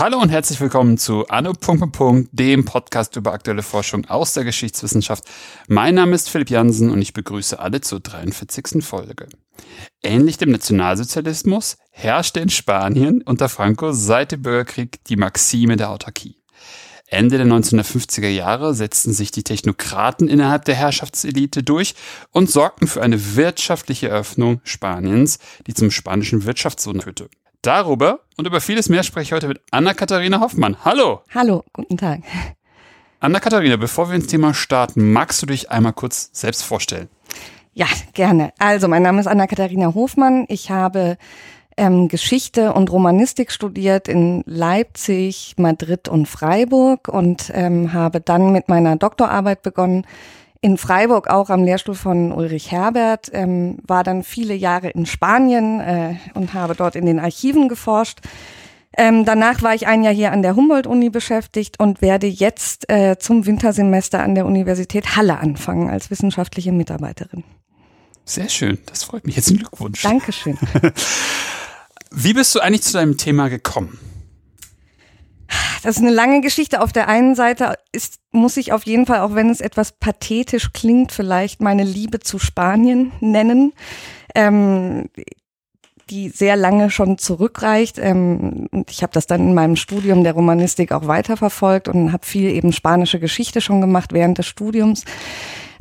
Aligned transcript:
Hallo 0.00 0.18
und 0.18 0.30
herzlich 0.30 0.58
willkommen 0.60 0.96
zu 0.96 1.28
Anno. 1.28 1.52
dem 2.32 2.64
Podcast 2.64 3.16
über 3.16 3.34
aktuelle 3.34 3.62
Forschung 3.62 4.06
aus 4.06 4.32
der 4.32 4.44
Geschichtswissenschaft. 4.44 5.24
Mein 5.68 5.94
Name 5.94 6.14
ist 6.14 6.30
Philipp 6.30 6.48
Jansen 6.48 6.90
und 6.90 7.02
ich 7.02 7.12
begrüße 7.12 7.58
alle 7.58 7.82
zur 7.82 8.00
43. 8.00 8.82
Folge. 8.82 9.28
Ähnlich 10.02 10.38
dem 10.38 10.52
Nationalsozialismus 10.52 11.76
herrschte 11.90 12.40
in 12.40 12.48
Spanien 12.48 13.20
unter 13.22 13.50
Franco 13.50 13.92
seit 13.92 14.32
dem 14.32 14.40
Bürgerkrieg 14.40 15.04
die 15.04 15.16
Maxime 15.16 15.76
der 15.76 15.90
Autarkie. 15.90 16.39
Ende 17.10 17.38
der 17.38 17.46
1950er 17.46 18.28
Jahre 18.28 18.72
setzten 18.72 19.12
sich 19.12 19.32
die 19.32 19.42
Technokraten 19.42 20.28
innerhalb 20.28 20.64
der 20.64 20.76
Herrschaftselite 20.76 21.64
durch 21.64 21.96
und 22.30 22.48
sorgten 22.48 22.86
für 22.86 23.02
eine 23.02 23.34
wirtschaftliche 23.34 24.08
Öffnung 24.08 24.60
Spaniens, 24.62 25.40
die 25.66 25.74
zum 25.74 25.90
spanischen 25.90 26.44
Wirtschaftswunder 26.44 27.02
führte. 27.02 27.28
Darüber 27.62 28.20
und 28.36 28.46
über 28.46 28.60
vieles 28.60 28.88
mehr 28.88 29.02
spreche 29.02 29.24
ich 29.24 29.32
heute 29.32 29.48
mit 29.48 29.60
Anna-Katharina 29.72 30.40
Hoffmann. 30.40 30.76
Hallo. 30.84 31.22
Hallo, 31.34 31.64
guten 31.72 31.96
Tag. 31.98 32.20
Anna-Katharina, 33.18 33.76
bevor 33.76 34.08
wir 34.08 34.14
ins 34.14 34.28
Thema 34.28 34.54
starten, 34.54 35.12
magst 35.12 35.42
du 35.42 35.46
dich 35.46 35.68
einmal 35.68 35.92
kurz 35.92 36.30
selbst 36.32 36.62
vorstellen? 36.62 37.08
Ja, 37.72 37.86
gerne. 38.14 38.52
Also, 38.58 38.86
mein 38.86 39.02
Name 39.02 39.20
ist 39.20 39.26
Anna-Katharina 39.26 39.94
Hofmann. 39.94 40.46
Ich 40.48 40.70
habe 40.70 41.18
ähm, 41.76 42.08
Geschichte 42.08 42.72
und 42.72 42.90
Romanistik 42.90 43.52
studiert 43.52 44.08
in 44.08 44.42
Leipzig, 44.46 45.54
Madrid 45.56 46.08
und 46.08 46.26
Freiburg 46.26 47.08
und 47.08 47.50
ähm, 47.54 47.92
habe 47.92 48.20
dann 48.20 48.52
mit 48.52 48.68
meiner 48.68 48.96
Doktorarbeit 48.96 49.62
begonnen 49.62 50.04
in 50.62 50.76
Freiburg 50.76 51.28
auch 51.28 51.48
am 51.48 51.64
Lehrstuhl 51.64 51.94
von 51.94 52.32
Ulrich 52.32 52.70
Herbert, 52.70 53.30
ähm, 53.32 53.78
war 53.86 54.04
dann 54.04 54.22
viele 54.22 54.54
Jahre 54.54 54.90
in 54.90 55.06
Spanien 55.06 55.80
äh, 55.80 56.14
und 56.34 56.52
habe 56.52 56.74
dort 56.74 56.96
in 56.96 57.06
den 57.06 57.18
Archiven 57.18 57.68
geforscht. 57.68 58.18
Ähm, 58.96 59.24
danach 59.24 59.62
war 59.62 59.74
ich 59.74 59.86
ein 59.86 60.02
Jahr 60.02 60.12
hier 60.12 60.32
an 60.32 60.42
der 60.42 60.56
Humboldt-Uni 60.56 61.10
beschäftigt 61.10 61.78
und 61.78 62.02
werde 62.02 62.26
jetzt 62.26 62.90
äh, 62.90 63.16
zum 63.18 63.46
Wintersemester 63.46 64.22
an 64.22 64.34
der 64.34 64.46
Universität 64.46 65.16
Halle 65.16 65.38
anfangen 65.38 65.88
als 65.88 66.10
wissenschaftliche 66.10 66.72
Mitarbeiterin. 66.72 67.44
Sehr 68.24 68.48
schön, 68.48 68.78
das 68.86 69.04
freut 69.04 69.24
mich. 69.24 69.36
Herzlichen 69.36 69.60
Glückwunsch. 69.60 70.02
Dankeschön. 70.02 70.58
Wie 72.10 72.34
bist 72.34 72.54
du 72.54 72.60
eigentlich 72.60 72.82
zu 72.82 72.92
deinem 72.92 73.16
Thema 73.16 73.48
gekommen? 73.48 73.98
Das 75.82 75.96
ist 75.96 76.02
eine 76.02 76.12
lange 76.12 76.40
Geschichte. 76.40 76.82
Auf 76.82 76.92
der 76.92 77.08
einen 77.08 77.34
Seite 77.34 77.74
ist, 77.92 78.18
muss 78.32 78.56
ich 78.56 78.72
auf 78.72 78.84
jeden 78.84 79.06
Fall, 79.06 79.20
auch 79.20 79.34
wenn 79.34 79.48
es 79.48 79.60
etwas 79.60 79.92
pathetisch 79.92 80.72
klingt, 80.72 81.12
vielleicht 81.12 81.60
meine 81.62 81.84
Liebe 81.84 82.20
zu 82.20 82.38
Spanien 82.38 83.12
nennen. 83.20 83.72
Ähm, 84.34 85.08
die 86.10 86.28
sehr 86.28 86.56
lange 86.56 86.90
schon 86.90 87.18
zurückreicht. 87.18 87.98
Ähm, 87.98 88.68
ich 88.88 89.02
habe 89.02 89.12
das 89.12 89.26
dann 89.26 89.40
in 89.40 89.54
meinem 89.54 89.76
Studium 89.76 90.24
der 90.24 90.32
Romanistik 90.32 90.92
auch 90.92 91.06
weiterverfolgt 91.06 91.88
und 91.88 92.12
habe 92.12 92.26
viel 92.26 92.50
eben 92.50 92.72
spanische 92.72 93.20
Geschichte 93.20 93.60
schon 93.60 93.80
gemacht 93.80 94.12
während 94.12 94.38
des 94.38 94.46
Studiums. 94.46 95.04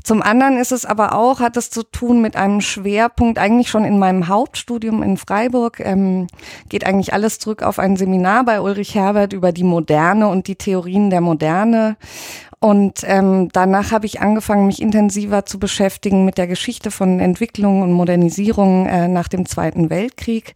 Zum 0.09 0.23
anderen 0.23 0.57
ist 0.57 0.71
es 0.71 0.85
aber 0.85 1.13
auch, 1.13 1.39
hat 1.39 1.55
es 1.55 1.69
zu 1.69 1.83
tun 1.83 2.19
mit 2.19 2.35
einem 2.35 2.61
Schwerpunkt 2.61 3.37
eigentlich 3.37 3.69
schon 3.69 3.85
in 3.85 3.99
meinem 3.99 4.27
Hauptstudium 4.27 5.03
in 5.03 5.17
Freiburg. 5.17 5.79
Ähm, 5.81 6.25
geht 6.67 6.83
eigentlich 6.83 7.13
alles 7.13 7.37
zurück 7.37 7.61
auf 7.61 7.77
ein 7.77 7.95
Seminar 7.95 8.43
bei 8.43 8.59
Ulrich 8.59 8.95
Herbert 8.95 9.33
über 9.33 9.51
die 9.51 9.63
Moderne 9.63 10.27
und 10.27 10.47
die 10.47 10.55
Theorien 10.55 11.11
der 11.11 11.21
Moderne. 11.21 11.95
Und 12.59 13.03
ähm, 13.03 13.49
danach 13.53 13.91
habe 13.91 14.07
ich 14.07 14.19
angefangen, 14.19 14.65
mich 14.65 14.81
intensiver 14.81 15.45
zu 15.45 15.59
beschäftigen 15.59 16.25
mit 16.25 16.39
der 16.39 16.47
Geschichte 16.47 16.89
von 16.89 17.19
Entwicklung 17.19 17.83
und 17.83 17.91
Modernisierung 17.91 18.87
äh, 18.87 19.07
nach 19.07 19.27
dem 19.27 19.45
Zweiten 19.45 19.91
Weltkrieg. 19.91 20.55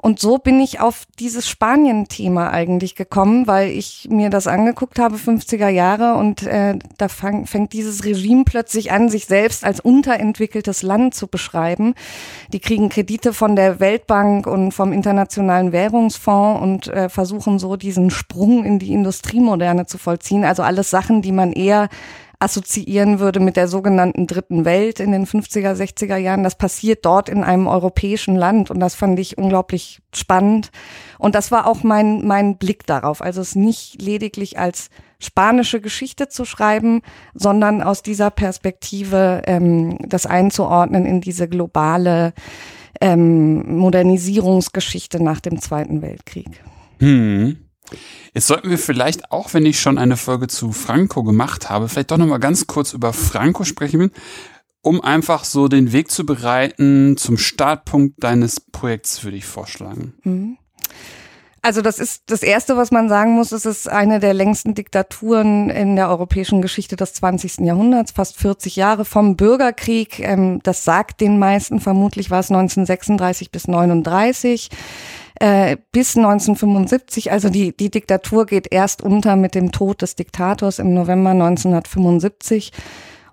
Und 0.00 0.20
so 0.20 0.38
bin 0.38 0.60
ich 0.60 0.80
auf 0.80 1.06
dieses 1.18 1.48
Spanien-Thema 1.48 2.50
eigentlich 2.50 2.94
gekommen, 2.94 3.46
weil 3.46 3.70
ich 3.70 4.08
mir 4.10 4.30
das 4.30 4.46
angeguckt 4.46 4.98
habe, 4.98 5.16
50er 5.16 5.68
Jahre, 5.68 6.14
und 6.14 6.44
äh, 6.44 6.78
da 6.98 7.08
fang, 7.08 7.46
fängt 7.46 7.72
dieses 7.72 8.04
Regime 8.04 8.44
plötzlich 8.44 8.92
an, 8.92 9.08
sich 9.08 9.26
selbst 9.26 9.64
als 9.64 9.80
unterentwickeltes 9.80 10.82
Land 10.82 11.14
zu 11.14 11.26
beschreiben. 11.26 11.94
Die 12.52 12.60
kriegen 12.60 12.88
Kredite 12.88 13.32
von 13.32 13.56
der 13.56 13.80
Weltbank 13.80 14.46
und 14.46 14.72
vom 14.72 14.92
Internationalen 14.92 15.72
Währungsfonds 15.72 16.62
und 16.62 16.88
äh, 16.88 17.08
versuchen 17.08 17.58
so 17.58 17.76
diesen 17.76 18.10
Sprung 18.10 18.64
in 18.64 18.78
die 18.78 18.92
Industriemoderne 18.92 19.86
zu 19.86 19.98
vollziehen. 19.98 20.44
Also 20.44 20.62
alles 20.62 20.90
Sachen, 20.90 21.22
die 21.22 21.32
man 21.32 21.52
eher 21.52 21.88
assoziieren 22.40 23.18
würde 23.18 23.40
mit 23.40 23.56
der 23.56 23.66
sogenannten 23.66 24.26
dritten 24.26 24.64
Welt 24.64 25.00
in 25.00 25.10
den 25.10 25.26
50er, 25.26 25.74
60er 25.74 26.16
Jahren. 26.16 26.44
Das 26.44 26.56
passiert 26.56 27.04
dort 27.04 27.28
in 27.28 27.42
einem 27.42 27.66
europäischen 27.66 28.36
Land 28.36 28.70
und 28.70 28.78
das 28.78 28.94
fand 28.94 29.18
ich 29.18 29.38
unglaublich 29.38 30.00
spannend. 30.14 30.70
Und 31.18 31.34
das 31.34 31.50
war 31.50 31.66
auch 31.66 31.82
mein, 31.82 32.24
mein 32.26 32.56
Blick 32.56 32.86
darauf. 32.86 33.22
Also 33.22 33.40
es 33.40 33.56
nicht 33.56 34.00
lediglich 34.00 34.58
als 34.58 34.90
spanische 35.20 35.80
Geschichte 35.80 36.28
zu 36.28 36.44
schreiben, 36.44 37.02
sondern 37.34 37.82
aus 37.82 38.02
dieser 38.02 38.30
Perspektive 38.30 39.42
ähm, 39.46 39.98
das 40.06 40.26
einzuordnen 40.26 41.06
in 41.06 41.20
diese 41.20 41.48
globale 41.48 42.34
ähm, 43.00 43.78
Modernisierungsgeschichte 43.78 45.22
nach 45.22 45.40
dem 45.40 45.60
Zweiten 45.60 46.02
Weltkrieg. 46.02 46.62
Hm. 47.00 47.67
Jetzt 48.34 48.46
sollten 48.46 48.70
wir 48.70 48.78
vielleicht 48.78 49.32
auch, 49.32 49.54
wenn 49.54 49.66
ich 49.66 49.80
schon 49.80 49.98
eine 49.98 50.16
Folge 50.16 50.46
zu 50.48 50.72
Franco 50.72 51.22
gemacht 51.22 51.70
habe, 51.70 51.88
vielleicht 51.88 52.10
doch 52.10 52.18
nochmal 52.18 52.40
ganz 52.40 52.66
kurz 52.66 52.92
über 52.92 53.12
Franco 53.12 53.64
sprechen, 53.64 54.12
um 54.82 55.00
einfach 55.00 55.44
so 55.44 55.68
den 55.68 55.92
Weg 55.92 56.10
zu 56.10 56.24
bereiten 56.24 57.16
zum 57.16 57.36
Startpunkt 57.36 58.22
deines 58.22 58.60
Projekts, 58.60 59.24
würde 59.24 59.36
ich 59.36 59.44
vorschlagen. 59.44 60.14
Mhm. 60.22 60.58
Also 61.60 61.82
das 61.82 61.98
ist 61.98 62.22
das 62.26 62.42
Erste, 62.42 62.76
was 62.76 62.92
man 62.92 63.08
sagen 63.08 63.32
muss, 63.32 63.50
es 63.50 63.66
ist 63.66 63.88
eine 63.88 64.20
der 64.20 64.32
längsten 64.32 64.74
Diktaturen 64.74 65.70
in 65.70 65.96
der 65.96 66.08
europäischen 66.08 66.62
Geschichte 66.62 66.94
des 66.94 67.14
20. 67.14 67.58
Jahrhunderts, 67.58 68.12
fast 68.12 68.36
40 68.36 68.76
Jahre 68.76 69.04
vom 69.04 69.36
Bürgerkrieg. 69.36 70.20
Ähm, 70.20 70.60
das 70.62 70.84
sagt 70.84 71.20
den 71.20 71.38
meisten, 71.38 71.80
vermutlich 71.80 72.30
war 72.30 72.40
es 72.40 72.50
1936 72.50 73.50
bis 73.50 73.66
39 73.66 74.70
äh, 75.40 75.76
bis 75.92 76.16
1975. 76.16 77.30
Also 77.32 77.48
die, 77.48 77.76
die 77.76 77.90
Diktatur 77.90 78.46
geht 78.46 78.72
erst 78.72 79.02
unter 79.02 79.36
mit 79.36 79.54
dem 79.54 79.72
Tod 79.72 80.02
des 80.02 80.16
Diktators 80.16 80.78
im 80.78 80.94
November 80.94 81.30
1975. 81.30 82.72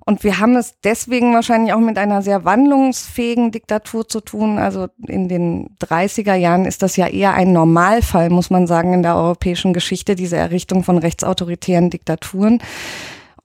Und 0.07 0.23
wir 0.23 0.39
haben 0.39 0.55
es 0.55 0.79
deswegen 0.83 1.33
wahrscheinlich 1.33 1.73
auch 1.73 1.79
mit 1.79 1.97
einer 1.97 2.21
sehr 2.21 2.45
wandlungsfähigen 2.45 3.51
Diktatur 3.51 4.07
zu 4.07 4.21
tun. 4.21 4.59
Also 4.59 4.87
in 5.07 5.27
den 5.27 5.75
30er 5.81 6.35
Jahren 6.35 6.65
ist 6.65 6.83
das 6.83 6.95
ja 6.95 7.07
eher 7.07 7.33
ein 7.33 7.53
Normalfall, 7.53 8.29
muss 8.29 8.51
man 8.51 8.67
sagen, 8.67 8.93
in 8.93 9.01
der 9.01 9.15
europäischen 9.15 9.73
Geschichte, 9.73 10.13
diese 10.13 10.37
Errichtung 10.37 10.83
von 10.83 10.99
rechtsautoritären 10.99 11.89
Diktaturen. 11.89 12.61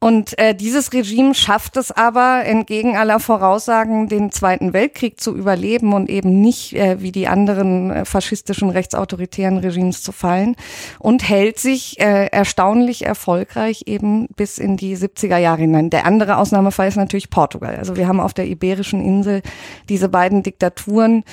Und 0.02 0.38
äh, 0.38 0.54
dieses 0.54 0.94
Regime 0.94 1.34
schafft 1.34 1.76
es 1.76 1.92
aber, 1.92 2.46
entgegen 2.46 2.96
aller 2.96 3.20
Voraussagen, 3.20 4.08
den 4.08 4.32
Zweiten 4.32 4.72
Weltkrieg 4.72 5.20
zu 5.20 5.36
überleben 5.36 5.92
und 5.92 6.08
eben 6.08 6.40
nicht 6.40 6.72
äh, 6.72 7.02
wie 7.02 7.12
die 7.12 7.28
anderen 7.28 7.90
äh, 7.90 8.04
faschistischen 8.06 8.70
rechtsautoritären 8.70 9.58
Regimes 9.58 10.02
zu 10.02 10.12
fallen 10.12 10.56
und 11.00 11.28
hält 11.28 11.58
sich 11.58 12.00
äh, 12.00 12.28
erstaunlich 12.28 13.04
erfolgreich 13.04 13.82
eben 13.84 14.26
bis 14.36 14.56
in 14.56 14.78
die 14.78 14.96
70er 14.96 15.36
Jahre 15.36 15.60
hinein. 15.60 15.90
Der 15.90 16.06
andere 16.06 16.38
Ausnahmefall 16.38 16.88
ist 16.88 16.96
natürlich 16.96 17.28
Portugal. 17.28 17.76
Also 17.76 17.96
wir 17.96 18.08
haben 18.08 18.20
auf 18.20 18.32
der 18.32 18.46
Iberischen 18.46 19.04
Insel 19.04 19.42
diese 19.90 20.08
beiden 20.08 20.42
Diktaturen, 20.42 21.24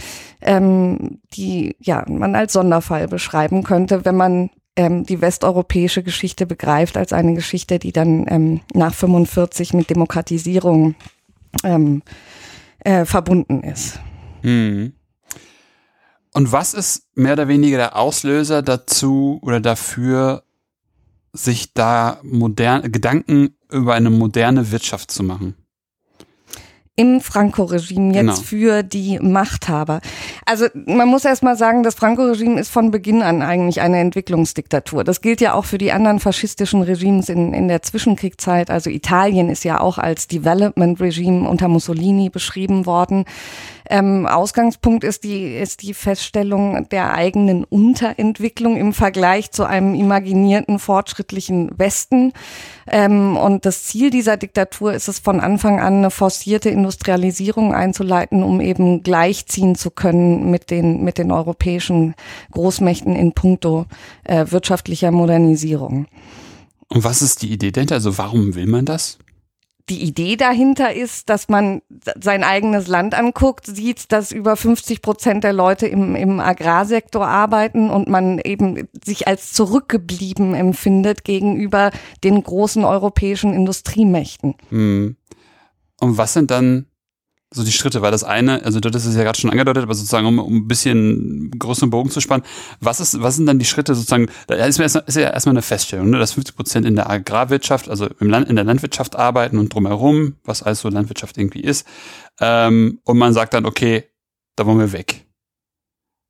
ähm, 0.41 1.21
die 1.31 1.77
ja 1.79 2.03
man 2.09 2.35
als 2.35 2.51
Sonderfall 2.51 3.07
beschreiben 3.07 3.63
könnte, 3.63 4.03
wenn 4.03 4.17
man 4.17 4.49
ähm, 4.77 5.03
die 5.05 5.19
westeuropäische 5.19 6.03
Geschichte 6.03 6.45
begreift 6.45 6.95
als 6.95 7.11
eine 7.11 7.33
Geschichte, 7.33 7.79
die 7.79 7.91
dann 7.91 8.25
ähm, 8.29 8.61
nach 8.73 8.93
45 8.93 9.73
mit 9.73 9.89
Demokratisierung 9.89 10.95
ähm, 11.63 12.03
äh, 12.79 13.03
verbunden 13.03 13.63
ist. 13.63 13.99
Hm. 14.41 14.93
Und 16.33 16.51
was 16.51 16.75
ist 16.75 17.07
mehr 17.15 17.33
oder 17.33 17.47
weniger 17.47 17.77
der 17.77 17.95
Auslöser 17.95 18.61
dazu 18.61 19.39
oder 19.41 19.59
dafür, 19.59 20.43
sich 21.33 21.73
da 21.73 22.19
modern, 22.23 22.91
Gedanken 22.91 23.55
über 23.71 23.95
eine 23.95 24.11
moderne 24.11 24.71
Wirtschaft 24.71 25.09
zu 25.09 25.23
machen? 25.23 25.55
Im 26.99 27.21
Franco-Regime 27.21 28.13
jetzt 28.13 28.21
genau. 28.21 28.33
für 28.33 28.83
die 28.83 29.19
Machthaber. 29.19 30.01
Also 30.45 30.65
man 30.73 31.07
muss 31.07 31.25
erst 31.25 31.43
mal 31.43 31.55
sagen, 31.55 31.83
das 31.83 31.93
Franco-Regime 31.93 32.59
ist 32.59 32.71
von 32.71 32.89
Beginn 32.89 33.21
an 33.21 33.43
eigentlich 33.43 33.81
eine 33.81 33.99
Entwicklungsdiktatur. 33.99 35.03
Das 35.03 35.21
gilt 35.21 35.39
ja 35.39 35.53
auch 35.53 35.65
für 35.65 35.77
die 35.77 35.91
anderen 35.91 36.19
faschistischen 36.19 36.81
Regimes 36.81 37.29
in, 37.29 37.53
in 37.53 37.67
der 37.67 37.83
Zwischenkriegszeit. 37.83 38.71
Also 38.71 38.89
Italien 38.89 39.49
ist 39.49 39.63
ja 39.63 39.79
auch 39.79 39.99
als 39.99 40.27
Development 40.27 40.99
Regime 40.99 41.47
unter 41.47 41.67
Mussolini 41.67 42.29
beschrieben 42.29 42.87
worden. 42.87 43.25
Ähm, 43.89 44.25
Ausgangspunkt 44.25 45.03
ist 45.03 45.23
die, 45.23 45.55
ist 45.55 45.81
die 45.81 45.93
Feststellung 45.93 46.89
der 46.89 47.13
eigenen 47.13 47.63
Unterentwicklung 47.63 48.75
im 48.75 48.93
Vergleich 48.93 49.51
zu 49.51 49.63
einem 49.65 49.93
imaginierten 49.93 50.79
fortschrittlichen 50.79 51.71
Westen. 51.77 52.33
Ähm, 52.87 53.37
und 53.37 53.65
das 53.65 53.83
Ziel 53.83 54.09
dieser 54.09 54.35
Diktatur 54.37 54.93
ist 54.93 55.07
es 55.07 55.19
von 55.19 55.39
Anfang 55.39 55.79
an 55.79 55.95
eine 55.95 56.11
forcierte 56.11 56.69
Industrialisierung 56.69 57.73
einzuleiten, 57.73 58.43
um 58.43 58.59
eben 58.59 59.03
gleichziehen 59.03 59.75
zu 59.75 59.89
können 59.89 60.51
mit 60.51 60.69
den, 60.69 61.03
mit 61.03 61.17
den 61.17 61.31
europäischen 61.31 62.15
Großmächten 62.51 63.15
in 63.15 63.33
puncto 63.33 63.85
äh, 64.25 64.45
wirtschaftlicher 64.49 65.11
Modernisierung. 65.11 66.07
Und 66.89 67.03
was 67.03 67.21
ist 67.21 67.41
die 67.41 67.51
Idee 67.51 67.71
dahinter? 67.71 67.95
Also 67.95 68.17
warum 68.17 68.55
will 68.55 68.67
man 68.67 68.85
das? 68.85 69.17
Die 69.89 70.03
Idee 70.03 70.35
dahinter 70.35 70.93
ist, 70.93 71.29
dass 71.29 71.47
man 71.47 71.81
sein 72.19 72.43
eigenes 72.43 72.87
Land 72.87 73.15
anguckt, 73.15 73.65
sieht, 73.65 74.11
dass 74.11 74.31
über 74.31 74.57
50 74.57 75.01
Prozent 75.01 75.43
der 75.43 75.53
Leute 75.53 75.87
im, 75.87 76.15
im 76.15 76.39
Agrarsektor 76.39 77.25
arbeiten 77.25 77.89
und 77.89 78.09
man 78.09 78.39
eben 78.39 78.87
sich 79.03 79.27
als 79.27 79.53
zurückgeblieben 79.53 80.55
empfindet 80.55 81.23
gegenüber 81.23 81.91
den 82.23 82.43
großen 82.43 82.83
europäischen 82.83 83.53
Industriemächten. 83.53 84.55
Hm. 84.69 85.15
Und 85.99 86.17
was 86.17 86.33
sind 86.33 86.51
dann 86.51 86.87
so 87.49 87.63
die 87.63 87.71
Schritte, 87.71 88.01
weil 88.01 88.11
das 88.11 88.23
eine, 88.23 88.63
also 88.63 88.79
das 88.79 89.05
ist 89.05 89.15
ja 89.15 89.23
gerade 89.23 89.39
schon 89.39 89.49
angedeutet, 89.49 89.83
aber 89.83 89.95
sozusagen, 89.95 90.27
um, 90.27 90.39
um 90.39 90.55
ein 90.57 90.67
bisschen 90.67 91.49
größeren 91.57 91.89
Bogen 91.89 92.09
zu 92.09 92.19
spannen, 92.19 92.43
was 92.81 92.99
ist, 92.99 93.21
was 93.21 93.37
sind 93.37 93.45
dann 93.45 93.57
die 93.57 93.65
Schritte 93.65 93.95
sozusagen, 93.95 94.27
da 94.47 94.55
ist, 94.55 94.79
ist 94.79 95.15
ja 95.15 95.29
erstmal 95.29 95.53
eine 95.53 95.61
Feststellung, 95.61 96.09
ne, 96.09 96.19
dass 96.19 96.33
50 96.33 96.55
Prozent 96.55 96.85
in 96.85 96.95
der 96.95 97.09
Agrarwirtschaft, 97.09 97.89
also 97.89 98.07
im 98.19 98.29
Land, 98.29 98.49
in 98.49 98.57
der 98.57 98.65
Landwirtschaft 98.65 99.15
arbeiten 99.15 99.59
und 99.59 99.73
drumherum, 99.73 100.35
was 100.43 100.61
alles 100.61 100.81
so 100.81 100.89
Landwirtschaft 100.89 101.37
irgendwie 101.37 101.61
ist, 101.61 101.87
ähm, 102.41 102.99
und 103.05 103.17
man 103.17 103.33
sagt 103.33 103.53
dann, 103.53 103.65
okay, 103.65 104.03
da 104.57 104.65
wollen 104.65 104.79
wir 104.79 104.91
weg. 104.91 105.25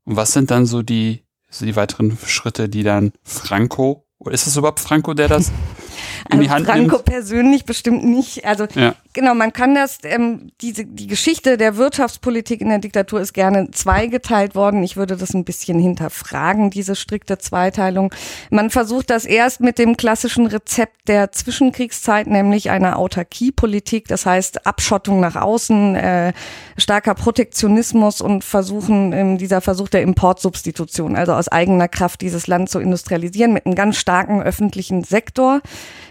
Und 0.06 0.18
was 0.18 0.34
sind 0.34 0.52
dann 0.52 0.68
so 0.68 0.84
die, 0.84 1.24
so 1.50 1.66
die 1.66 1.76
weiteren 1.76 2.18
Schritte, 2.26 2.70
die 2.70 2.84
dann 2.84 3.12
Franco, 3.24 4.08
oder 4.20 4.34
ist 4.34 4.46
es 4.46 4.56
überhaupt 4.56 4.80
Franco, 4.80 5.16
der 5.16 5.28
das 5.30 5.52
in 6.32 6.42
die 6.42 6.50
also 6.50 6.56
Hand 6.56 6.66
Franco 6.68 6.96
nimmt? 6.96 7.06
persönlich 7.06 7.66
bestimmt 7.66 8.04
nicht. 8.04 8.46
Also 8.46 8.68
Ja. 8.76 8.96
genau, 9.14 9.34
man 9.36 9.54
kann 9.54 9.76
das, 9.76 10.00
ähm, 10.04 10.52
diese, 10.62 10.86
die 10.86 11.08
Geschichte 11.08 11.58
der 11.58 11.78
Wirtschaftspolitik 11.78 12.62
in 12.62 12.70
der 12.70 12.80
Diktatur 12.80 13.22
ist 13.22 13.34
gerne 13.34 13.72
zweigeteilt 13.72 14.56
worden. 14.56 14.84
Ich 14.84 14.98
würde 14.98 15.18
das 15.18 15.34
ein 15.34 15.44
bisschen 15.44 15.80
hinterfragen, 15.80 16.70
diese 16.70 16.96
strikte 16.96 17.38
Zweiteilung. 17.38 18.14
Man 18.50 18.70
versucht 18.70 19.10
das 19.10 19.26
erst 19.26 19.62
mit 19.62 19.80
dem 19.80 19.98
klassischen 19.98 20.48
Rezept 20.48 21.08
der 21.08 21.32
Zwischenkriegszeit, 21.32 22.28
nämlich 22.28 22.70
einer 22.70 22.98
Autarkiepolitik, 22.98 24.08
das 24.08 24.26
heißt 24.26 24.66
Abschottung 24.66 25.20
nach 25.20 25.36
außen, 25.36 25.96
äh, 25.96 26.34
starker 26.78 27.16
Protektionismus 27.16 28.22
und 28.22 28.44
versuchen, 28.44 29.14
ähm, 29.14 29.38
dieser 29.38 29.62
Versuch 29.62 29.90
der 29.90 30.02
Importsubstitution, 30.02 31.16
also 31.16 31.34
aus 31.34 31.48
eigener 31.48 31.88
Kraft 31.88 32.22
dieses 32.22 32.48
Land 32.48 32.70
zu 32.70 32.80
industrialisieren 32.80 33.54
mit 33.54 33.66
einem 33.66 33.76
ganz 33.76 33.98
starken 33.98 34.42
öffentlichen 34.42 35.04
Sektor. 35.04 35.62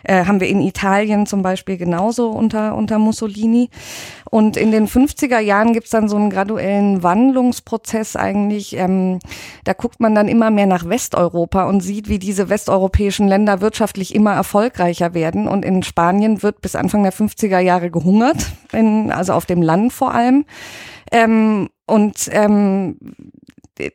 Äh, 0.09 0.25
haben 0.25 0.39
wir 0.41 0.47
in 0.47 0.61
Italien 0.61 1.27
zum 1.27 1.43
Beispiel 1.43 1.77
genauso 1.77 2.31
unter, 2.31 2.77
unter 2.77 2.99
Mussolini. 2.99 3.71
Und 4.31 4.57
in 4.57 4.71
den 4.71 4.87
50er 4.87 5.41
Jahren 5.41 5.73
gibt's 5.73 5.91
dann 5.91 6.09
so 6.09 6.17
einen 6.17 6.31
graduellen 6.31 7.03
Wandlungsprozess 7.03 8.15
eigentlich. 8.15 8.77
Ähm, 8.77 9.19
da 9.65 9.73
guckt 9.73 9.99
man 9.99 10.15
dann 10.15 10.29
immer 10.29 10.51
mehr 10.53 10.67
nach 10.67 10.89
Westeuropa 10.89 11.65
und 11.65 11.81
sieht, 11.81 12.09
wie 12.09 12.21
diese 12.21 12.49
westeuropäischen 12.49 13.27
Länder 13.27 13.61
wirtschaftlich 13.61 14.15
immer 14.15 14.35
erfolgreicher 14.35 15.13
werden. 15.13 15.49
Und 15.49 15.65
in 15.65 15.83
Spanien 15.83 16.43
wird 16.43 16.61
bis 16.61 16.77
Anfang 16.77 17.03
der 17.03 17.13
50er 17.13 17.59
Jahre 17.59 17.91
gehungert, 17.91 18.53
in, 18.73 19.11
also 19.11 19.33
auf 19.33 19.47
dem 19.47 19.61
Land 19.61 19.93
vor 19.93 20.15
allem. 20.15 20.45
Ähm, 21.11 21.69
und 21.87 22.29
ähm, 22.33 22.99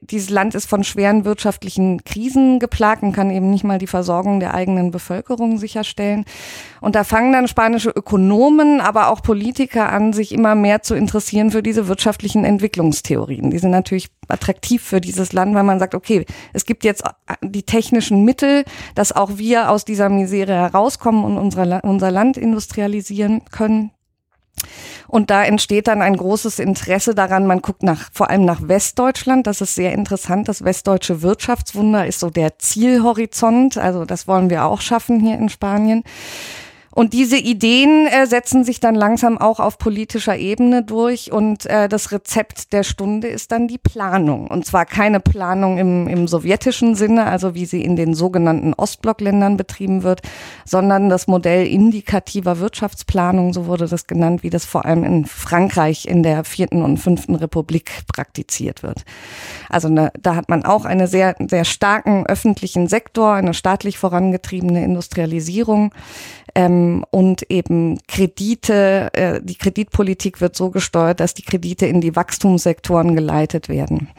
dieses 0.01 0.29
Land 0.29 0.55
ist 0.55 0.67
von 0.67 0.83
schweren 0.83 1.25
wirtschaftlichen 1.25 2.03
Krisen 2.03 2.59
geplagt 2.59 3.03
und 3.03 3.13
kann 3.13 3.31
eben 3.31 3.49
nicht 3.49 3.63
mal 3.63 3.79
die 3.79 3.87
Versorgung 3.87 4.39
der 4.39 4.53
eigenen 4.53 4.91
Bevölkerung 4.91 5.57
sicherstellen. 5.57 6.25
Und 6.81 6.95
da 6.95 7.03
fangen 7.03 7.33
dann 7.33 7.47
spanische 7.47 7.89
Ökonomen, 7.89 8.79
aber 8.79 9.09
auch 9.09 9.21
Politiker 9.21 9.91
an, 9.91 10.13
sich 10.13 10.31
immer 10.31 10.55
mehr 10.55 10.83
zu 10.83 10.95
interessieren 10.95 11.51
für 11.51 11.63
diese 11.63 11.87
wirtschaftlichen 11.87 12.45
Entwicklungstheorien. 12.45 13.49
Die 13.49 13.59
sind 13.59 13.71
natürlich 13.71 14.09
attraktiv 14.27 14.83
für 14.83 15.01
dieses 15.01 15.33
Land, 15.33 15.55
weil 15.55 15.63
man 15.63 15.79
sagt, 15.79 15.95
okay, 15.95 16.25
es 16.53 16.65
gibt 16.65 16.83
jetzt 16.83 17.03
die 17.41 17.63
technischen 17.63 18.23
Mittel, 18.23 18.63
dass 18.95 19.11
auch 19.11 19.37
wir 19.37 19.69
aus 19.69 19.85
dieser 19.85 20.09
Misere 20.09 20.53
herauskommen 20.53 21.23
und 21.23 21.37
unser, 21.37 21.83
unser 21.83 22.11
Land 22.11 22.37
industrialisieren 22.37 23.41
können. 23.51 23.91
Und 25.07 25.29
da 25.29 25.43
entsteht 25.43 25.87
dann 25.87 26.01
ein 26.01 26.15
großes 26.15 26.59
Interesse 26.59 27.15
daran. 27.15 27.47
Man 27.47 27.61
guckt 27.61 27.83
nach, 27.83 28.09
vor 28.13 28.29
allem 28.29 28.45
nach 28.45 28.67
Westdeutschland. 28.67 29.47
Das 29.47 29.61
ist 29.61 29.75
sehr 29.75 29.93
interessant. 29.93 30.47
Das 30.47 30.63
westdeutsche 30.63 31.21
Wirtschaftswunder 31.21 32.05
ist 32.05 32.19
so 32.19 32.29
der 32.29 32.59
Zielhorizont. 32.59 33.77
Also 33.77 34.05
das 34.05 34.27
wollen 34.27 34.49
wir 34.49 34.65
auch 34.65 34.81
schaffen 34.81 35.19
hier 35.19 35.37
in 35.37 35.49
Spanien. 35.49 36.03
Und 36.93 37.13
diese 37.13 37.37
Ideen 37.37 38.05
äh, 38.07 38.27
setzen 38.27 38.65
sich 38.65 38.81
dann 38.81 38.95
langsam 38.95 39.37
auch 39.37 39.59
auf 39.61 39.77
politischer 39.77 40.37
Ebene 40.37 40.83
durch 40.83 41.31
und 41.31 41.65
äh, 41.65 41.87
das 41.87 42.11
Rezept 42.11 42.73
der 42.73 42.83
Stunde 42.83 43.27
ist 43.27 43.53
dann 43.53 43.69
die 43.69 43.77
Planung. 43.77 44.47
Und 44.47 44.65
zwar 44.65 44.85
keine 44.85 45.21
Planung 45.21 45.77
im, 45.77 46.07
im 46.07 46.27
sowjetischen 46.27 46.95
Sinne, 46.95 47.25
also 47.25 47.55
wie 47.55 47.65
sie 47.65 47.81
in 47.81 47.95
den 47.95 48.13
sogenannten 48.13 48.73
Ostblockländern 48.73 49.55
betrieben 49.55 50.03
wird, 50.03 50.21
sondern 50.65 51.09
das 51.09 51.27
Modell 51.27 51.65
indikativer 51.65 52.59
Wirtschaftsplanung, 52.59 53.53
so 53.53 53.67
wurde 53.67 53.87
das 53.87 54.05
genannt, 54.05 54.43
wie 54.43 54.49
das 54.49 54.65
vor 54.65 54.83
allem 54.83 55.05
in 55.05 55.25
Frankreich 55.25 56.05
in 56.05 56.23
der 56.23 56.43
vierten 56.43 56.81
und 56.81 56.97
fünften 56.97 57.35
Republik 57.35 58.03
praktiziert 58.13 58.83
wird. 58.83 59.05
Also 59.69 59.87
ne, 59.87 60.11
da 60.19 60.35
hat 60.35 60.49
man 60.49 60.65
auch 60.65 60.83
einen 60.83 61.07
sehr, 61.07 61.35
sehr 61.47 61.63
starken 61.63 62.25
öffentlichen 62.25 62.89
Sektor, 62.89 63.33
eine 63.33 63.53
staatlich 63.53 63.97
vorangetriebene 63.97 64.83
Industrialisierung 64.83 65.93
ähm, 66.55 67.05
und 67.11 67.49
eben 67.51 67.99
Kredite, 68.07 69.09
äh, 69.13 69.41
die 69.43 69.55
Kreditpolitik 69.55 70.41
wird 70.41 70.55
so 70.55 70.69
gesteuert, 70.71 71.19
dass 71.19 71.33
die 71.33 71.43
Kredite 71.43 71.85
in 71.85 72.01
die 72.01 72.15
Wachstumssektoren 72.15 73.15
geleitet 73.15 73.69
werden. 73.69 74.09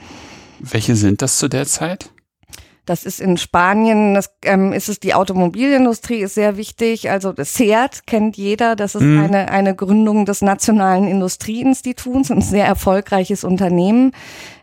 Welche 0.61 0.95
sind 0.95 1.23
das 1.23 1.39
zu 1.39 1.49
der 1.49 1.67
Zeit? 1.67 2.12
Das 2.85 3.05
ist 3.05 3.21
in 3.21 3.37
Spanien, 3.37 4.15
das 4.15 4.31
ähm, 4.45 4.73
ist 4.73 4.89
es 4.89 4.99
die 4.99 5.15
Automobilindustrie 5.15 6.19
ist 6.21 6.35
sehr 6.35 6.57
wichtig. 6.57 7.11
Also 7.11 7.33
das 7.33 7.55
SEAT 7.55 8.07
kennt 8.07 8.37
jeder. 8.37 8.75
Das 8.75 8.97
ist 8.97 9.03
Mhm. 9.03 9.21
eine 9.25 9.49
eine 9.51 9.77
Gründung 9.77 10.25
des 10.27 10.43
Nationalen 10.43 11.07
Industrieinstituts, 11.07 12.31
ein 12.33 12.41
sehr 12.43 12.67
erfolgreiches 12.67 13.45
Unternehmen, 13.45 14.13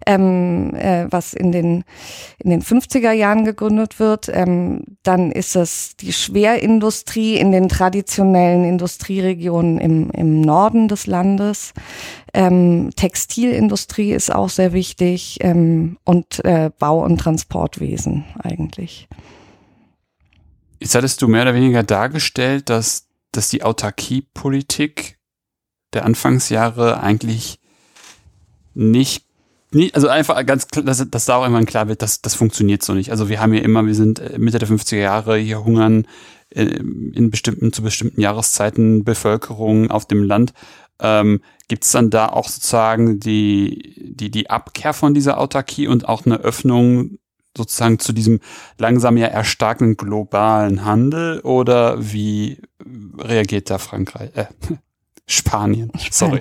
ähm, 0.05 0.73
äh, 0.75 1.05
was 1.09 1.33
in 1.33 1.53
den 1.53 1.85
in 2.39 2.49
den 2.49 2.61
50er 2.61 3.13
Jahren 3.13 3.45
gegründet 3.45 3.99
wird. 3.99 4.29
Ähm, 4.33 4.81
dann 5.03 5.31
ist 5.31 5.55
es 5.55 5.95
die 5.95 6.11
Schwerindustrie 6.11 7.37
in 7.37 7.53
den 7.53 7.69
traditionellen 7.69 8.65
Industrieregionen 8.65 9.77
im 9.79 10.09
im 10.11 10.41
Norden 10.41 10.89
des 10.89 11.07
Landes. 11.07 11.73
Ähm, 12.33 12.91
Textilindustrie 12.95 14.11
ist 14.11 14.33
auch 14.33 14.49
sehr 14.49 14.73
wichtig 14.73 15.37
ähm, 15.41 15.97
und 16.03 16.43
äh, 16.45 16.71
Bau- 16.77 17.03
und 17.03 17.17
Transportwesen 17.17 18.25
eigentlich. 18.41 19.07
Jetzt 20.79 20.95
hattest 20.95 21.21
du 21.21 21.27
mehr 21.27 21.41
oder 21.43 21.55
weniger 21.55 21.83
dargestellt, 21.83 22.69
dass, 22.69 23.07
dass 23.31 23.49
die 23.49 23.63
Autarkiepolitik 23.63 25.19
der 25.93 26.05
Anfangsjahre 26.05 27.01
eigentlich 27.01 27.59
nicht, 28.73 29.25
nicht 29.71 29.95
also 29.95 30.07
einfach 30.07 30.43
ganz 30.45 30.67
klar, 30.67 30.83
dass, 30.83 31.07
dass 31.09 31.25
da 31.25 31.35
auch 31.35 31.45
immer 31.45 31.63
klar 31.63 31.87
wird, 31.87 32.01
dass 32.01 32.21
das 32.21 32.35
funktioniert 32.35 32.83
so 32.83 32.93
nicht. 32.93 33.11
Also 33.11 33.29
wir 33.29 33.39
haben 33.39 33.53
ja 33.53 33.61
immer, 33.61 33.85
wir 33.85 33.95
sind 33.95 34.19
äh, 34.19 34.39
Mitte 34.39 34.59
der 34.59 34.67
50er 34.67 34.97
Jahre, 34.97 35.37
hier 35.37 35.63
hungern 35.63 36.07
äh, 36.49 36.63
in 36.63 37.29
bestimmten, 37.29 37.71
zu 37.71 37.83
bestimmten 37.83 38.21
Jahreszeiten 38.21 39.03
Bevölkerung 39.03 39.91
auf 39.91 40.05
dem 40.05 40.23
Land. 40.23 40.53
Ähm, 40.99 41.41
Gibt 41.67 41.83
es 41.83 41.91
dann 41.91 42.09
da 42.09 42.29
auch 42.29 42.47
sozusagen 42.47 43.19
die, 43.19 43.93
die, 44.15 44.31
die 44.31 44.49
Abkehr 44.49 44.93
von 44.93 45.13
dieser 45.13 45.39
Autarkie 45.39 45.87
und 45.87 46.09
auch 46.09 46.25
eine 46.25 46.39
Öffnung 46.39 47.19
sozusagen 47.55 47.99
zu 47.99 48.13
diesem 48.13 48.39
langsam 48.77 49.17
ja 49.17 49.27
erstarkenden 49.27 49.97
globalen 49.97 50.85
Handel 50.85 51.41
oder 51.41 51.97
wie 51.99 52.61
reagiert 53.17 53.69
da 53.69 53.77
Frankreich? 53.77 54.31
Äh, 54.35 54.45
Spanien, 55.27 55.91
sorry. 56.09 56.39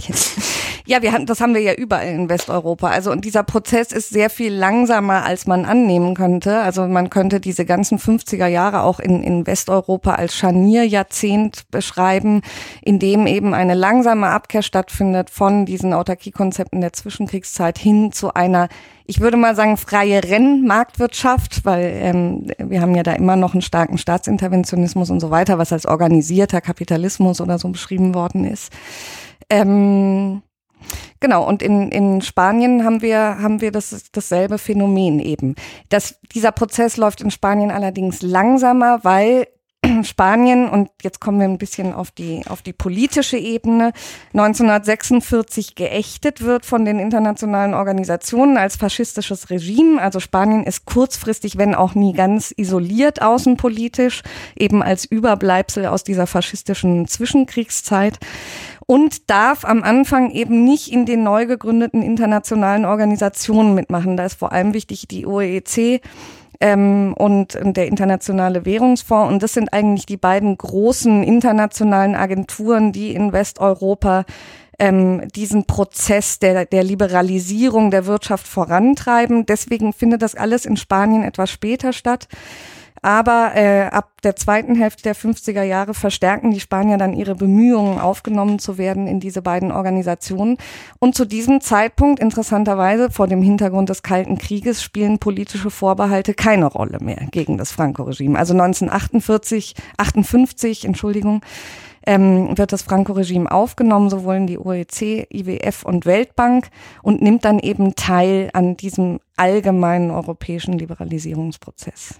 Ja, 0.88 1.02
wir 1.02 1.12
hatten, 1.12 1.26
das 1.26 1.42
haben 1.42 1.52
wir 1.52 1.60
ja 1.60 1.74
überall 1.74 2.08
in 2.08 2.30
Westeuropa. 2.30 2.88
Also 2.88 3.12
und 3.12 3.26
dieser 3.26 3.42
Prozess 3.42 3.92
ist 3.92 4.08
sehr 4.08 4.30
viel 4.30 4.54
langsamer, 4.54 5.22
als 5.22 5.46
man 5.46 5.66
annehmen 5.66 6.14
könnte. 6.14 6.60
Also 6.60 6.88
man 6.88 7.10
könnte 7.10 7.40
diese 7.40 7.66
ganzen 7.66 7.98
50er 7.98 8.46
Jahre 8.46 8.80
auch 8.80 8.98
in, 8.98 9.22
in 9.22 9.46
Westeuropa 9.46 10.14
als 10.14 10.34
Scharnierjahrzehnt 10.34 11.70
beschreiben, 11.70 12.40
in 12.80 12.98
dem 12.98 13.26
eben 13.26 13.52
eine 13.52 13.74
langsame 13.74 14.28
Abkehr 14.28 14.62
stattfindet 14.62 15.28
von 15.28 15.66
diesen 15.66 15.92
Autarkiekonzepten 15.92 16.80
der 16.80 16.94
Zwischenkriegszeit 16.94 17.78
hin 17.78 18.10
zu 18.10 18.32
einer 18.32 18.70
ich 19.04 19.20
würde 19.20 19.38
mal 19.38 19.54
sagen, 19.56 19.78
freie 19.78 20.22
Rennmarktwirtschaft, 20.22 21.64
weil 21.64 21.92
ähm, 22.02 22.46
wir 22.58 22.82
haben 22.82 22.94
ja 22.94 23.02
da 23.02 23.12
immer 23.12 23.36
noch 23.36 23.54
einen 23.54 23.62
starken 23.62 23.96
Staatsinterventionismus 23.96 25.08
und 25.08 25.20
so 25.20 25.30
weiter, 25.30 25.56
was 25.56 25.72
als 25.72 25.86
organisierter 25.86 26.60
Kapitalismus 26.60 27.40
oder 27.40 27.58
so 27.58 27.68
beschrieben 27.70 28.14
worden 28.14 28.44
ist. 28.44 28.70
Ähm, 29.48 30.42
Genau, 31.20 31.46
und 31.46 31.62
in, 31.62 31.90
in 31.90 32.22
Spanien 32.22 32.84
haben 32.84 33.02
wir, 33.02 33.18
haben 33.18 33.60
wir 33.60 33.72
das, 33.72 34.10
dasselbe 34.12 34.58
Phänomen 34.58 35.18
eben. 35.18 35.56
Das, 35.88 36.20
dieser 36.32 36.52
Prozess 36.52 36.96
läuft 36.96 37.20
in 37.20 37.30
Spanien 37.30 37.70
allerdings 37.70 38.22
langsamer, 38.22 39.00
weil 39.02 39.46
Spanien, 40.02 40.68
und 40.68 40.90
jetzt 41.02 41.20
kommen 41.20 41.38
wir 41.38 41.46
ein 41.46 41.58
bisschen 41.58 41.92
auf 41.92 42.10
die, 42.10 42.42
auf 42.48 42.62
die 42.62 42.72
politische 42.72 43.36
Ebene, 43.36 43.92
1946 44.32 45.74
geächtet 45.76 46.42
wird 46.42 46.66
von 46.66 46.84
den 46.84 46.98
internationalen 46.98 47.74
Organisationen 47.74 48.56
als 48.56 48.76
faschistisches 48.76 49.50
Regime. 49.50 50.00
Also 50.00 50.20
Spanien 50.20 50.64
ist 50.64 50.84
kurzfristig, 50.84 51.58
wenn 51.58 51.74
auch 51.74 51.94
nie 51.94 52.12
ganz 52.12 52.52
isoliert 52.56 53.22
außenpolitisch, 53.22 54.22
eben 54.56 54.82
als 54.82 55.04
Überbleibsel 55.04 55.86
aus 55.86 56.02
dieser 56.02 56.26
faschistischen 56.26 57.06
Zwischenkriegszeit 57.06 58.18
und 58.90 59.28
darf 59.28 59.66
am 59.66 59.82
Anfang 59.82 60.30
eben 60.30 60.64
nicht 60.64 60.90
in 60.90 61.04
den 61.04 61.22
neu 61.22 61.44
gegründeten 61.44 62.02
internationalen 62.02 62.86
Organisationen 62.86 63.74
mitmachen. 63.74 64.16
Da 64.16 64.24
ist 64.24 64.38
vor 64.38 64.50
allem 64.50 64.72
wichtig 64.72 65.06
die 65.06 65.26
OEC 65.26 66.00
ähm, 66.58 67.12
und, 67.18 67.54
und 67.54 67.76
der 67.76 67.86
Internationale 67.86 68.64
Währungsfonds. 68.64 69.30
Und 69.30 69.42
das 69.42 69.52
sind 69.52 69.74
eigentlich 69.74 70.06
die 70.06 70.16
beiden 70.16 70.56
großen 70.56 71.22
internationalen 71.22 72.14
Agenturen, 72.14 72.92
die 72.92 73.14
in 73.14 73.30
Westeuropa 73.30 74.24
ähm, 74.78 75.28
diesen 75.34 75.66
Prozess 75.66 76.38
der, 76.38 76.64
der 76.64 76.82
Liberalisierung 76.82 77.90
der 77.90 78.06
Wirtschaft 78.06 78.48
vorantreiben. 78.48 79.44
Deswegen 79.44 79.92
findet 79.92 80.22
das 80.22 80.34
alles 80.34 80.64
in 80.64 80.78
Spanien 80.78 81.24
etwas 81.24 81.50
später 81.50 81.92
statt. 81.92 82.26
Aber 83.02 83.52
äh, 83.54 83.84
ab 83.84 84.20
der 84.22 84.36
zweiten 84.36 84.74
Hälfte 84.74 85.02
der 85.02 85.14
50er 85.14 85.62
Jahre 85.62 85.94
verstärken 85.94 86.50
die 86.50 86.60
Spanier 86.60 86.98
dann 86.98 87.14
ihre 87.14 87.34
Bemühungen, 87.34 87.98
aufgenommen 87.98 88.58
zu 88.58 88.78
werden 88.78 89.06
in 89.06 89.20
diese 89.20 89.42
beiden 89.42 89.70
Organisationen. 89.70 90.56
Und 90.98 91.14
zu 91.14 91.24
diesem 91.24 91.60
Zeitpunkt, 91.60 92.20
interessanterweise 92.20 93.10
vor 93.10 93.28
dem 93.28 93.42
Hintergrund 93.42 93.88
des 93.88 94.02
Kalten 94.02 94.38
Krieges, 94.38 94.82
spielen 94.82 95.18
politische 95.18 95.70
Vorbehalte 95.70 96.34
keine 96.34 96.66
Rolle 96.66 96.98
mehr 97.00 97.26
gegen 97.30 97.58
das 97.58 97.72
Franco-Regime. 97.72 98.38
Also 98.38 98.54
1948, 98.54 99.74
58, 99.96 100.84
Entschuldigung, 100.84 101.42
ähm, 102.06 102.56
wird 102.56 102.72
das 102.72 102.82
Franco-Regime 102.82 103.50
aufgenommen, 103.50 104.08
sowohl 104.08 104.36
in 104.36 104.46
die 104.46 104.58
OEC, 104.58 105.28
IWF 105.30 105.84
und 105.84 106.06
Weltbank 106.06 106.68
und 107.02 107.20
nimmt 107.20 107.44
dann 107.44 107.58
eben 107.58 107.94
teil 107.96 108.50
an 108.54 108.76
diesem 108.76 109.20
allgemeinen 109.36 110.10
europäischen 110.10 110.78
Liberalisierungsprozess. 110.78 112.18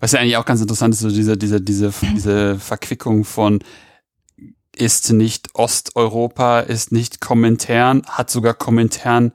Was 0.00 0.12
ja 0.12 0.20
eigentlich 0.20 0.36
auch 0.36 0.44
ganz 0.44 0.60
interessant 0.60 0.94
ist, 0.94 1.00
so 1.00 1.10
diese, 1.10 1.36
diese, 1.36 1.60
diese, 1.60 1.92
diese 2.14 2.58
Verquickung 2.58 3.24
von 3.24 3.60
ist 4.74 5.12
nicht 5.12 5.54
Osteuropa, 5.54 6.60
ist 6.60 6.92
nicht 6.92 7.20
Kommentaren, 7.20 8.02
hat 8.06 8.30
sogar 8.30 8.54
Kommentaren 8.54 9.32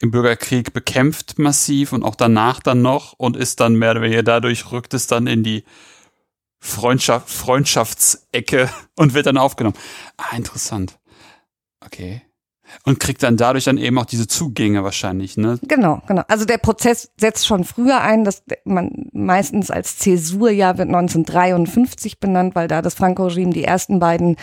im 0.00 0.10
Bürgerkrieg 0.10 0.72
bekämpft 0.72 1.38
massiv 1.38 1.92
und 1.92 2.04
auch 2.04 2.14
danach 2.14 2.60
dann 2.60 2.80
noch 2.80 3.12
und 3.14 3.36
ist 3.36 3.60
dann 3.60 3.74
mehr 3.74 3.90
oder 3.92 4.02
weniger 4.02 4.22
dadurch 4.22 4.72
rückt 4.72 4.94
es 4.94 5.06
dann 5.06 5.26
in 5.26 5.42
die 5.42 5.64
Freundschaft, 6.58 7.28
Freundschaftsecke 7.28 8.70
und 8.96 9.14
wird 9.14 9.26
dann 9.26 9.38
aufgenommen. 9.38 9.76
Ah, 10.16 10.36
interessant. 10.36 10.98
Okay. 11.84 12.22
Und 12.84 13.00
kriegt 13.00 13.22
dann 13.22 13.36
dadurch 13.36 13.64
dann 13.64 13.78
eben 13.78 13.98
auch 13.98 14.06
diese 14.06 14.26
Zugänge 14.26 14.84
wahrscheinlich, 14.84 15.36
ne? 15.36 15.58
Genau, 15.62 16.02
genau. 16.06 16.22
Also 16.28 16.44
der 16.44 16.58
Prozess 16.58 17.10
setzt 17.18 17.46
schon 17.46 17.64
früher 17.64 18.00
ein, 18.00 18.24
dass 18.24 18.42
man 18.64 19.08
meistens 19.12 19.70
als 19.70 19.98
Zäsurjahr 19.98 20.78
wird 20.78 20.88
1953 20.88 22.20
benannt, 22.20 22.54
weil 22.54 22.68
da 22.68 22.82
das 22.82 22.94
Franco-Regime 22.94 23.52
die 23.52 23.64
ersten 23.64 23.98
beiden 24.00 24.36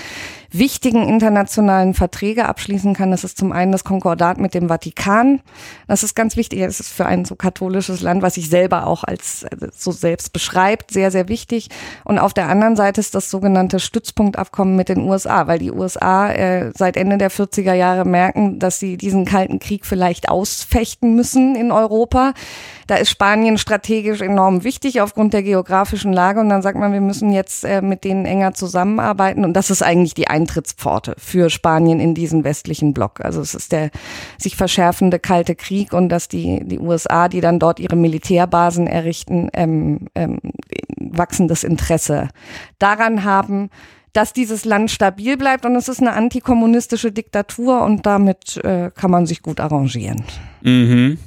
wichtigen 0.52 1.08
internationalen 1.08 1.94
Verträge 1.94 2.46
abschließen 2.46 2.94
kann. 2.94 3.12
Das 3.12 3.24
ist 3.24 3.38
zum 3.38 3.52
einen 3.52 3.72
das 3.72 3.84
Konkordat 3.84 4.40
mit 4.40 4.54
dem 4.54 4.68
Vatikan. 4.68 5.42
Das 5.88 6.04
ist 6.04 6.16
ganz 6.16 6.36
wichtig. 6.36 6.60
Das 6.60 6.80
ist 6.80 6.92
für 6.92 7.06
ein 7.06 7.26
so 7.26 7.36
katholisches 7.36 8.02
Land, 8.02 8.22
was 8.22 8.36
sich 8.36 8.50
selber 8.50 8.88
auch 8.88 9.04
als 9.04 9.46
also 9.50 9.68
so 9.76 9.92
selbst 9.92 10.34
beschreibt, 10.34 10.92
sehr, 10.92 11.12
sehr 11.12 11.28
wichtig. 11.30 11.70
Und 12.04 12.20
auf 12.20 12.34
der 12.34 12.50
anderen 12.50 12.76
Seite 12.76 13.02
ist 13.02 13.16
das 13.16 13.30
sogenannte 13.30 13.80
Stützpunktabkommen 13.80 14.76
mit 14.76 14.90
den 14.90 15.00
USA, 15.00 15.48
weil 15.48 15.60
die 15.60 15.72
USA 15.72 16.30
äh, 16.30 16.72
seit 16.76 16.98
Ende 16.98 17.18
der 17.18 17.32
40er 17.32 17.74
Jahre 17.74 18.06
merken, 18.06 18.60
dass 18.60 18.80
sie 18.80 18.98
diesen 18.98 19.26
Kalten 19.26 19.60
Krieg 19.60 19.86
vielleicht 19.86 20.30
ausfechten 20.30 21.16
müssen 21.16 21.56
in 21.56 21.72
Europa. 21.72 22.34
Da 22.88 22.96
ist 22.96 23.10
Spanien 23.10 23.58
strategisch 23.58 24.22
enorm 24.22 24.64
wichtig 24.64 25.02
aufgrund 25.02 25.34
der 25.34 25.44
geografischen 25.44 26.14
Lage. 26.14 26.40
Und 26.40 26.50
dann 26.50 26.62
sagt 26.62 26.80
man, 26.80 26.94
wir 26.94 27.02
müssen 27.02 27.32
jetzt 27.34 27.66
äh, 27.66 27.82
mit 27.82 28.06
denen 28.06 28.26
enger 28.26 28.54
zusammenarbeiten. 28.54 29.44
Und 29.44 29.54
das 29.54 29.70
ist 29.70 29.84
eigentlich 29.84 30.14
die 30.14 30.30
Eintrittspforte 30.38 31.16
für 31.18 31.50
Spanien 31.50 32.00
in 32.00 32.14
diesen 32.14 32.44
westlichen 32.44 32.94
Block. 32.94 33.24
Also 33.24 33.42
es 33.42 33.56
ist 33.56 33.72
der 33.72 33.90
sich 34.38 34.56
verschärfende 34.56 35.20
Kalte 35.20 35.56
Krieg 35.56 35.94
und 35.94 36.10
dass 36.10 36.28
die, 36.28 36.62
die 36.64 36.80
USA, 36.80 37.28
die 37.28 37.42
dann 37.42 37.60
dort 37.60 37.80
ihre 37.80 37.96
Militärbasen 37.96 38.88
errichten, 38.88 39.50
ähm, 39.54 40.08
ähm, 40.16 40.40
wachsendes 41.00 41.64
Interesse 41.64 42.30
daran 42.80 43.24
haben, 43.24 43.70
dass 44.14 44.34
dieses 44.34 44.66
Land 44.66 44.92
stabil 44.92 45.38
bleibt 45.38 45.66
und 45.66 45.76
es 45.76 45.90
ist 45.90 46.02
eine 46.02 46.14
antikommunistische 46.14 47.12
Diktatur 47.12 47.84
und 47.84 48.06
damit 48.06 48.58
äh, 48.64 48.92
kann 48.96 49.12
man 49.12 49.26
sich 49.26 49.42
gut 49.42 49.60
arrangieren. 49.60 50.24
Mhm. 50.62 51.18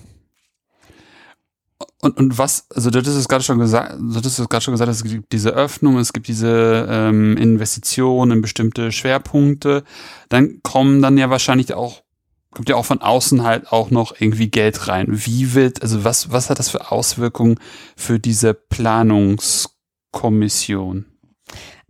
Und, 2.03 2.17
und 2.17 2.39
was, 2.39 2.65
also 2.75 2.89
das 2.89 3.07
ist 3.07 3.29
gerade 3.29 3.45
schon 3.45 3.59
gesagt, 3.59 3.95
das 4.01 4.39
ist 4.39 4.49
gerade 4.49 4.65
schon 4.65 4.73
gesagt, 4.73 4.91
es 4.91 5.05
gibt 5.05 5.33
diese 5.33 5.51
Öffnung, 5.51 5.99
es 5.99 6.15
gibt 6.15 6.29
diese 6.29 6.87
ähm, 6.89 7.37
Investitionen 7.37 8.33
in 8.33 8.41
bestimmte 8.43 8.91
Schwerpunkte. 8.91 9.85
Dann 10.31 10.63
kommen 10.63 11.03
dann 11.03 11.19
ja 11.19 11.29
wahrscheinlich 11.29 11.75
auch, 11.75 12.03
kommt 12.53 12.71
ja 12.71 12.77
auch 12.77 12.87
von 12.87 13.03
außen 13.03 13.45
halt 13.45 13.71
auch 13.71 13.91
noch 13.91 14.15
irgendwie 14.19 14.51
Geld 14.51 14.89
rein. 14.89 15.09
Wie 15.11 15.53
wird, 15.53 15.83
also 15.83 16.03
was, 16.03 16.33
was 16.33 16.49
hat 16.49 16.59
das 16.59 16.71
für 16.71 16.91
Auswirkungen 16.91 17.59
für 17.97 18.19
diese 18.19 18.55
Planungskommission? 18.55 21.05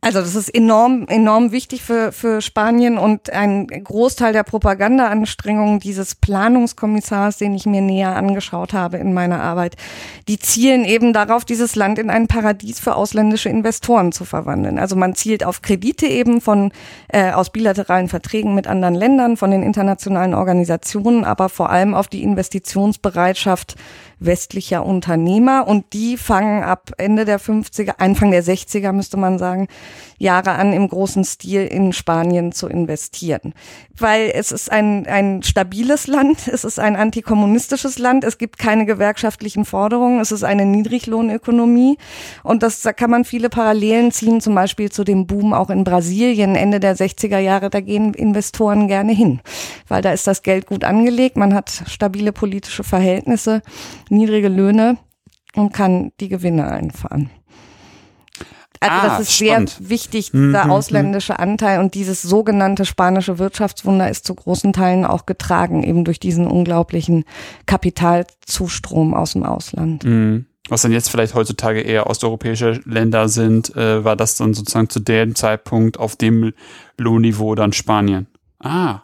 Also 0.03 0.21
das 0.21 0.35
ist 0.35 0.49
enorm, 0.49 1.05
enorm 1.09 1.53
wichtig 1.53 1.83
für, 1.83 2.11
für 2.11 2.41
Spanien 2.41 2.97
und 2.97 3.31
ein 3.31 3.67
Großteil 3.67 4.33
der 4.33 4.45
Propagandaanstrengungen 4.45 5.79
dieses 5.79 6.15
Planungskommissars, 6.15 7.37
den 7.37 7.55
ich 7.55 7.67
mir 7.67 7.83
näher 7.83 8.17
angeschaut 8.17 8.73
habe 8.73 8.97
in 8.97 9.13
meiner 9.13 9.43
Arbeit, 9.43 9.77
die 10.27 10.39
zielen 10.39 10.87
eben 10.87 11.13
darauf, 11.13 11.45
dieses 11.45 11.77
Land 11.77 11.99
in 11.99 12.09
ein 12.09 12.29
Paradies 12.29 12.81
für 12.81 12.97
ausländische 12.97 13.51
Investoren 13.51 14.11
zu 14.11 14.25
verwandeln. 14.25 14.79
Also 14.79 14.97
man 14.97 15.15
zielt 15.15 15.45
auf 15.45 15.61
Kredite 15.61 16.07
eben 16.07 16.41
von 16.41 16.73
äh, 17.09 17.33
aus 17.33 17.51
bilateralen 17.51 18.09
Verträgen 18.09 18.55
mit 18.55 18.67
anderen 18.67 18.95
Ländern, 18.95 19.37
von 19.37 19.51
den 19.51 19.63
internationalen 19.63 20.33
Organisationen, 20.33 21.25
aber 21.25 21.51
vor 21.51 21.69
allem 21.69 21.93
auf 21.93 22.09
die 22.09 22.23
Investitionsbereitschaft 22.23 23.77
westlicher 24.21 24.85
Unternehmer 24.85 25.67
und 25.67 25.93
die 25.93 26.17
fangen 26.17 26.63
ab 26.63 26.93
Ende 26.99 27.25
der 27.25 27.41
50er, 27.41 27.95
Anfang 27.99 28.31
der 28.31 28.45
60er 28.45 28.93
müsste 28.93 29.17
man 29.17 29.39
sagen, 29.39 29.67
Jahre 30.19 30.53
an 30.53 30.73
im 30.73 30.89
großen 30.89 31.25
Stil 31.25 31.67
in 31.67 31.93
Spanien 31.93 32.53
zu 32.53 32.69
investieren. 32.69 33.55
Weil 33.97 34.31
es 34.35 34.53
ist 34.53 34.71
ein, 34.71 35.07
ein 35.07 35.43
stabiles 35.43 36.07
Land, 36.07 36.49
es 36.53 36.65
ist 36.65 36.79
ein 36.79 36.97
antikommunistisches 36.97 37.99
Land, 37.99 38.25
es 38.25 38.39
gibt 38.39 38.59
keine 38.59 38.87
gewerkschaftlichen 38.87 39.65
Forderungen, 39.65 40.21
es 40.21 40.33
ist 40.33 40.45
eine 40.45 40.67
Niedriglohnökonomie 40.67 41.99
und 42.43 42.63
das, 42.63 42.83
da 42.83 42.93
kann 42.93 43.11
man 43.11 43.25
viele 43.25 43.49
Parallelen 43.49 44.13
ziehen, 44.13 44.41
zum 44.41 44.55
Beispiel 44.55 44.91
zu 44.91 45.05
dem 45.05 45.27
Boom 45.27 45.53
auch 45.53 45.71
in 45.71 45.85
Brasilien 45.85 46.55
Ende 46.55 46.81
der 46.81 46.97
60er 46.97 47.39
Jahre, 47.39 47.71
da 47.71 47.81
gehen 47.81 48.15
Investoren 48.15 48.89
gerne 48.89 49.13
hin, 49.13 49.41
weil 49.89 50.03
da 50.03 50.13
ist 50.13 50.27
das 50.27 50.43
Geld 50.43 50.67
gut 50.67 50.85
angelegt, 50.85 51.37
man 51.37 51.55
hat 51.55 51.85
stabile 51.87 52.33
politische 52.33 52.85
Verhältnisse, 52.85 53.63
niedrige 54.09 54.49
Löhne 54.49 54.99
und 55.55 55.73
kann 55.73 56.13
die 56.21 56.29
Gewinne 56.29 56.71
einfahren. 56.71 57.31
Also 58.81 58.97
ah, 58.97 59.09
das 59.09 59.21
ist 59.21 59.37
spannend. 59.37 59.71
sehr 59.71 59.91
wichtig, 59.91 60.33
mhm, 60.33 60.49
dieser 60.49 60.65
mhm, 60.65 60.71
ausländische 60.71 61.39
Anteil 61.39 61.81
und 61.81 61.95
dieses 61.95 62.23
sogenannte 62.23 62.87
spanische 62.87 63.39
Wirtschaftswunder 63.39 64.09
ist 64.09 64.27
zu 64.27 64.35
großen 64.35 64.73
Teilen 64.73 65.05
auch 65.05 65.27
getragen, 65.27 65.83
eben 65.83 66.07
durch 66.07 66.19
diesen 66.19 66.47
unglaublichen 66.47 67.25
Kapitalzustrom 67.67 69.13
aus 69.13 69.35
dem 69.35 69.45
Ausland. 69.45 70.05
Mhm. 70.05 70.47
Was 70.71 70.83
dann 70.83 70.93
jetzt 70.93 71.11
vielleicht 71.11 71.35
heutzutage 71.35 71.81
eher 71.81 72.07
osteuropäische 72.07 72.81
Länder 72.85 73.29
sind, 73.29 73.75
äh, 73.77 74.05
war 74.05 74.17
das 74.17 74.37
dann 74.37 74.55
sozusagen 74.55 74.89
zu 74.89 75.01
dem 75.01 75.35
Zeitpunkt 75.35 75.99
auf 75.99 76.17
dem 76.17 76.53
Lohnniveau 76.97 77.55
dann 77.55 77.73
Spanien. 77.73 78.29
Ah, 78.61 79.03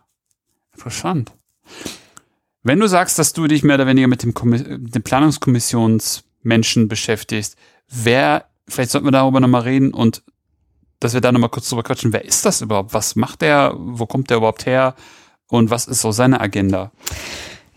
interessant. 0.75 1.33
Wenn 2.63 2.81
du 2.81 2.87
sagst, 2.87 3.19
dass 3.19 3.33
du 3.33 3.47
dich 3.47 3.63
mehr 3.63 3.77
oder 3.77 3.87
weniger 3.87 4.07
mit 4.07 4.23
dem, 4.23 4.33
dem 4.35 5.03
Planungskommissionsmenschen 5.03 6.89
beschäftigst, 6.89 7.57
wer 7.89 8.47
vielleicht 8.69 8.91
sollten 8.91 9.07
wir 9.07 9.13
darüber 9.13 9.41
nochmal 9.41 9.63
reden 9.63 9.93
und 9.93 10.23
dass 11.01 11.15
wir 11.15 11.21
da 11.21 11.33
nochmal 11.33 11.51
kurz 11.51 11.69
drüber 11.69 11.83
quatschen. 11.83 12.13
Wer 12.13 12.25
ist 12.25 12.45
das 12.45 12.63
überhaupt? 12.63 12.95
Was 12.95 13.17
macht 13.17 13.43
der? 13.43 13.75
Wo 13.77 14.07
kommt 14.07 14.31
der 14.31 14.39
überhaupt 14.39 14.67
her? 14.67 14.95
Und 15.49 15.71
was 15.71 15.87
ist 15.87 16.01
so 16.01 16.11
seine 16.11 16.41
Agenda? 16.41 16.91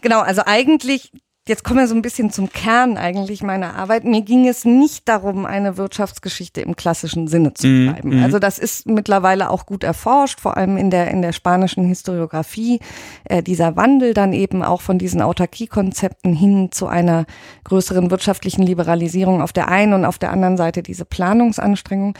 Genau, 0.01 0.21
also 0.21 0.43
eigentlich 0.45 1.11
jetzt 1.49 1.63
kommen 1.63 1.79
wir 1.79 1.87
so 1.87 1.95
ein 1.95 2.01
bisschen 2.01 2.31
zum 2.31 2.49
Kern 2.49 2.95
eigentlich 2.95 3.43
meiner 3.43 3.75
Arbeit. 3.75 4.05
Mir 4.05 4.21
ging 4.21 4.47
es 4.47 4.63
nicht 4.63 5.09
darum, 5.09 5.45
eine 5.45 5.75
Wirtschaftsgeschichte 5.75 6.61
im 6.61 6.75
klassischen 6.75 7.27
Sinne 7.27 7.53
zu 7.53 7.67
Mhm, 7.67 7.89
schreiben. 7.89 8.17
mhm. 8.17 8.23
Also 8.23 8.39
das 8.39 8.59
ist 8.59 8.87
mittlerweile 8.87 9.49
auch 9.49 9.65
gut 9.65 9.83
erforscht, 9.83 10.39
vor 10.39 10.55
allem 10.55 10.77
in 10.77 10.89
der, 10.91 11.09
in 11.11 11.21
der 11.21 11.33
spanischen 11.33 11.83
Historiografie. 11.83 12.79
Äh, 13.25 13.43
dieser 13.43 13.75
Wandel 13.75 14.13
dann 14.13 14.31
eben 14.31 14.63
auch 14.63 14.81
von 14.81 14.97
diesen 14.99 15.21
Autarkiekonzepten 15.21 16.33
hin 16.33 16.71
zu 16.71 16.87
einer 16.87 17.25
größeren 17.65 18.11
wirtschaftlichen 18.11 18.63
Liberalisierung 18.63 19.41
auf 19.41 19.51
der 19.51 19.67
einen 19.67 19.93
und 19.93 20.05
auf 20.05 20.19
der 20.19 20.31
anderen 20.31 20.55
Seite 20.57 20.83
diese 20.83 21.03
Planungsanstrengung. 21.05 22.13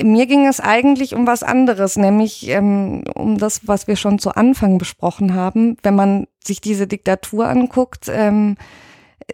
Mir 0.00 0.26
ging 0.26 0.46
es 0.46 0.60
eigentlich 0.60 1.14
um 1.14 1.26
was 1.26 1.42
anderes, 1.42 1.96
nämlich 1.96 2.48
ähm, 2.48 3.02
um 3.14 3.38
das, 3.38 3.66
was 3.66 3.88
wir 3.88 3.96
schon 3.96 4.18
zu 4.18 4.30
Anfang 4.36 4.78
besprochen 4.78 5.34
haben. 5.34 5.76
Wenn 5.82 5.96
man 5.96 6.26
sich 6.48 6.60
diese 6.60 6.88
Diktatur 6.88 7.48
anguckt, 7.48 8.08
ähm, 8.08 8.56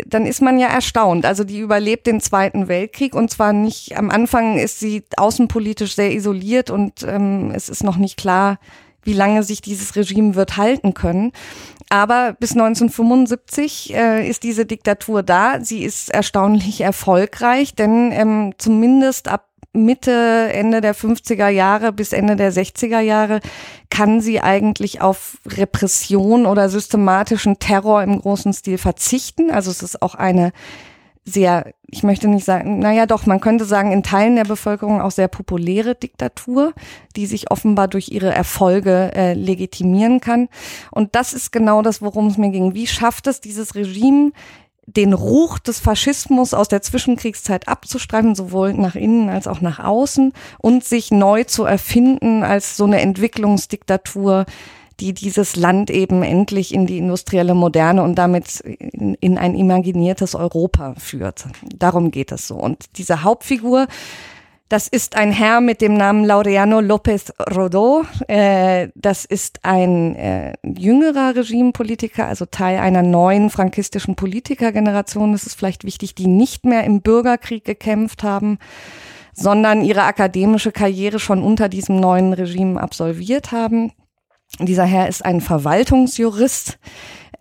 dann 0.06 0.26
ist 0.26 0.42
man 0.42 0.58
ja 0.58 0.68
erstaunt. 0.68 1.24
Also 1.24 1.44
die 1.44 1.60
überlebt 1.60 2.06
den 2.06 2.20
Zweiten 2.20 2.68
Weltkrieg 2.68 3.14
und 3.14 3.30
zwar 3.30 3.52
nicht, 3.52 3.96
am 3.96 4.10
Anfang 4.10 4.58
ist 4.58 4.80
sie 4.80 5.04
außenpolitisch 5.16 5.94
sehr 5.94 6.12
isoliert 6.12 6.70
und 6.70 7.02
ähm, 7.04 7.52
es 7.54 7.68
ist 7.68 7.84
noch 7.84 7.96
nicht 7.96 8.16
klar, 8.18 8.58
wie 9.02 9.12
lange 9.12 9.42
sich 9.42 9.62
dieses 9.62 9.96
Regime 9.96 10.34
wird 10.34 10.56
halten 10.56 10.94
können. 10.94 11.32
Aber 11.90 12.34
bis 12.38 12.52
1975 12.52 13.94
äh, 13.94 14.28
ist 14.28 14.42
diese 14.42 14.66
Diktatur 14.66 15.22
da. 15.22 15.60
Sie 15.60 15.84
ist 15.84 16.10
erstaunlich 16.10 16.80
erfolgreich, 16.80 17.74
denn 17.74 18.10
ähm, 18.12 18.54
zumindest 18.58 19.28
ab 19.28 19.48
Mitte, 19.74 20.50
Ende 20.52 20.80
der 20.80 20.94
50er 20.94 21.48
Jahre 21.48 21.92
bis 21.92 22.12
Ende 22.12 22.36
der 22.36 22.52
60er 22.52 23.00
Jahre 23.00 23.40
kann 23.90 24.20
sie 24.20 24.40
eigentlich 24.40 25.00
auf 25.00 25.38
Repression 25.46 26.46
oder 26.46 26.68
systematischen 26.68 27.58
Terror 27.58 28.02
im 28.02 28.20
großen 28.20 28.52
Stil 28.52 28.78
verzichten. 28.78 29.50
Also 29.50 29.70
es 29.70 29.82
ist 29.82 30.00
auch 30.00 30.14
eine 30.14 30.52
sehr, 31.24 31.72
ich 31.86 32.02
möchte 32.02 32.28
nicht 32.28 32.44
sagen, 32.44 32.78
naja 32.78 33.06
doch, 33.06 33.24
man 33.24 33.40
könnte 33.40 33.64
sagen, 33.64 33.92
in 33.92 34.02
Teilen 34.02 34.36
der 34.36 34.44
Bevölkerung 34.44 35.00
auch 35.00 35.10
sehr 35.10 35.28
populäre 35.28 35.94
Diktatur, 35.94 36.74
die 37.16 37.26
sich 37.26 37.50
offenbar 37.50 37.88
durch 37.88 38.10
ihre 38.10 38.32
Erfolge 38.32 39.10
äh, 39.14 39.32
legitimieren 39.32 40.20
kann. 40.20 40.48
Und 40.90 41.14
das 41.14 41.32
ist 41.32 41.50
genau 41.50 41.80
das, 41.80 42.02
worum 42.02 42.26
es 42.26 42.36
mir 42.36 42.50
ging. 42.50 42.74
Wie 42.74 42.86
schafft 42.86 43.26
es 43.26 43.40
dieses 43.40 43.74
Regime, 43.74 44.32
den 44.86 45.12
Ruch 45.12 45.58
des 45.58 45.80
Faschismus 45.80 46.54
aus 46.54 46.68
der 46.68 46.82
Zwischenkriegszeit 46.82 47.68
abzustreifen, 47.68 48.34
sowohl 48.34 48.74
nach 48.74 48.94
innen 48.94 49.28
als 49.28 49.46
auch 49.46 49.60
nach 49.60 49.78
außen 49.78 50.32
und 50.58 50.84
sich 50.84 51.10
neu 51.10 51.44
zu 51.44 51.64
erfinden 51.64 52.42
als 52.42 52.76
so 52.76 52.84
eine 52.84 53.00
Entwicklungsdiktatur, 53.00 54.46
die 55.00 55.12
dieses 55.12 55.56
Land 55.56 55.90
eben 55.90 56.22
endlich 56.22 56.72
in 56.72 56.86
die 56.86 56.98
industrielle 56.98 57.54
Moderne 57.54 58.02
und 58.02 58.14
damit 58.16 58.60
in, 58.60 59.14
in 59.14 59.38
ein 59.38 59.56
imaginiertes 59.56 60.34
Europa 60.34 60.94
führt. 60.98 61.46
Darum 61.74 62.10
geht 62.10 62.30
es 62.30 62.46
so. 62.46 62.56
Und 62.56 62.84
diese 62.96 63.24
Hauptfigur, 63.24 63.86
das 64.74 64.88
ist 64.88 65.14
ein 65.14 65.30
Herr 65.30 65.60
mit 65.60 65.80
dem 65.80 65.94
Namen 65.94 66.24
Laureano 66.24 66.80
López 66.80 67.32
Rodó. 67.38 68.04
Äh, 68.26 68.88
das 68.96 69.24
ist 69.24 69.64
ein 69.64 70.16
äh, 70.16 70.54
jüngerer 70.64 71.36
Regimepolitiker, 71.36 72.26
also 72.26 72.44
Teil 72.44 72.80
einer 72.80 73.04
neuen 73.04 73.50
frankistischen 73.50 74.16
Politikergeneration. 74.16 75.30
Das 75.30 75.46
ist 75.46 75.54
vielleicht 75.54 75.84
wichtig, 75.84 76.16
die 76.16 76.26
nicht 76.26 76.64
mehr 76.64 76.82
im 76.82 77.02
Bürgerkrieg 77.02 77.64
gekämpft 77.64 78.24
haben, 78.24 78.58
sondern 79.32 79.84
ihre 79.84 80.02
akademische 80.02 80.72
Karriere 80.72 81.20
schon 81.20 81.44
unter 81.44 81.68
diesem 81.68 82.00
neuen 82.00 82.32
Regime 82.32 82.80
absolviert 82.80 83.52
haben. 83.52 83.92
Dieser 84.60 84.84
Herr 84.84 85.08
ist 85.08 85.24
ein 85.24 85.40
Verwaltungsjurist 85.40 86.78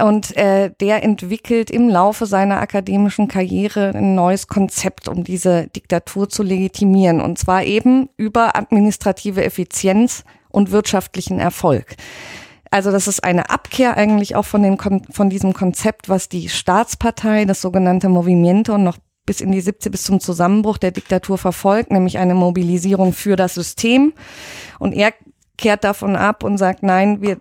und 0.02 0.36
äh, 0.36 0.72
der 0.80 1.04
entwickelt 1.04 1.70
im 1.70 1.88
Laufe 1.88 2.26
seiner 2.26 2.60
akademischen 2.60 3.28
Karriere 3.28 3.94
ein 3.94 4.16
neues 4.16 4.48
Konzept, 4.48 5.08
um 5.08 5.24
diese 5.24 5.68
Diktatur 5.68 6.30
zu 6.30 6.44
legitimieren. 6.44 7.22
Und 7.22 7.38
zwar 7.38 7.64
eben 7.64 8.10
über 8.18 8.56
administrative 8.56 9.44
Effizienz 9.44 10.24
und 10.50 10.72
wirtschaftlichen 10.72 11.40
Erfolg. 11.40 11.96
Also 12.72 12.92
das 12.92 13.08
ist 13.08 13.24
eine 13.24 13.52
Abkehr 13.52 13.98
eigentlich 13.98 14.36
auch 14.36 14.46
von, 14.46 14.64
den, 14.64 14.78
von 15.12 15.30
diesem 15.30 15.54
Konzept, 15.54 16.10
was 16.10 16.28
die 16.28 16.50
Staatspartei, 16.50 17.46
das 17.46 17.62
sogenannte 17.62 18.10
Movimiento, 18.10 18.80
noch 18.80 18.98
bis 19.26 19.42
in 19.42 19.52
die 19.52 19.62
70 19.62 19.92
bis 19.92 20.04
zum 20.04 20.20
Zusammenbruch 20.20 20.78
der 20.78 20.92
Diktatur 20.92 21.38
verfolgt, 21.38 21.92
nämlich 21.92 22.18
eine 22.18 22.34
Mobilisierung 22.34 23.14
für 23.14 23.36
das 23.36 23.54
System. 23.54 24.14
Und 24.80 24.94
er 24.94 25.14
kehrt 25.58 25.84
davon 25.84 26.16
ab 26.16 26.44
und 26.44 26.58
sagt, 26.58 26.84
nein, 26.84 27.22
wir 27.22 27.38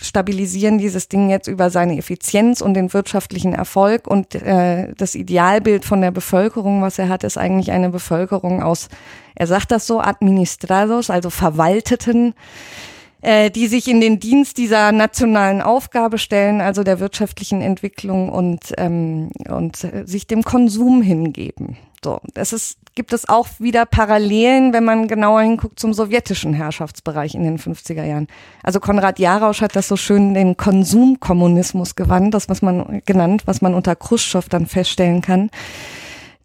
stabilisieren 0.00 0.78
dieses 0.78 1.08
Ding 1.08 1.28
jetzt 1.28 1.48
über 1.48 1.70
seine 1.70 1.98
Effizienz 1.98 2.60
und 2.60 2.74
den 2.74 2.92
wirtschaftlichen 2.92 3.52
Erfolg. 3.52 4.06
Und 4.06 4.34
äh, 4.34 4.92
das 4.96 5.14
Idealbild 5.14 5.84
von 5.84 6.00
der 6.00 6.10
Bevölkerung, 6.10 6.82
was 6.82 6.98
er 6.98 7.08
hat, 7.08 7.24
ist 7.24 7.36
eigentlich 7.36 7.72
eine 7.72 7.90
Bevölkerung 7.90 8.62
aus, 8.62 8.88
er 9.34 9.46
sagt 9.46 9.70
das 9.70 9.86
so, 9.86 10.00
administrados, 10.00 11.10
also 11.10 11.30
verwalteten, 11.30 12.34
äh, 13.20 13.50
die 13.50 13.66
sich 13.66 13.88
in 13.88 14.00
den 14.00 14.18
Dienst 14.18 14.56
dieser 14.56 14.92
nationalen 14.92 15.60
Aufgabe 15.60 16.18
stellen, 16.18 16.60
also 16.60 16.84
der 16.84 17.00
wirtschaftlichen 17.00 17.60
Entwicklung 17.60 18.30
und, 18.30 18.72
ähm, 18.78 19.30
und 19.48 19.84
äh, 19.84 20.06
sich 20.06 20.26
dem 20.26 20.42
Konsum 20.42 21.02
hingeben. 21.02 21.76
So, 22.04 22.20
das 22.34 22.52
ist, 22.52 22.78
gibt 22.96 23.12
es 23.12 23.28
auch 23.28 23.46
wieder 23.58 23.86
Parallelen, 23.86 24.72
wenn 24.72 24.84
man 24.84 25.06
genauer 25.06 25.42
hinguckt 25.42 25.78
zum 25.78 25.94
sowjetischen 25.94 26.52
Herrschaftsbereich 26.52 27.34
in 27.34 27.44
den 27.44 27.58
50er 27.58 28.04
Jahren. 28.04 28.26
Also 28.62 28.80
Konrad 28.80 29.20
Jarausch 29.20 29.60
hat 29.60 29.76
das 29.76 29.86
so 29.86 29.96
schön 29.96 30.34
den 30.34 30.56
Konsumkommunismus 30.56 31.94
gewandt, 31.94 32.34
das 32.34 32.48
was 32.48 32.60
man 32.60 33.02
genannt, 33.06 33.42
was 33.46 33.62
man 33.62 33.74
unter 33.74 33.94
Khrushchev 33.94 34.48
dann 34.48 34.66
feststellen 34.66 35.22
kann. 35.22 35.50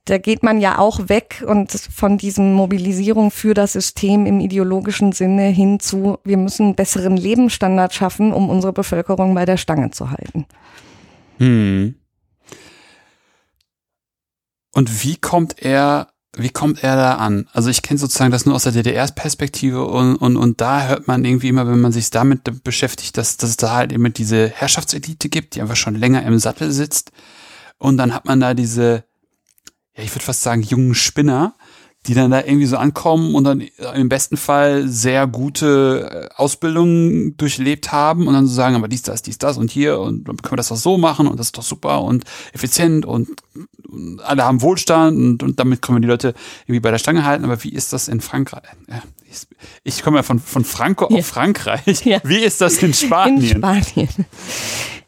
Da 0.06 0.20
geht 0.20 0.44
man 0.44 0.62
ja 0.62 0.78
auch 0.78 1.10
weg 1.10 1.44
und 1.46 1.72
von 1.72 2.18
diesem 2.18 2.54
Mobilisierung 2.54 3.32
für 3.32 3.54
das 3.54 3.74
System 3.74 4.26
im 4.26 4.40
ideologischen 4.40 5.12
Sinne 5.12 5.48
hin 5.48 5.80
zu, 5.80 6.20
wir 6.24 6.38
müssen 6.38 6.68
einen 6.68 6.76
besseren 6.76 7.18
Lebensstandard 7.18 7.94
schaffen, 7.94 8.32
um 8.32 8.50
unsere 8.50 8.74
Bevölkerung 8.74 9.34
bei 9.34 9.46
der 9.46 9.58
Stange 9.58 9.90
zu 9.92 10.12
halten. 10.12 10.46
Hm. 11.40 11.96
Und 14.78 15.04
wie 15.04 15.16
kommt 15.16 15.58
er, 15.58 16.10
wie 16.36 16.52
kommt 16.52 16.84
er 16.84 16.96
da 16.96 17.16
an? 17.16 17.50
Also 17.52 17.72
ich 17.72 17.82
kenne 17.82 17.98
sozusagen 17.98 18.30
das 18.30 18.46
nur 18.46 18.54
aus 18.54 18.62
der 18.62 18.74
DDR-Perspektive 18.74 19.84
und, 19.84 20.18
und, 20.18 20.38
und 20.38 20.62
da 20.62 20.86
hört 20.86 21.08
man 21.08 21.26
irgendwie 21.26 21.48
immer, 21.48 21.68
wenn 21.68 21.82
man 21.82 21.92
sich 21.92 22.12
damit 22.12 22.64
beschäftigt, 22.64 23.18
dass, 23.18 23.38
dass 23.38 23.50
es 23.50 23.58
da 23.58 23.74
halt 23.74 23.92
immer 23.92 24.12
diese 24.12 24.50
Herrschaftselite 24.50 25.30
gibt, 25.30 25.56
die 25.56 25.62
einfach 25.62 25.76
schon 25.76 25.96
länger 25.96 26.22
im 26.22 26.38
Sattel 26.38 26.72
sitzt. 26.72 27.12
Und 27.80 27.98
dann 27.98 28.14
hat 28.14 28.26
man 28.26 28.40
da 28.40 28.54
diese, 28.54 29.04
ja, 29.96 30.04
ich 30.04 30.14
würde 30.14 30.26
fast 30.26 30.44
sagen, 30.44 30.62
jungen 30.62 30.94
Spinner, 30.94 31.56
die 32.08 32.14
dann 32.14 32.32
da 32.32 32.40
irgendwie 32.44 32.66
so 32.66 32.78
ankommen 32.78 33.36
und 33.36 33.44
dann 33.44 33.62
im 33.96 34.08
besten 34.10 34.38
Fall 34.38 34.88
sehr 34.88 35.28
gute 35.28 36.30
äh, 36.32 36.36
Ausbildungen 36.36 37.36
durchlebt 37.38 37.92
haben 37.92 38.28
und 38.28 38.34
dann 38.34 38.48
so 38.48 38.54
sagen, 38.54 38.76
aber 38.76 38.88
dies, 38.88 39.02
das, 39.02 39.22
dies, 39.22 39.38
das 39.38 39.58
und 39.58 39.70
hier 39.70 40.00
und 40.00 40.28
dann 40.28 40.38
können 40.38 40.54
wir 40.54 40.58
das 40.58 40.70
doch 40.70 40.78
so 40.78 40.98
machen 40.98 41.28
und 41.28 41.38
das 41.40 41.48
ist 41.48 41.58
doch 41.58 41.64
super 41.64 42.02
und 42.04 42.24
effizient 42.54 43.06
und, 43.06 43.30
und 43.90 44.22
alle 44.22 44.44
haben 44.46 44.62
Wohlstand 44.62 45.18
und, 45.18 45.44
und 45.44 45.60
damit 45.60 45.82
können 45.82 45.98
wir 45.98 46.02
die 46.02 46.08
Leute 46.08 46.34
irgendwie 46.66 46.80
bei 46.80 46.92
der 46.92 46.98
Stange 46.98 47.26
halten. 47.26 47.44
Aber 47.46 47.64
wie 47.64 47.74
ist 47.74 47.92
das 47.94 48.08
in 48.08 48.22
Frankreich? 48.22 48.64
Ich 49.84 50.02
komme 50.04 50.18
ja 50.18 50.24
von, 50.24 50.40
von 50.40 50.64
Franco 50.64 51.08
Ja. 51.12 51.20
auf 51.20 51.26
Frankreich. 51.26 52.06
Ja. 52.06 52.20
Wie 52.24 52.38
ist 52.40 52.62
das 52.62 52.82
in 52.82 52.94
Spanien? 52.94 53.42
In 53.44 53.58
Spanien. 53.58 54.10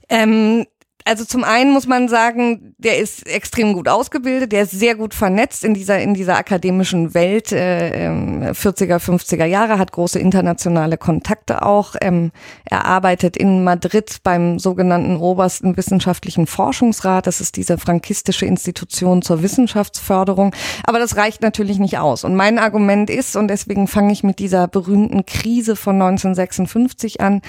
Ähm, 0.09 0.65
also 1.05 1.25
zum 1.25 1.43
einen 1.43 1.71
muss 1.71 1.87
man 1.87 2.07
sagen, 2.07 2.75
der 2.77 2.99
ist 2.99 3.27
extrem 3.27 3.73
gut 3.73 3.87
ausgebildet, 3.87 4.51
der 4.51 4.63
ist 4.63 4.71
sehr 4.71 4.95
gut 4.95 5.13
vernetzt 5.13 5.63
in 5.63 5.73
dieser 5.73 5.99
in 5.99 6.13
dieser 6.13 6.37
akademischen 6.37 7.13
Welt 7.13 7.51
äh, 7.51 8.05
ähm, 8.05 8.43
40er, 8.43 8.97
50er 8.99 9.45
Jahre, 9.45 9.79
hat 9.79 9.91
große 9.91 10.19
internationale 10.19 10.97
Kontakte 10.97 11.63
auch. 11.63 11.95
Ähm, 12.01 12.31
er 12.65 12.85
arbeitet 12.85 13.37
in 13.37 13.63
Madrid 13.63 14.17
beim 14.23 14.59
sogenannten 14.59 15.17
obersten 15.17 15.77
wissenschaftlichen 15.77 16.45
Forschungsrat. 16.45 17.25
Das 17.25 17.41
ist 17.41 17.57
diese 17.57 17.77
frankistische 17.77 18.45
Institution 18.45 19.21
zur 19.21 19.41
Wissenschaftsförderung. 19.41 20.53
Aber 20.83 20.99
das 20.99 21.15
reicht 21.15 21.41
natürlich 21.41 21.79
nicht 21.79 21.97
aus. 21.97 22.23
Und 22.23 22.35
mein 22.35 22.59
Argument 22.59 23.09
ist, 23.09 23.35
und 23.35 23.47
deswegen 23.47 23.87
fange 23.87 24.13
ich 24.13 24.23
mit 24.23 24.39
dieser 24.39 24.67
berühmten 24.67 25.25
Krise 25.25 25.75
von 25.75 25.95
1956 25.95 27.21
an, 27.21 27.41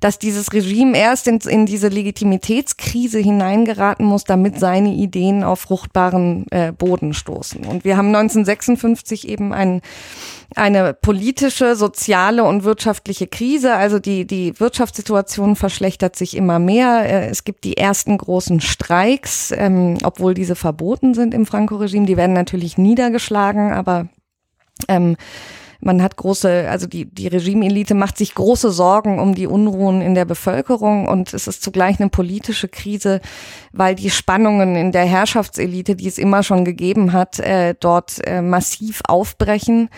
dass 0.00 0.18
dieses 0.18 0.52
Regime 0.52 0.96
erst 0.96 1.26
in, 1.26 1.38
in 1.38 1.66
diese 1.66 1.88
Legitimitätskrise 1.88 2.99
hineingeraten 3.08 4.04
muss, 4.04 4.24
damit 4.24 4.58
seine 4.58 4.92
Ideen 4.94 5.42
auf 5.44 5.60
fruchtbaren 5.60 6.46
äh, 6.50 6.72
Boden 6.72 7.14
stoßen. 7.14 7.64
Und 7.64 7.84
wir 7.84 7.96
haben 7.96 8.08
1956 8.08 9.28
eben 9.28 9.52
ein, 9.52 9.80
eine 10.54 10.94
politische, 10.94 11.76
soziale 11.76 12.44
und 12.44 12.64
wirtschaftliche 12.64 13.26
Krise. 13.26 13.74
Also 13.74 13.98
die, 13.98 14.26
die 14.26 14.58
Wirtschaftssituation 14.58 15.56
verschlechtert 15.56 16.16
sich 16.16 16.36
immer 16.36 16.58
mehr. 16.58 17.04
Äh, 17.04 17.28
Es 17.28 17.44
gibt 17.44 17.64
die 17.64 17.76
ersten 17.76 18.18
großen 18.18 18.60
Streiks, 18.60 19.52
ähm, 19.56 19.98
obwohl 20.02 20.34
diese 20.34 20.56
verboten 20.56 21.14
sind 21.14 21.34
im 21.34 21.46
Franco-Regime. 21.46 22.06
Die 22.06 22.16
werden 22.16 22.34
natürlich 22.34 22.78
niedergeschlagen, 22.78 23.72
aber 23.72 24.08
ähm, 24.88 25.16
Man 25.80 26.02
hat 26.02 26.16
große, 26.16 26.68
also 26.68 26.86
die, 26.86 27.06
die 27.06 27.28
Regimeelite 27.28 27.94
macht 27.94 28.18
sich 28.18 28.34
große 28.34 28.70
Sorgen 28.70 29.18
um 29.18 29.34
die 29.34 29.46
Unruhen 29.46 30.02
in 30.02 30.14
der 30.14 30.26
Bevölkerung 30.26 31.08
und 31.08 31.32
es 31.32 31.46
ist 31.46 31.62
zugleich 31.62 31.98
eine 32.00 32.10
politische 32.10 32.68
Krise, 32.68 33.20
weil 33.72 33.94
die 33.94 34.10
Spannungen 34.10 34.76
in 34.76 34.92
der 34.92 35.06
Herrschaftselite, 35.06 35.96
die 35.96 36.08
es 36.08 36.18
immer 36.18 36.42
schon 36.42 36.64
gegeben 36.64 37.12
hat, 37.12 37.38
äh, 37.38 37.74
dort 37.78 38.20
äh, 38.26 38.42
massiv 38.42 39.00
aufbrechen 39.06 39.88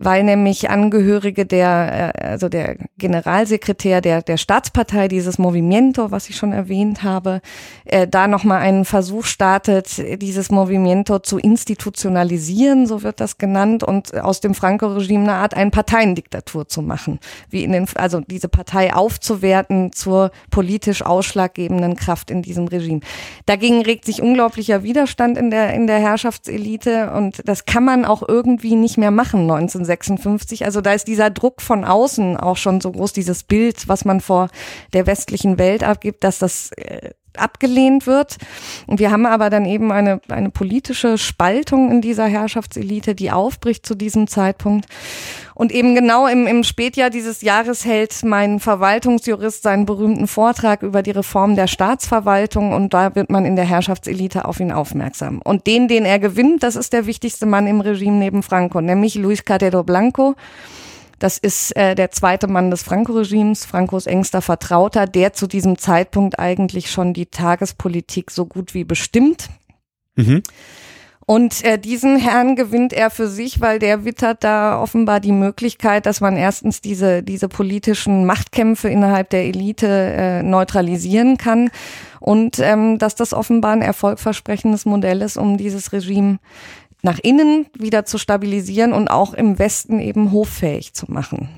weil 0.00 0.22
nämlich 0.22 0.70
Angehörige 0.70 1.44
der, 1.44 2.14
äh, 2.14 2.26
also 2.26 2.48
der 2.48 2.76
Generalsekretär 2.98 4.00
der, 4.00 4.22
der 4.22 4.36
Staatspartei, 4.36 5.08
dieses 5.08 5.38
Movimiento, 5.38 6.10
was 6.10 6.28
ich 6.28 6.36
schon 6.36 6.52
erwähnt 6.52 7.02
habe, 7.02 7.40
äh, 7.84 8.06
da 8.06 8.28
nochmal 8.28 8.60
einen 8.60 8.84
Versuch 8.84 9.24
startet, 9.24 10.22
dieses 10.22 10.50
Movimiento 10.50 11.18
zu 11.18 11.38
institutionalisieren, 11.38 12.86
so 12.86 13.02
wird 13.02 13.20
das 13.20 13.38
genannt, 13.38 13.82
und 13.82 14.16
aus 14.16 14.40
dem 14.40 14.54
Franco-Regime 14.54 15.24
eine 15.24 15.34
Art 15.34 15.54
eine 15.54 15.70
Parteiendiktatur 15.70 16.68
zu 16.68 16.80
machen, 16.80 17.18
wie 17.50 17.64
in 17.64 17.72
den, 17.72 17.86
also 17.96 18.20
diese 18.20 18.48
Partei 18.48 18.94
aufzuwerten 18.94 19.92
zur 19.92 20.30
politisch 20.50 21.02
ausschlaggebenden 21.02 21.96
Kraft 21.96 22.30
in 22.30 22.42
diesem 22.42 22.68
Regime. 22.68 23.00
Dagegen 23.46 23.82
regt 23.82 24.04
sich 24.04 24.22
unglaublicher 24.22 24.84
Widerstand 24.84 25.36
in 25.36 25.50
der, 25.50 25.74
in 25.74 25.88
der 25.88 25.98
Herrschaftselite 25.98 27.10
und 27.10 27.42
das 27.44 27.64
kann 27.64 27.84
man 27.84 28.04
auch 28.04 28.22
irgendwie 28.26 28.76
nicht 28.76 28.96
mehr 28.96 29.10
machen 29.10 29.46
19 29.46 29.87
56. 29.88 30.64
Also 30.64 30.80
da 30.80 30.92
ist 30.92 31.08
dieser 31.08 31.30
Druck 31.30 31.60
von 31.60 31.84
außen 31.84 32.36
auch 32.36 32.56
schon 32.56 32.80
so 32.80 32.92
groß, 32.92 33.12
dieses 33.12 33.42
Bild, 33.42 33.88
was 33.88 34.04
man 34.04 34.20
vor 34.20 34.48
der 34.92 35.06
westlichen 35.06 35.58
Welt 35.58 35.82
abgibt, 35.82 36.22
dass 36.22 36.38
das 36.38 36.70
äh, 36.72 37.10
abgelehnt 37.40 38.06
wird. 38.06 38.36
Und 38.86 39.00
wir 39.00 39.10
haben 39.10 39.26
aber 39.26 39.50
dann 39.50 39.64
eben 39.64 39.92
eine, 39.92 40.20
eine 40.28 40.50
politische 40.50 41.18
Spaltung 41.18 41.90
in 41.90 42.00
dieser 42.00 42.26
Herrschaftselite, 42.26 43.14
die 43.14 43.30
aufbricht 43.30 43.86
zu 43.86 43.94
diesem 43.94 44.26
Zeitpunkt. 44.26 44.86
Und 45.58 45.72
eben 45.72 45.96
genau 45.96 46.28
im, 46.28 46.46
im 46.46 46.62
Spätjahr 46.62 47.10
dieses 47.10 47.42
Jahres 47.42 47.84
hält 47.84 48.22
mein 48.22 48.60
Verwaltungsjurist 48.60 49.64
seinen 49.64 49.86
berühmten 49.86 50.28
Vortrag 50.28 50.84
über 50.84 51.02
die 51.02 51.10
Reform 51.10 51.56
der 51.56 51.66
Staatsverwaltung 51.66 52.72
und 52.72 52.94
da 52.94 53.16
wird 53.16 53.28
man 53.28 53.44
in 53.44 53.56
der 53.56 53.64
Herrschaftselite 53.64 54.44
auf 54.44 54.60
ihn 54.60 54.70
aufmerksam. 54.70 55.40
Und 55.42 55.66
den, 55.66 55.88
den 55.88 56.04
er 56.04 56.20
gewinnt, 56.20 56.62
das 56.62 56.76
ist 56.76 56.92
der 56.92 57.06
wichtigste 57.06 57.44
Mann 57.44 57.66
im 57.66 57.80
Regime 57.80 58.18
neben 58.18 58.44
Franco, 58.44 58.80
nämlich 58.80 59.16
Luis 59.16 59.44
Cadero 59.44 59.82
Blanco. 59.82 60.36
Das 61.18 61.38
ist 61.38 61.76
äh, 61.76 61.94
der 61.94 62.10
zweite 62.10 62.46
Mann 62.46 62.70
des 62.70 62.82
Franco-Regimes, 62.82 63.64
Francos 63.64 64.06
engster 64.06 64.42
Vertrauter, 64.42 65.06
der 65.06 65.32
zu 65.32 65.46
diesem 65.46 65.78
Zeitpunkt 65.78 66.38
eigentlich 66.38 66.90
schon 66.90 67.12
die 67.12 67.26
Tagespolitik 67.26 68.30
so 68.30 68.46
gut 68.46 68.74
wie 68.74 68.84
bestimmt. 68.84 69.48
Mhm. 70.16 70.42
Und 71.30 71.62
äh, 71.62 71.78
diesen 71.78 72.16
Herrn 72.16 72.56
gewinnt 72.56 72.94
er 72.94 73.10
für 73.10 73.28
sich, 73.28 73.60
weil 73.60 73.78
der 73.78 74.06
wittert 74.06 74.42
da 74.44 74.80
offenbar 74.80 75.20
die 75.20 75.32
Möglichkeit, 75.32 76.06
dass 76.06 76.22
man 76.22 76.38
erstens 76.38 76.80
diese, 76.80 77.22
diese 77.22 77.50
politischen 77.50 78.24
Machtkämpfe 78.24 78.88
innerhalb 78.88 79.28
der 79.28 79.44
Elite 79.44 79.86
äh, 79.86 80.42
neutralisieren 80.42 81.36
kann 81.36 81.70
und 82.18 82.58
ähm, 82.60 82.96
dass 82.98 83.14
das 83.14 83.34
offenbar 83.34 83.72
ein 83.72 83.82
erfolgversprechendes 83.82 84.86
Modell 84.86 85.20
ist, 85.20 85.36
um 85.36 85.58
dieses 85.58 85.92
Regime 85.92 86.38
nach 87.02 87.18
innen 87.18 87.66
wieder 87.78 88.04
zu 88.04 88.18
stabilisieren 88.18 88.92
und 88.92 89.08
auch 89.08 89.34
im 89.34 89.58
Westen 89.58 90.00
eben 90.00 90.32
hoffähig 90.32 90.94
zu 90.94 91.10
machen. 91.10 91.48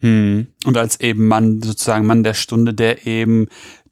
Hm. 0.00 0.46
Und 0.64 0.76
als 0.76 1.00
eben 1.00 1.26
Mann, 1.26 1.60
sozusagen 1.62 2.06
Mann 2.06 2.22
der 2.22 2.34
Stunde, 2.34 2.74
der 2.74 3.06
eben 3.06 3.48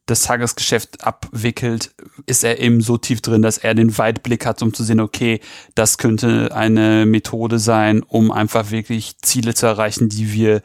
das 0.06 0.22
Tagesgeschäft 0.22 1.04
abwickelt, 1.04 1.92
ist 2.26 2.44
er 2.44 2.60
eben 2.60 2.80
so 2.80 2.96
tief 2.96 3.20
drin, 3.20 3.42
dass 3.42 3.58
er 3.58 3.74
den 3.74 3.98
Weitblick 3.98 4.46
hat, 4.46 4.62
um 4.62 4.72
zu 4.72 4.84
sehen, 4.84 5.00
okay, 5.00 5.40
das 5.74 5.98
könnte 5.98 6.54
eine 6.54 7.06
Methode 7.06 7.58
sein, 7.58 8.04
um 8.04 8.30
einfach 8.30 8.70
wirklich 8.70 9.18
Ziele 9.18 9.54
zu 9.54 9.66
erreichen, 9.66 10.08
die 10.08 10.32
wir 10.32 10.62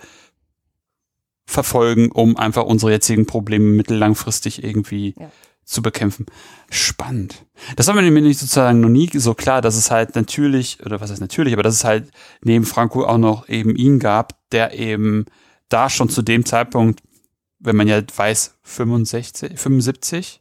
verfolgen, 1.48 2.12
um 2.12 2.38
einfach 2.38 2.66
unsere 2.66 2.92
jetzigen 2.92 3.26
Probleme 3.26 3.66
mittellangfristig 3.66 4.64
irgendwie 4.64 5.16
ja 5.20 5.32
zu 5.64 5.82
bekämpfen. 5.82 6.26
Spannend. 6.70 7.46
Das 7.76 7.88
war 7.88 7.94
mir 7.94 8.02
nämlich 8.02 8.38
sozusagen 8.38 8.82
noch 8.82 8.90
nie 8.90 9.10
so 9.14 9.34
klar, 9.34 9.62
dass 9.62 9.76
es 9.76 9.92
halt 9.92 10.16
natürlich, 10.16 10.84
oder 10.86 11.02
was 11.02 11.12
heißt 11.12 11.22
natürlich, 11.22 11.54
aber 11.54 11.64
dass 11.64 11.76
es 11.76 11.84
halt 11.84 12.12
neben 12.44 12.66
Franco 12.66 13.06
auch 13.06 13.18
noch 13.18 13.48
eben 13.48 13.76
ihn 13.76 14.00
gab, 14.00 14.34
der 14.52 14.78
eben 14.78 15.26
da 15.70 15.90
schon 15.90 16.10
zu 16.10 16.22
dem 16.22 16.46
Zeitpunkt, 16.46 17.02
wenn 17.60 17.76
man 17.76 17.88
ja 17.88 18.02
weiß, 18.16 18.58
65, 18.64 19.60
75, 19.60 20.41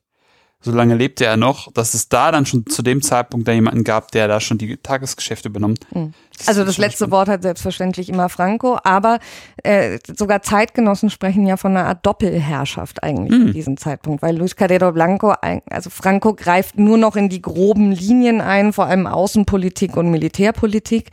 so 0.62 0.72
lange 0.72 0.94
lebte 0.94 1.24
er 1.24 1.38
noch, 1.38 1.72
dass 1.72 1.94
es 1.94 2.08
da 2.08 2.30
dann 2.30 2.44
schon 2.44 2.66
zu 2.66 2.82
dem 2.82 3.00
Zeitpunkt 3.00 3.48
da 3.48 3.52
jemanden 3.52 3.82
gab, 3.82 4.10
der 4.12 4.28
da 4.28 4.40
schon 4.40 4.58
die 4.58 4.76
Tagesgeschäfte 4.76 5.48
übernommt. 5.48 5.86
Mhm. 5.94 6.12
Also 6.46 6.64
das 6.64 6.78
letzte 6.78 7.04
spannend. 7.04 7.12
Wort 7.12 7.28
hat 7.28 7.42
selbstverständlich 7.42 8.08
immer 8.08 8.28
Franco, 8.28 8.78
aber 8.82 9.18
äh, 9.62 9.98
sogar 10.16 10.42
Zeitgenossen 10.42 11.10
sprechen 11.10 11.46
ja 11.46 11.56
von 11.56 11.76
einer 11.76 11.86
Art 11.86 12.04
Doppelherrschaft 12.06 13.02
eigentlich 13.02 13.38
mhm. 13.38 13.48
in 13.48 13.52
diesem 13.52 13.76
Zeitpunkt, 13.76 14.22
weil 14.22 14.36
Luis 14.36 14.56
Cadero 14.56 14.92
Blanco, 14.92 15.34
also 15.70 15.90
Franco 15.90 16.34
greift 16.34 16.78
nur 16.78 16.98
noch 16.98 17.16
in 17.16 17.28
die 17.28 17.42
groben 17.42 17.92
Linien 17.92 18.40
ein, 18.40 18.72
vor 18.72 18.86
allem 18.86 19.06
Außenpolitik 19.06 19.96
und 19.96 20.10
Militärpolitik 20.10 21.10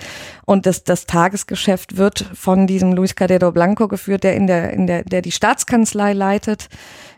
und 0.48 0.66
das, 0.66 0.86
das 0.86 1.06
Tagesgeschäft 1.06 1.98
wird 1.98 2.20
von 2.34 2.68
diesem 2.68 2.94
Luis 2.94 3.16
Cadero 3.16 3.52
Blanco 3.52 3.90
geführt, 3.90 4.24
der 4.24 4.34
in 4.38 4.48
der, 4.48 4.72
in 4.72 4.88
der, 4.88 5.04
der 5.04 5.22
die 5.22 5.34
Staatskanzlei 5.34 6.14
leitet 6.14 6.70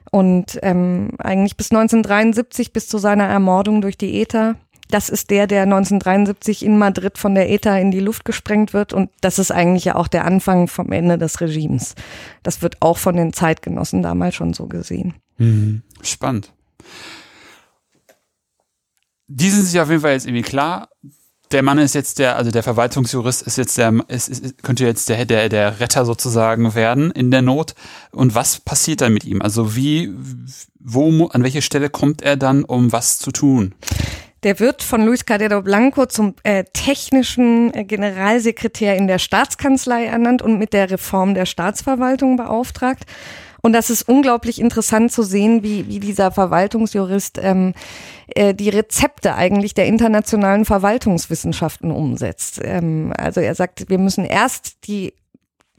und 0.09 0.57
ähm, 0.63 1.11
eigentlich 1.19 1.55
bis 1.55 1.69
1973, 1.69 2.73
bis 2.73 2.87
zu 2.87 2.97
seiner 2.97 3.25
Ermordung 3.25 3.81
durch 3.81 3.99
die 3.99 4.19
ETA. 4.19 4.55
Das 4.89 5.09
ist 5.09 5.29
der, 5.29 5.45
der 5.45 5.61
1973 5.61 6.65
in 6.65 6.79
Madrid 6.79 7.19
von 7.19 7.35
der 7.35 7.51
ETA 7.51 7.77
in 7.77 7.91
die 7.91 7.99
Luft 7.99 8.25
gesprengt 8.25 8.73
wird. 8.73 8.93
Und 8.93 9.11
das 9.21 9.37
ist 9.37 9.51
eigentlich 9.51 9.85
ja 9.85 9.93
auch 9.93 10.07
der 10.07 10.25
Anfang 10.25 10.67
vom 10.67 10.91
Ende 10.91 11.19
des 11.19 11.39
Regimes. 11.39 11.93
Das 12.41 12.63
wird 12.63 12.77
auch 12.79 12.97
von 12.97 13.15
den 13.15 13.31
Zeitgenossen 13.31 14.01
damals 14.01 14.33
schon 14.33 14.55
so 14.55 14.65
gesehen. 14.65 15.13
Mhm. 15.37 15.83
Spannend. 16.01 16.51
Die 19.27 19.51
sind 19.51 19.65
sich 19.65 19.79
auf 19.79 19.91
jeden 19.91 20.01
Fall 20.01 20.13
jetzt 20.13 20.25
irgendwie 20.25 20.41
klar 20.41 20.89
der 21.51 21.63
Mann 21.63 21.79
ist 21.79 21.95
jetzt 21.95 22.19
der, 22.19 22.35
also 22.35 22.51
der 22.51 22.63
Verwaltungsjurist 22.63 23.41
ist 23.41 23.57
jetzt 23.57 23.77
der, 23.77 23.93
ist, 24.07 24.29
ist, 24.29 24.63
könnte 24.63 24.85
jetzt 24.85 25.09
der, 25.09 25.25
der, 25.25 25.49
der 25.49 25.79
Retter 25.79 26.05
sozusagen 26.05 26.75
werden 26.75 27.12
in 27.12 27.31
der 27.31 27.41
Not. 27.41 27.73
Und 28.12 28.35
was 28.35 28.59
passiert 28.59 29.01
dann 29.01 29.13
mit 29.13 29.25
ihm? 29.25 29.41
Also 29.41 29.75
wie, 29.75 30.13
wo, 30.79 31.27
an 31.27 31.43
welche 31.43 31.62
Stelle 31.62 31.89
kommt 31.89 32.21
er 32.21 32.38
dann, 32.38 32.63
um 32.63 32.91
was 32.91 33.17
zu 33.17 33.31
tun? 33.31 33.73
Der 34.43 34.59
wird 34.59 34.83
von 34.83 35.05
Luis 35.05 35.25
Cadero 35.25 35.62
Blanco 35.62 36.05
zum 36.05 36.33
äh, 36.43 36.63
technischen 36.71 37.73
äh, 37.73 37.83
Generalsekretär 37.83 38.95
in 38.95 39.07
der 39.07 39.19
Staatskanzlei 39.19 40.05
ernannt 40.05 40.41
und 40.41 40.57
mit 40.57 40.71
der 40.71 40.89
Reform 40.89 41.33
der 41.33 41.45
Staatsverwaltung 41.45 42.38
beauftragt. 42.38 43.03
Und 43.61 43.73
das 43.73 43.89
ist 43.89 44.07
unglaublich 44.07 44.59
interessant 44.59 45.11
zu 45.11 45.23
sehen, 45.23 45.63
wie, 45.63 45.87
wie 45.87 45.99
dieser 45.99 46.31
Verwaltungsjurist 46.31 47.39
ähm, 47.41 47.73
äh, 48.27 48.53
die 48.53 48.69
Rezepte 48.69 49.35
eigentlich 49.35 49.73
der 49.73 49.85
internationalen 49.85 50.65
Verwaltungswissenschaften 50.65 51.91
umsetzt. 51.91 52.59
Ähm, 52.63 53.13
also 53.17 53.41
er 53.41 53.55
sagt, 53.55 53.89
wir 53.89 53.97
müssen 53.97 54.25
erst 54.25 54.87
die 54.87 55.13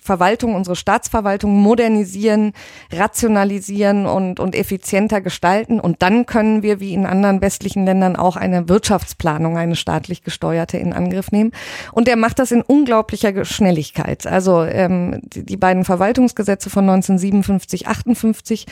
Verwaltung, 0.03 0.55
unsere 0.55 0.77
Staatsverwaltung 0.77 1.55
modernisieren, 1.57 2.53
rationalisieren 2.93 4.07
und, 4.07 4.41
und 4.41 4.55
effizienter 4.55 5.21
gestalten. 5.21 5.81
Und 5.81 6.03
dann 6.03 6.27
können 6.27 6.63
wir, 6.63 6.81
wie 6.81 6.95
in 6.95 7.07
anderen 7.07 7.41
westlichen 7.41 7.85
Ländern, 7.85 8.17
auch 8.17 8.37
eine 8.37 8.69
Wirtschaftsplanung, 8.69 9.57
eine 9.57 9.77
staatlich 9.77 10.23
gesteuerte 10.23 10.79
in 10.79 10.93
Angriff 10.93 11.33
nehmen. 11.33 11.53
Und 11.93 12.09
er 12.09 12.17
macht 12.17 12.39
das 12.39 12.53
in 12.53 12.63
unglaublicher 12.63 13.45
Schnelligkeit. 13.45 14.27
Also 14.27 14.63
ähm, 14.65 15.21
die, 15.23 15.45
die 15.45 15.57
beiden 15.57 15.85
Verwaltungsgesetze 15.85 16.71
von 16.71 16.89
1957, 16.89 17.89
58 17.89 18.67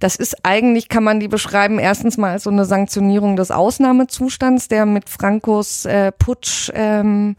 das 0.00 0.16
ist 0.16 0.44
eigentlich, 0.44 0.88
kann 0.88 1.04
man 1.04 1.20
die 1.20 1.28
beschreiben, 1.28 1.78
erstens 1.78 2.16
mal 2.16 2.32
als 2.32 2.44
so 2.44 2.50
eine 2.50 2.64
Sanktionierung 2.64 3.36
des 3.36 3.50
Ausnahmezustands, 3.50 4.68
der 4.68 4.86
mit 4.86 5.10
Frankos 5.10 5.84
äh, 5.84 6.10
Putsch 6.10 6.72
ähm, 6.74 7.36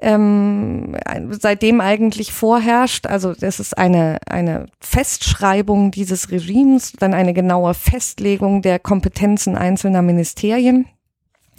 ähm, 0.00 0.96
seitdem 1.30 1.80
eigentlich 1.80 2.32
vorherrscht. 2.32 3.06
Also 3.06 3.34
das 3.34 3.60
ist 3.60 3.76
eine, 3.76 4.18
eine 4.26 4.66
Festschreibung 4.80 5.90
dieses 5.90 6.30
Regimes, 6.30 6.92
dann 6.98 7.14
eine 7.14 7.34
genaue 7.34 7.74
Festlegung 7.74 8.62
der 8.62 8.78
Kompetenzen 8.78 9.56
einzelner 9.56 10.02
Ministerien. 10.02 10.86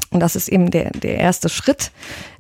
Und 0.10 0.22
das 0.22 0.38
ist 0.38 0.48
eben 0.48 0.72
der, 0.72 0.92
der 0.92 1.18
erste 1.18 1.50
Schritt, 1.50 1.92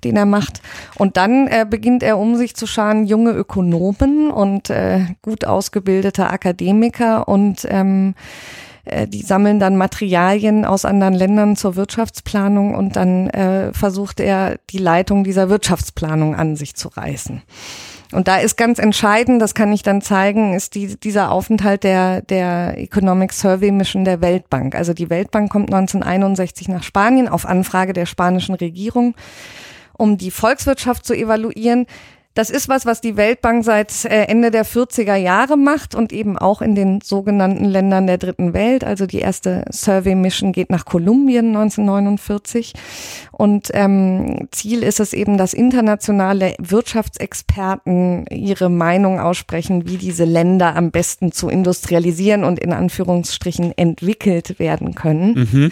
den 0.04 0.16
er 0.16 0.26
macht. 0.26 0.62
Und 0.96 1.18
dann 1.18 1.48
äh, 1.48 1.66
beginnt 1.70 2.02
er 2.02 2.18
um 2.18 2.38
sich 2.38 2.56
zu 2.56 2.66
scharen, 2.66 3.06
junge 3.06 3.32
Ökonomen 3.32 4.32
und 4.32 4.70
äh, 4.70 5.02
gut 5.22 5.44
ausgebildete 5.44 6.30
Akademiker 6.30 7.28
und 7.28 7.68
ähm, 7.70 8.16
äh, 8.88 9.08
die 9.08 9.22
sammeln 9.22 9.60
dann 9.60 9.78
Materialien 9.78 10.66
aus 10.66 10.86
anderen 10.86 11.14
Ländern 11.14 11.56
zur 11.56 11.76
Wirtschaftsplanung 11.76 12.76
und 12.76 12.96
dann 12.96 13.30
äh, 13.30 13.74
versucht 13.74 14.20
er, 14.20 14.58
die 14.70 14.78
Leitung 14.78 15.24
dieser 15.24 15.50
Wirtschaftsplanung 15.50 16.36
an 16.36 16.56
sich 16.56 16.76
zu 16.76 16.88
reißen. 16.90 17.42
Und 18.14 18.28
da 18.30 18.38
ist 18.38 18.56
ganz 18.56 18.80
entscheidend, 18.80 19.42
das 19.42 19.54
kann 19.54 19.74
ich 19.74 19.84
dann 19.84 20.02
zeigen, 20.02 20.54
ist 20.54 20.76
die, 20.76 20.98
dieser 20.98 21.30
Aufenthalt 21.32 21.84
der, 21.84 22.22
der 22.22 22.78
Economic 22.78 23.34
Survey 23.34 23.72
Mission 23.72 24.06
der 24.06 24.22
Weltbank. 24.22 24.76
Also 24.76 24.94
die 24.94 25.10
Weltbank 25.10 25.52
kommt 25.52 25.74
1961 25.74 26.70
nach 26.70 26.84
Spanien 26.84 27.28
auf 27.28 27.46
Anfrage 27.46 27.92
der 27.92 28.06
spanischen 28.06 28.56
Regierung, 28.56 29.16
um 29.98 30.18
die 30.18 30.32
Volkswirtschaft 30.32 31.06
zu 31.06 31.14
evaluieren. 31.14 31.86
Das 32.38 32.52
ist 32.52 32.70
was, 32.70 32.86
was 32.86 33.02
die 33.02 33.18
Weltbank 33.18 33.66
seit 33.66 34.06
äh, 34.06 34.26
Ende 34.26 34.52
der 34.52 34.64
40er 34.64 35.16
Jahre 35.16 35.58
macht 35.58 35.96
und 35.96 36.14
eben 36.14 36.38
auch 36.38 36.62
in 36.62 36.76
den 36.76 37.02
sogenannten 37.02 37.66
Ländern 37.66 38.06
der 38.06 38.20
dritten 38.20 38.54
Welt. 38.54 38.84
Also 38.84 39.08
die 39.08 39.18
erste 39.18 39.66
Survey 39.72 40.14
Mission 40.14 40.52
geht 40.52 40.70
nach 40.70 40.86
Kolumbien 40.86 41.48
1949. 41.48 42.74
Und 43.32 43.72
ähm, 43.74 44.48
Ziel 44.52 44.84
ist 44.84 45.00
es 45.00 45.14
eben, 45.14 45.40
dass 45.40 45.56
internationale 45.56 46.54
Wirtschaftsexperten 46.60 48.28
ihre 48.28 48.70
Meinung 48.70 49.20
aussprechen, 49.20 49.88
wie 49.90 49.98
diese 49.98 50.26
Länder 50.26 50.76
am 50.76 50.92
besten 50.92 51.32
zu 51.32 51.50
industrialisieren 51.50 52.44
und 52.44 52.60
in 52.60 52.72
Anführungsstrichen 52.72 53.76
entwickelt 53.76 54.60
werden 54.60 54.94
können. 54.94 55.34
Mhm. 55.34 55.72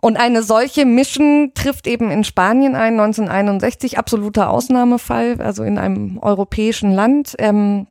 Und 0.00 0.16
eine 0.16 0.42
solche 0.42 0.86
Mission 0.86 1.52
trifft 1.54 1.86
eben 1.86 2.10
in 2.10 2.24
Spanien 2.24 2.74
ein, 2.74 2.98
1961, 2.98 3.98
absoluter 3.98 4.50
Ausnahmefall, 4.50 5.40
also 5.40 5.62
in 5.62 5.78
einem 5.78 6.18
europäischen 6.18 6.92
Land. 6.92 7.34
Ähm, 7.38 7.86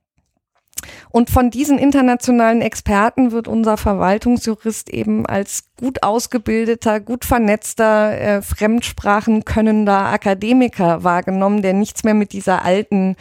und 1.12 1.30
von 1.30 1.50
diesen 1.50 1.78
internationalen 1.78 2.62
Experten 2.62 3.32
wird 3.32 3.48
unser 3.48 3.78
Verwaltungsjurist 3.78 4.90
eben 4.90 5.26
als 5.26 5.66
gut 5.80 6.04
ausgebildeter, 6.04 7.00
gut 7.00 7.26
vernetzter, 7.26 8.18
äh, 8.20 8.42
fremdsprachenkönnender 8.42 10.06
Akademiker 10.06 11.04
wahrgenommen, 11.04 11.62
der 11.62 11.74
nichts 11.74 12.04
mehr 12.04 12.14
mit 12.14 12.34
dieser 12.34 12.64
alten 12.64 13.16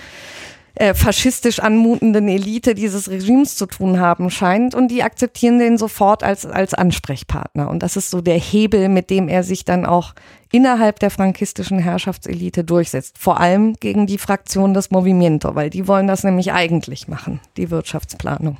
äh, 0.78 0.94
faschistisch 0.94 1.58
anmutenden 1.58 2.28
Elite 2.28 2.76
dieses 2.76 3.10
Regimes 3.10 3.56
zu 3.56 3.66
tun 3.66 3.98
haben 3.98 4.30
scheint 4.30 4.76
und 4.76 4.88
die 4.88 5.02
akzeptieren 5.02 5.58
den 5.58 5.76
sofort 5.76 6.22
als, 6.22 6.46
als 6.46 6.72
Ansprechpartner. 6.72 7.68
Und 7.68 7.82
das 7.82 7.96
ist 7.96 8.10
so 8.10 8.20
der 8.20 8.38
Hebel, 8.38 8.88
mit 8.88 9.10
dem 9.10 9.28
er 9.28 9.42
sich 9.42 9.64
dann 9.64 9.84
auch 9.84 10.14
innerhalb 10.52 11.00
der 11.00 11.10
frankistischen 11.10 11.80
Herrschaftselite 11.80 12.62
durchsetzt. 12.62 13.18
Vor 13.18 13.40
allem 13.40 13.74
gegen 13.74 14.06
die 14.06 14.18
Fraktion 14.18 14.72
des 14.72 14.92
Movimiento, 14.92 15.56
weil 15.56 15.68
die 15.68 15.88
wollen 15.88 16.06
das 16.06 16.22
nämlich 16.22 16.52
eigentlich 16.52 17.08
machen, 17.08 17.40
die 17.56 17.70
Wirtschaftsplanung. 17.70 18.58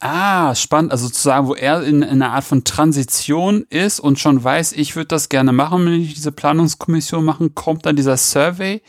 Ah, 0.00 0.54
spannend. 0.54 0.90
Also 0.90 1.08
sozusagen, 1.08 1.46
wo 1.48 1.54
er 1.54 1.82
in, 1.82 2.00
in 2.00 2.22
einer 2.22 2.32
Art 2.32 2.44
von 2.44 2.64
Transition 2.64 3.66
ist 3.68 4.00
und 4.00 4.18
schon 4.18 4.42
weiß, 4.42 4.72
ich 4.72 4.96
würde 4.96 5.08
das 5.08 5.28
gerne 5.28 5.52
machen, 5.52 5.84
wenn 5.84 6.00
ich 6.00 6.14
diese 6.14 6.32
Planungskommission 6.32 7.22
machen, 7.22 7.54
kommt 7.54 7.84
dann 7.84 7.94
dieser 7.96 8.16
Survey 8.16 8.80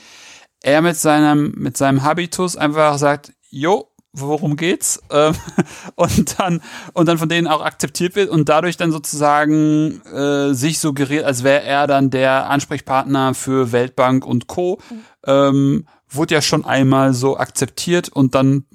er 0.66 0.82
mit 0.82 0.98
seinem, 0.98 1.54
mit 1.56 1.78
seinem 1.78 2.02
Habitus 2.02 2.58
einfach 2.58 2.98
sagt, 2.98 3.34
jo, 3.52 3.88
worum 4.14 4.56
geht's? 4.56 5.00
Ähm, 5.12 5.36
und 5.96 6.40
dann, 6.40 6.62
und 6.94 7.08
dann 7.08 7.20
von 7.20 7.30
denen 7.30 7.48
auch 7.48 7.62
akzeptiert 7.62 8.16
wird 8.16 8.30
und 8.30 8.50
dadurch 8.50 8.76
dann 8.76 8.92
sozusagen 8.92 10.02
äh, 10.06 10.54
sich 10.54 10.80
suggeriert, 10.80 11.24
als 11.24 11.44
wäre 11.44 11.62
er 11.62 11.86
dann 11.86 12.10
der 12.10 12.50
Ansprechpartner 12.50 13.36
für 13.36 13.72
Weltbank 13.72 14.26
und 14.26 14.48
Co. 14.48 14.80
Mhm. 14.90 15.02
Ähm, 15.28 15.88
wurde 16.10 16.34
ja 16.34 16.42
schon 16.42 16.66
einmal 16.66 17.14
so 17.14 17.38
akzeptiert 17.38 18.10
und 18.10 18.34
dann 18.34 18.66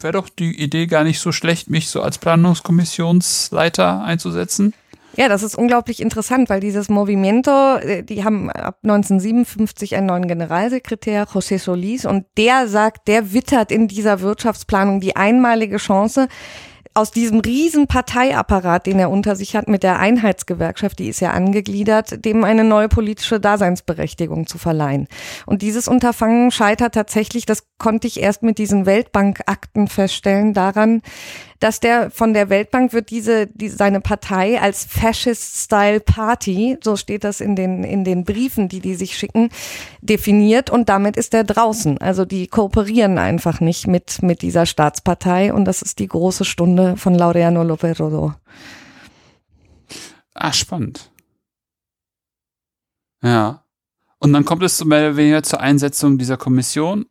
wäre 0.00 0.14
doch 0.14 0.28
die 0.28 0.60
Idee 0.60 0.86
gar 0.86 1.04
nicht 1.04 1.20
so 1.20 1.30
schlecht, 1.30 1.70
mich 1.70 1.88
so 1.88 2.02
als 2.02 2.18
Planungskommissionsleiter 2.18 4.02
einzusetzen. 4.02 4.74
Ja, 5.18 5.28
das 5.28 5.42
ist 5.42 5.58
unglaublich 5.58 6.00
interessant, 6.00 6.48
weil 6.48 6.60
dieses 6.60 6.88
Movimiento, 6.88 7.74
äh, 7.78 8.04
die 8.04 8.22
haben 8.22 8.50
ab 8.52 8.78
1957 8.84 9.96
einen 9.96 10.06
neuen 10.06 10.28
Generalsekretär, 10.28 11.26
José 11.26 11.60
Solís, 11.60 12.06
und 12.06 12.24
der 12.36 12.68
sagt, 12.68 13.08
der 13.08 13.32
wittert 13.32 13.72
in 13.72 13.88
dieser 13.88 14.20
Wirtschaftsplanung 14.20 15.00
die 15.00 15.16
einmalige 15.16 15.78
Chance, 15.78 16.28
aus 16.94 17.10
diesem 17.10 17.40
riesen 17.40 17.86
Parteiapparat, 17.86 18.86
den 18.86 18.98
er 18.98 19.10
unter 19.10 19.36
sich 19.36 19.54
hat 19.56 19.68
mit 19.68 19.82
der 19.82 19.98
Einheitsgewerkschaft, 19.98 20.98
die 20.98 21.08
ist 21.08 21.20
ja 21.20 21.30
angegliedert, 21.30 22.24
dem 22.24 22.44
eine 22.44 22.64
neue 22.64 22.88
politische 22.88 23.40
Daseinsberechtigung 23.40 24.46
zu 24.46 24.58
verleihen. 24.58 25.06
Und 25.46 25.62
dieses 25.62 25.86
Unterfangen 25.86 26.50
scheitert 26.50 26.94
tatsächlich, 26.94 27.46
das 27.46 27.64
konnte 27.78 28.06
ich 28.08 28.20
erst 28.20 28.42
mit 28.42 28.58
diesen 28.58 28.86
Weltbankakten 28.86 29.86
feststellen, 29.86 30.54
daran, 30.54 31.02
dass 31.60 31.80
der 31.80 32.10
von 32.10 32.34
der 32.34 32.50
Weltbank 32.50 32.92
wird 32.92 33.10
diese, 33.10 33.46
die, 33.48 33.68
seine 33.68 34.00
Partei 34.00 34.60
als 34.60 34.84
Fascist-Style 34.84 36.00
Party, 36.00 36.78
so 36.82 36.96
steht 36.96 37.24
das 37.24 37.40
in 37.40 37.56
den, 37.56 37.82
in 37.82 38.04
den 38.04 38.24
Briefen, 38.24 38.68
die 38.68 38.80
die 38.80 38.94
sich 38.94 39.16
schicken, 39.16 39.50
definiert 40.00 40.70
und 40.70 40.88
damit 40.88 41.16
ist 41.16 41.34
er 41.34 41.44
draußen. 41.44 41.98
Also 41.98 42.24
die 42.24 42.46
kooperieren 42.46 43.18
einfach 43.18 43.60
nicht 43.60 43.86
mit, 43.86 44.22
mit 44.22 44.42
dieser 44.42 44.66
Staatspartei 44.66 45.52
und 45.52 45.64
das 45.64 45.82
ist 45.82 45.98
die 45.98 46.08
große 46.08 46.44
Stunde 46.44 46.96
von 46.96 47.14
Laureano 47.14 47.62
López 47.62 47.98
Rodó. 47.98 48.34
Ah, 50.34 50.52
spannend. 50.52 51.10
Ja. 53.22 53.64
Und 54.20 54.32
dann 54.32 54.44
kommt 54.44 54.62
es 54.62 54.84
mehr 54.84 55.08
oder 55.08 55.16
weniger 55.16 55.42
zur 55.42 55.60
Einsetzung 55.60 56.18
dieser 56.18 56.36
Kommission 56.36 57.06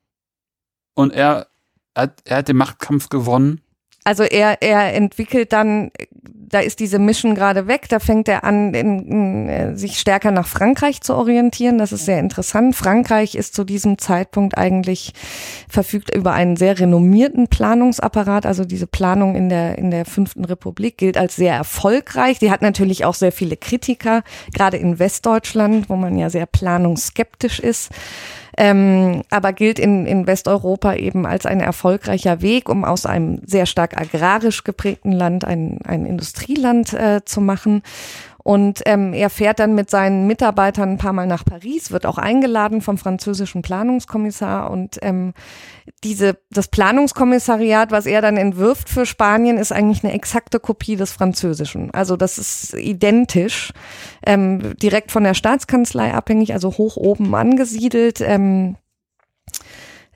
und 0.94 1.12
er 1.12 1.48
hat, 1.96 2.22
er 2.26 2.38
hat 2.38 2.48
den 2.48 2.58
Machtkampf 2.58 3.10
gewonnen 3.10 3.62
also 4.08 4.24
er, 4.24 4.62
er 4.62 4.94
entwickelt 4.94 5.52
dann, 5.52 5.92
da 6.22 6.60
ist 6.60 6.80
diese 6.80 6.98
Mission 6.98 7.36
gerade 7.36 7.68
weg, 7.68 7.88
da 7.90 8.00
fängt 8.00 8.30
er 8.30 8.46
an, 8.46 8.74
in, 8.74 9.00
in, 9.06 9.50
äh, 9.50 9.76
sich 9.76 10.00
stärker 10.00 10.32
nach 10.32 10.48
Frankreich 10.48 11.02
zu 11.02 11.14
orientieren. 11.14 11.78
Das 11.78 11.92
ist 11.92 12.06
sehr 12.06 12.22
interessant. 12.22 12.74
Frankreich 12.74 13.36
ist 13.36 13.54
zu 13.54 13.66
diesem 13.66 13.98
Zeitpunkt 13.98 14.58
eigentlich 14.58 15.12
verfügt 15.68 16.16
über 16.16 16.32
einen 16.32 16.56
sehr 16.56 16.80
renommierten 16.80 17.50
Planungsapparat. 17.50 18.46
Also 18.46 18.64
diese 18.64 18.88
Planung 18.88 19.36
in 19.36 19.50
der, 19.50 19.78
in 19.78 19.92
der 19.92 20.06
fünften 20.06 20.46
Republik 20.46 20.98
gilt 20.98 21.18
als 21.18 21.36
sehr 21.36 21.56
erfolgreich. 21.56 22.40
Die 22.40 22.50
hat 22.50 22.62
natürlich 22.62 23.04
auch 23.04 23.14
sehr 23.14 23.34
viele 23.34 23.58
Kritiker, 23.58 24.24
gerade 24.54 24.78
in 24.78 25.00
Westdeutschland, 25.00 25.90
wo 25.90 25.98
man 25.98 26.18
ja 26.18 26.30
sehr 26.30 26.46
planungsskeptisch 26.46 27.60
ist 27.60 27.92
ähm, 28.58 29.22
aber 29.30 29.54
gilt 29.54 29.78
in, 29.78 30.08
in 30.08 30.26
Westeuropa 30.26 30.96
eben 30.96 31.26
als 31.26 31.46
ein 31.46 31.60
erfolgreicher 31.60 32.42
Weg, 32.42 32.70
um 32.70 32.84
aus 32.84 33.06
einem 33.06 33.40
sehr 33.46 33.68
stark 33.68 34.00
agrarisch 34.00 34.64
geprägten 34.64 35.12
Land 35.12 35.46
ein, 35.46 35.80
ein 35.86 36.06
Industrieland 36.08 36.94
äh, 36.94 37.22
zu 37.24 37.40
machen. 37.40 37.84
Und 38.48 38.82
ähm, 38.86 39.12
er 39.12 39.30
fährt 39.30 39.60
dann 39.60 39.76
mit 39.76 39.90
seinen 39.90 40.26
Mitarbeitern 40.26 40.92
ein 40.92 40.98
paar 40.98 41.12
Mal 41.12 41.28
nach 41.28 41.44
Paris, 41.44 41.92
wird 41.92 42.06
auch 42.06 42.18
eingeladen 42.18 42.80
vom 42.80 42.98
französischen 42.98 43.62
Planungskommissar. 43.62 44.72
Und 44.72 45.00
ähm, 45.02 45.34
diese, 46.06 46.38
das 46.50 46.70
Planungskommissariat, 46.70 47.92
was 47.92 48.06
er 48.06 48.22
dann 48.22 48.38
entwirft 48.38 48.88
für 48.88 49.06
Spanien, 49.06 49.58
ist 49.58 49.74
eigentlich 49.74 50.02
eine 50.02 50.14
exakte 50.14 50.62
Kopie 50.62 50.96
des 50.96 51.12
Französischen. 51.12 51.92
Also 51.92 52.16
das 52.16 52.38
ist 52.38 52.74
identisch, 52.74 53.74
ähm, 54.26 54.78
direkt 54.78 55.12
von 55.12 55.26
der 55.26 55.34
Staatskanzlei 55.34 56.14
abhängig, 56.14 56.54
also 56.54 56.70
hoch 56.70 56.96
oben 56.96 57.36
angesiedelt. 57.36 58.22
Ähm, 58.22 58.78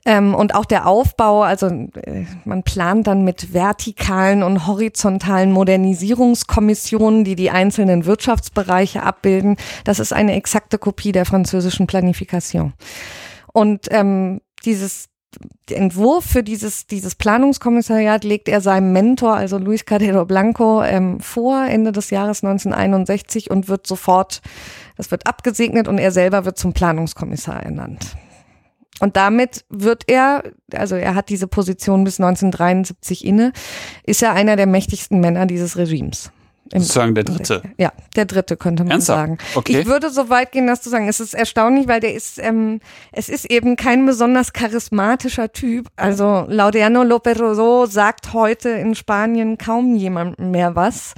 ähm, 0.04 0.34
und 0.34 0.54
auch 0.54 0.64
der 0.64 0.86
Aufbau, 0.86 1.42
also 1.42 1.66
äh, 1.66 2.24
man 2.44 2.64
plant 2.64 3.06
dann 3.06 3.22
mit 3.22 3.52
vertikalen 3.52 4.42
und 4.42 4.66
horizontalen 4.66 5.52
Modernisierungskommissionen, 5.52 7.22
die 7.22 7.36
die 7.36 7.50
einzelnen 7.50 8.04
Wirtschaftsbereiche 8.04 9.04
abbilden. 9.04 9.56
Das 9.84 10.00
ist 10.00 10.12
eine 10.12 10.34
exakte 10.34 10.78
Kopie 10.78 11.12
der 11.12 11.24
französischen 11.24 11.86
Planifikation. 11.86 12.72
Und 13.52 13.86
ähm, 13.90 14.40
dieses 14.64 15.08
Entwurf 15.70 16.24
für 16.24 16.42
dieses, 16.42 16.86
dieses 16.88 17.14
Planungskommissariat 17.14 18.24
legt 18.24 18.48
er 18.48 18.60
seinem 18.60 18.92
Mentor, 18.92 19.36
also 19.36 19.56
Luis 19.56 19.84
Cardero 19.84 20.26
Blanco, 20.26 20.82
ähm, 20.82 21.20
vor, 21.20 21.64
Ende 21.64 21.92
des 21.92 22.10
Jahres 22.10 22.42
1961 22.42 23.50
und 23.50 23.68
wird 23.68 23.86
sofort, 23.86 24.42
das 24.96 25.12
wird 25.12 25.28
abgesegnet 25.28 25.86
und 25.86 25.98
er 25.98 26.10
selber 26.10 26.44
wird 26.44 26.58
zum 26.58 26.72
Planungskommissar 26.72 27.62
ernannt. 27.62 28.16
Und 29.00 29.16
damit 29.16 29.64
wird 29.68 30.04
er, 30.06 30.44
also 30.72 30.94
er 30.94 31.14
hat 31.14 31.28
diese 31.28 31.48
Position 31.48 32.04
bis 32.04 32.20
1973 32.20 33.24
inne, 33.24 33.52
ist 34.04 34.22
er 34.22 34.32
einer 34.32 34.56
der 34.56 34.66
mächtigsten 34.66 35.20
Männer 35.20 35.46
dieses 35.46 35.76
Regimes. 35.76 36.30
Sozusagen 36.70 37.14
der 37.14 37.24
dritte. 37.24 37.62
Ja, 37.76 37.92
der 38.16 38.24
dritte 38.24 38.56
könnte 38.56 38.84
man 38.84 38.92
Ernsthaft? 38.92 39.18
sagen. 39.18 39.38
Okay. 39.54 39.80
Ich 39.80 39.86
würde 39.86 40.08
so 40.10 40.30
weit 40.30 40.52
gehen, 40.52 40.66
das 40.66 40.80
zu 40.80 40.88
sagen. 40.88 41.06
Es 41.06 41.20
ist 41.20 41.34
erstaunlich, 41.34 41.86
weil 41.86 42.00
der 42.00 42.14
ist, 42.14 42.38
ähm, 42.38 42.80
es 43.12 43.28
ist 43.28 43.50
eben 43.50 43.76
kein 43.76 44.06
besonders 44.06 44.52
charismatischer 44.54 45.52
Typ. 45.52 45.88
Also 45.96 46.46
Laudiano 46.48 47.02
Loperoso 47.02 47.86
sagt 47.86 48.32
heute 48.32 48.70
in 48.70 48.94
Spanien 48.94 49.58
kaum 49.58 49.96
jemandem 49.96 50.50
mehr 50.50 50.74
was. 50.74 51.12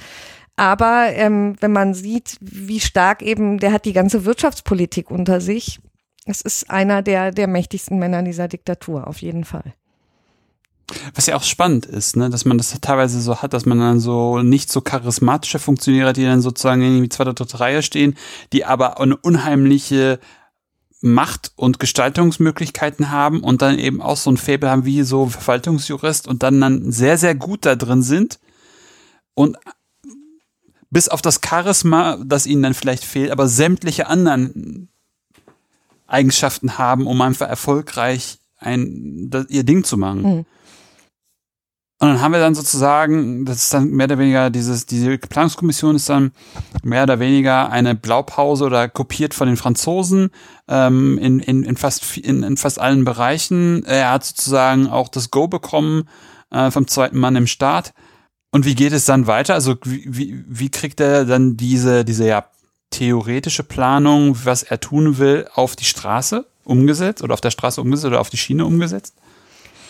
Aber 0.57 1.09
ähm, 1.13 1.55
wenn 1.61 1.73
man 1.73 1.95
sieht, 1.95 2.37
wie 2.41 2.81
stark 2.81 3.23
eben, 3.23 3.59
der 3.59 3.73
hat 3.73 3.85
die 3.85 3.93
ganze 3.93 4.25
Wirtschaftspolitik 4.25 5.11
unter 5.11 5.41
sich, 5.41 5.81
es 6.25 6.41
ist 6.41 6.71
einer 6.71 7.03
der, 7.03 7.33
der 7.33 7.47
mächtigsten 7.47 7.99
Männer 7.99 8.23
dieser 8.23 8.49
Diktatur, 8.49 9.07
auf 9.07 9.21
jeden 9.21 9.45
Fall. 9.45 9.75
Was 11.15 11.27
ja 11.27 11.37
auch 11.37 11.43
spannend 11.43 11.87
ist, 11.87 12.17
ne, 12.17 12.29
dass 12.29 12.45
man 12.45 12.59
das 12.59 12.79
teilweise 12.81 13.21
so 13.21 13.41
hat, 13.41 13.55
dass 13.55 13.65
man 13.65 13.79
dann 13.79 14.01
so 14.01 14.41
nicht 14.41 14.71
so 14.71 14.81
charismatische 14.81 15.59
Funktionäre, 15.59 16.13
die 16.13 16.25
dann 16.25 16.43
sozusagen 16.43 16.83
in 16.83 17.03
die 17.03 17.09
zweite, 17.09 17.33
dritte 17.33 17.61
Reihe 17.61 17.83
stehen, 17.83 18.17
die 18.53 18.65
aber 18.65 19.01
eine 19.01 19.17
unheimliche 19.17 20.19
Macht 21.01 21.53
und 21.57 21.81
Gestaltungsmöglichkeiten 21.81 23.11
haben 23.11 23.41
und 23.41 23.63
dann 23.63 23.79
eben 23.79 24.01
auch 24.01 24.17
so 24.17 24.31
ein 24.31 24.37
Faible 24.37 24.71
haben 24.71 24.85
wie 24.85 25.03
so 25.03 25.27
Verwaltungsjurist 25.27 26.29
und 26.29 26.43
dann, 26.43 26.61
dann 26.61 26.93
sehr, 26.93 27.19
sehr 27.19 27.35
gut 27.35 27.67
da 27.67 27.77
drin 27.77 28.03
sind 28.03 28.39
und 29.35 29.57
bis 30.91 31.09
auf 31.09 31.23
das 31.23 31.41
Charisma, 31.45 32.19
das 32.25 32.47
ihnen 32.47 32.63
dann 32.63 32.75
vielleicht 32.75 33.05
fehlt, 33.05 33.31
aber 33.31 33.49
sämtliche 33.49 34.07
anderen 34.07 34.89
Eigenschaften 36.07 36.79
haben, 36.79 37.07
um 37.07 37.21
einfach 37.21 37.49
erfolgreich 37.49 38.39
ein, 38.59 39.29
das, 39.31 39.49
ihr 39.49 39.65
Ding 39.65 39.85
zu 39.85 39.97
machen. 39.97 40.23
Mhm. 40.23 40.47
Und 42.01 42.09
dann 42.09 42.21
haben 42.21 42.33
wir 42.33 42.41
dann 42.41 42.55
sozusagen, 42.55 43.45
das 43.47 43.65
ist 43.65 43.73
dann 43.73 43.89
mehr 43.91 44.05
oder 44.05 44.19
weniger 44.19 44.51
dieses, 44.51 44.85
diese 44.85 45.17
Planungskommission 45.17 45.97
ist 45.97 46.09
dann 46.09 46.33
mehr 46.83 47.05
oder 47.05 47.21
weniger 47.21 47.71
eine 47.71 47.95
Blaupause 47.95 48.65
oder 48.65 48.89
kopiert 48.89 49.33
von 49.33 49.47
den 49.47 49.57
Franzosen 49.57 50.31
ähm, 50.69 51.19
in, 51.19 51.39
in, 51.39 51.63
in, 51.63 51.77
fast, 51.77 52.19
in, 52.19 52.43
in 52.43 52.57
fast 52.57 52.79
allen 52.81 53.05
Bereichen. 53.05 53.85
Er 53.87 54.11
hat 54.11 54.25
sozusagen 54.25 54.89
auch 54.89 55.09
das 55.09 55.31
Go 55.31 55.47
bekommen 55.47 56.09
äh, 56.51 56.71
vom 56.71 56.89
zweiten 56.89 57.19
Mann 57.19 57.37
im 57.37 57.47
Staat. 57.47 57.95
Und 58.51 58.67
wie 58.67 58.75
geht 58.75 58.93
es 58.93 59.05
dann 59.05 59.27
weiter? 59.27 59.55
Also 59.55 59.77
wie, 59.85 60.05
wie, 60.07 60.45
wie 60.47 60.71
kriegt 60.71 61.01
er 61.01 61.25
dann 61.25 61.57
diese, 61.57 62.05
diese 62.05 62.27
ja 62.27 62.45
theoretische 62.95 63.65
Planung, 63.65 64.37
was 64.45 64.63
er 64.63 64.81
tun 64.81 65.19
will, 65.19 65.47
auf 65.55 65.75
die 65.77 65.85
Straße 65.85 66.47
umgesetzt 66.65 67.23
oder 67.23 67.35
auf 67.35 67.41
der 67.41 67.51
Straße 67.51 67.81
umgesetzt 67.81 68.07
oder 68.07 68.21
auf 68.21 68.31
die 68.31 68.37
Schiene 68.37 68.65
umgesetzt? 68.65 69.15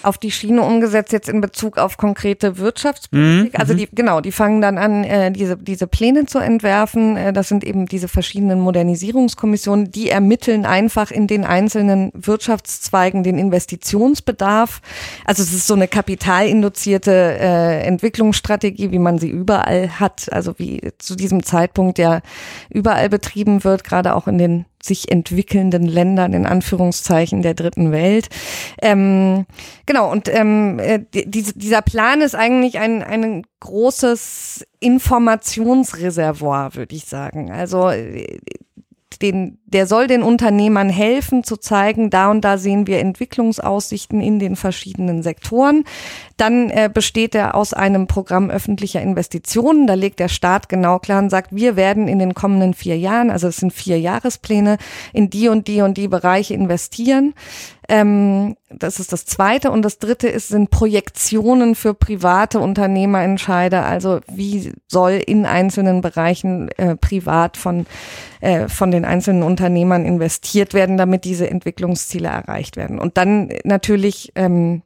Auf 0.05 0.19
die 0.19 0.31
Schiene 0.31 0.63
umgesetzt 0.63 1.13
jetzt 1.13 1.29
in 1.29 1.41
Bezug 1.41 1.79
auf 1.79 1.97
konkrete 1.97 2.59
Wirtschaftspolitik. 2.59 3.55
Mhm. 3.55 3.61
Also 3.61 3.75
die, 3.75 3.89
genau, 3.93 4.21
die 4.21 4.33
fangen 4.33 4.61
dann 4.61 4.79
an, 4.79 5.05
äh, 5.05 5.33
diese, 5.33 5.57
diese 5.57 5.87
Pläne 5.87 6.27
zu 6.27 6.39
entwerfen. 6.39 7.17
Äh, 7.17 7.33
das 7.33 7.49
sind 7.49 7.65
eben 7.65 7.87
diese 7.87 8.09
verschiedenen 8.09 8.61
Modernisierungskommissionen, 8.61 9.91
die 9.91 10.11
ermitteln 10.11 10.67
einfach 10.67 11.11
in 11.11 11.27
den 11.27 11.45
einzelnen 11.45 12.11
Wirtschaftszweigen 12.15 13.23
den 13.23 13.39
Investitionsbedarf. 13.39 14.81
Also 15.25 15.43
es 15.43 15.53
ist 15.53 15.67
so 15.67 15.75
eine 15.75 15.89
kapitalinduzierte 15.89 17.13
äh, 17.13 17.83
Entwicklungsstrategie, 17.83 18.91
wie 18.91 18.99
man 18.99 19.19
sie 19.19 19.31
überall 19.31 20.01
hat, 20.01 20.33
also 20.33 20.55
wie 20.59 20.93
zu 20.99 21.15
diesem 21.17 21.43
Zeitpunkt 21.43 21.99
ja 21.99 22.21
überall 22.71 23.09
betrieben 23.09 23.65
wird, 23.65 23.85
gerade 23.85 24.15
auch 24.15 24.29
in 24.29 24.39
den 24.39 24.65
sich 24.85 25.11
entwickelnden 25.11 25.87
Ländern 25.87 26.33
in 26.33 26.47
Anführungszeichen 26.47 27.43
der 27.43 27.55
dritten 27.55 27.93
Welt. 27.93 28.29
Ähm, 28.81 29.47
genau, 29.87 30.11
und 30.11 30.29
ähm, 30.29 30.79
äh, 30.79 31.01
die, 31.13 31.43
dieser 31.55 31.83
Plan 31.83 32.21
ist 32.21 32.35
eigentlich 32.35 32.79
ein, 32.79 33.03
ein 33.03 33.45
großes 33.61 34.67
Informationsreservoir, 34.81 36.75
würde 36.75 36.95
ich 36.95 37.07
sagen. 37.07 37.51
Also 37.51 37.89
äh, 37.89 38.39
den, 39.23 39.59
der 39.67 39.87
soll 39.87 40.07
den 40.07 40.23
Unternehmern 40.23 40.89
helfen 40.89 41.43
zu 41.43 41.57
zeigen, 41.57 42.11
da 42.11 42.31
und 42.31 42.43
da 42.43 42.59
sehen 42.59 42.87
wir 42.87 43.01
Entwicklungsaussichten 43.01 44.21
in 44.21 44.39
den 44.39 44.57
verschiedenen 44.57 45.23
Sektoren. 45.23 45.85
Dann 46.37 46.71
äh, 46.71 46.91
besteht 46.93 47.35
er 47.35 47.55
aus 47.55 47.73
einem 47.73 48.07
Programm 48.07 48.51
öffentlicher 48.51 49.01
Investitionen. 49.01 49.87
Da 49.87 49.95
legt 49.95 50.21
der 50.21 50.29
Staat 50.29 50.69
genau 50.69 50.99
klar 50.99 51.23
und 51.23 51.31
sagt, 51.31 51.55
wir 51.55 51.77
werden 51.77 52.09
in 52.09 52.19
den 52.19 52.35
kommenden 52.35 52.75
vier 52.75 52.99
Jahren, 52.99 53.31
also 53.31 53.49
es 53.49 53.57
sind 53.57 53.73
vier 53.73 53.99
Jahrespläne, 53.99 54.79
in 55.13 55.31
die 55.31 55.49
und 55.49 55.67
die 55.67 55.81
und 55.81 55.97
die 55.97 56.09
Bereiche 56.09 56.55
investieren. 56.55 57.35
Ähm, 57.89 58.57
das 58.71 58.99
ist 58.99 59.13
das 59.13 59.27
Zweite. 59.27 59.71
Und 59.71 59.83
das 59.83 59.99
Dritte 59.99 60.29
ist, 60.29 60.49
sind 60.49 60.71
Projektionen 60.71 61.75
für 61.75 61.95
private 61.95 62.61
Unternehmerentscheider. 62.61 63.85
Also 63.85 64.21
wie 64.33 64.73
soll 64.89 65.23
in 65.25 65.47
einzelnen 65.47 66.01
Bereichen 66.01 66.69
äh, 66.77 66.97
privat 66.97 67.57
von, 67.57 67.87
äh, 68.41 68.69
von 68.69 68.91
den 68.91 69.05
einzelnen 69.05 69.43
Unternehmern 69.65 70.05
investiert 70.05 70.75
werden, 70.75 70.99
damit 70.99 71.25
diese 71.25 71.49
Entwicklungsziele 71.49 72.29
erreicht 72.29 72.77
werden. 72.77 72.99
Und 72.99 73.17
dann 73.17 73.49
natürlich 73.65 74.31
ähm, 74.35 74.83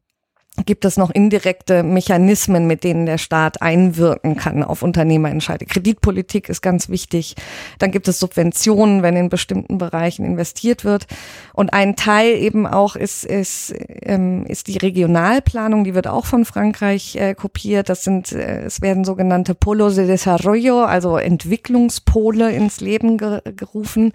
gibt 0.67 0.85
es 0.85 0.97
noch 0.97 1.11
indirekte 1.11 1.83
Mechanismen, 1.83 2.67
mit 2.67 2.85
denen 2.85 3.07
der 3.07 3.19
Staat 3.19 3.63
einwirken 3.63 4.37
kann 4.37 4.63
auf 4.63 4.83
Unternehmerentscheide. 4.83 5.67
Kreditpolitik 5.67 6.49
ist 6.49 6.63
ganz 6.63 6.89
wichtig. 6.89 7.37
Dann 7.79 7.91
gibt 7.91 8.09
es 8.09 8.19
Subventionen, 8.19 9.03
wenn 9.03 9.17
in 9.17 9.29
bestimmten 9.29 9.79
Bereichen 9.79 10.25
investiert 10.25 10.85
wird. 10.85 11.07
Und 11.53 11.73
ein 11.73 11.97
Teil 11.97 12.37
eben 12.37 12.67
auch 12.67 12.97
ist, 12.97 13.25
ist, 13.25 13.75
ähm, 14.03 14.45
ist 14.47 14.69
die 14.69 14.79
Regionalplanung, 14.79 15.85
die 15.85 15.95
wird 15.95 16.07
auch 16.07 16.27
von 16.27 16.45
Frankreich 16.45 17.17
äh, 17.17 17.35
kopiert. 17.35 17.89
Das 17.89 18.05
sind, 18.05 18.33
äh, 18.33 18.63
es 18.63 18.81
werden 18.81 19.05
sogenannte 19.05 19.55
Polos 19.55 19.97
de 19.97 20.07
Desarrollo, 20.07 20.83
also 20.83 21.17
Entwicklungspole 21.17 22.53
ins 22.53 22.81
Leben 22.81 23.19
gerufen. 23.19 24.13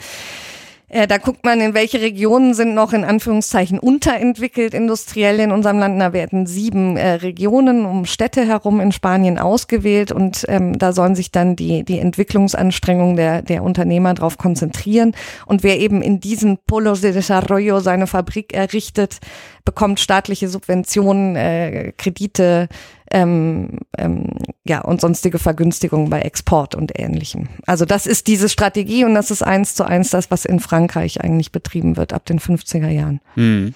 Äh, 0.94 1.08
da 1.08 1.18
guckt 1.18 1.44
man, 1.44 1.60
in 1.60 1.74
welche 1.74 2.02
Regionen 2.02 2.54
sind 2.54 2.76
noch 2.76 2.94
in 2.94 3.04
Anführungszeichen 3.04 3.80
unterentwickelt 3.80 4.76
industriell 4.76 5.40
in 5.40 5.52
unserem 5.52 5.80
Land. 5.80 6.00
Da 6.00 6.14
werden 6.14 6.46
sieben 6.46 6.98
äh, 6.98 7.14
Regionen 7.14 7.86
um 7.86 8.06
Städte 8.06 8.46
herum 8.46 8.80
in 8.80 8.92
Spanien 8.92 9.40
ausgewählt 9.40 10.12
und 10.12 10.46
ähm, 10.50 10.78
da 10.78 10.94
sollen 10.94 11.16
sich 11.16 11.32
dann 11.32 11.56
die, 11.56 11.84
die 11.84 11.98
Entwicklungsanstrengungen 11.98 13.16
der, 13.16 13.42
der 13.42 13.64
Unternehmer 13.64 14.14
darauf 14.14 14.38
konzentrieren. 14.38 15.16
Und 15.48 15.64
wer 15.64 15.80
eben 15.80 16.04
in 16.04 16.20
diesen 16.20 16.60
Polos 16.68 17.02
de 17.02 17.12
Desarrollo 17.12 17.80
seine 17.80 18.06
Fabrik 18.06 18.54
errichtet, 18.54 19.18
bekommt 19.66 20.00
staatliche 20.00 20.48
Subventionen, 20.48 21.36
äh, 21.36 21.94
Kredite, 21.98 22.68
ähm, 23.12 23.80
ähm, 23.98 24.28
ja, 24.66 24.82
und 24.82 25.02
sonstige 25.02 25.40
Vergünstigungen 25.40 26.10
bei 26.10 26.22
Export 26.22 26.76
und 26.76 26.98
ähnlichem. 26.98 27.50
Also 27.66 27.86
das 27.86 28.08
ist 28.08 28.28
diese 28.28 28.50
Strategie 28.50 29.06
und 29.06 29.14
das 29.14 29.32
ist 29.32 29.44
eins 29.44 29.76
zu 29.76 29.86
eins 29.86 30.10
das, 30.10 30.32
was 30.32 30.46
in 30.46 30.60
Frankreich 30.60 31.22
eigentlich 31.22 31.52
betrieben 31.52 31.98
wird 31.98 32.14
ab 32.14 32.26
den 32.26 32.40
50er 32.40 32.90
Jahren. 32.90 33.20
Hm. 33.36 33.74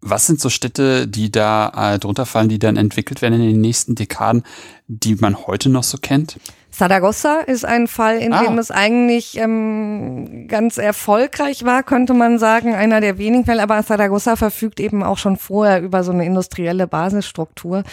Was 0.00 0.26
sind 0.26 0.38
so 0.38 0.50
Städte, 0.50 1.08
die 1.08 1.32
da 1.32 1.94
äh, 1.94 1.98
drunter 1.98 2.26
fallen, 2.26 2.50
die 2.50 2.58
dann 2.58 2.76
entwickelt 2.76 3.22
werden 3.22 3.40
in 3.40 3.48
den 3.48 3.60
nächsten 3.60 3.94
Dekaden, 3.94 4.42
die 4.86 5.14
man 5.14 5.46
heute 5.46 5.70
noch 5.70 5.82
so 5.82 5.96
kennt? 5.96 6.38
Saragossa 6.76 7.38
ist 7.38 7.64
ein 7.64 7.86
Fall, 7.86 8.18
in 8.18 8.32
ah. 8.32 8.42
dem 8.42 8.58
es 8.58 8.72
eigentlich 8.72 9.38
ähm, 9.38 10.48
ganz 10.48 10.76
erfolgreich 10.76 11.64
war, 11.64 11.84
könnte 11.84 12.14
man 12.14 12.40
sagen, 12.40 12.74
einer 12.74 13.00
der 13.00 13.16
wenigen 13.16 13.44
Fälle. 13.44 13.62
Aber 13.62 13.80
Saragossa 13.80 14.34
verfügt 14.34 14.80
eben 14.80 15.04
auch 15.04 15.18
schon 15.18 15.36
vorher 15.36 15.80
über 15.80 16.02
so 16.02 16.10
eine 16.10 16.24
industrielle 16.24 16.88
Basisstruktur. 16.88 17.84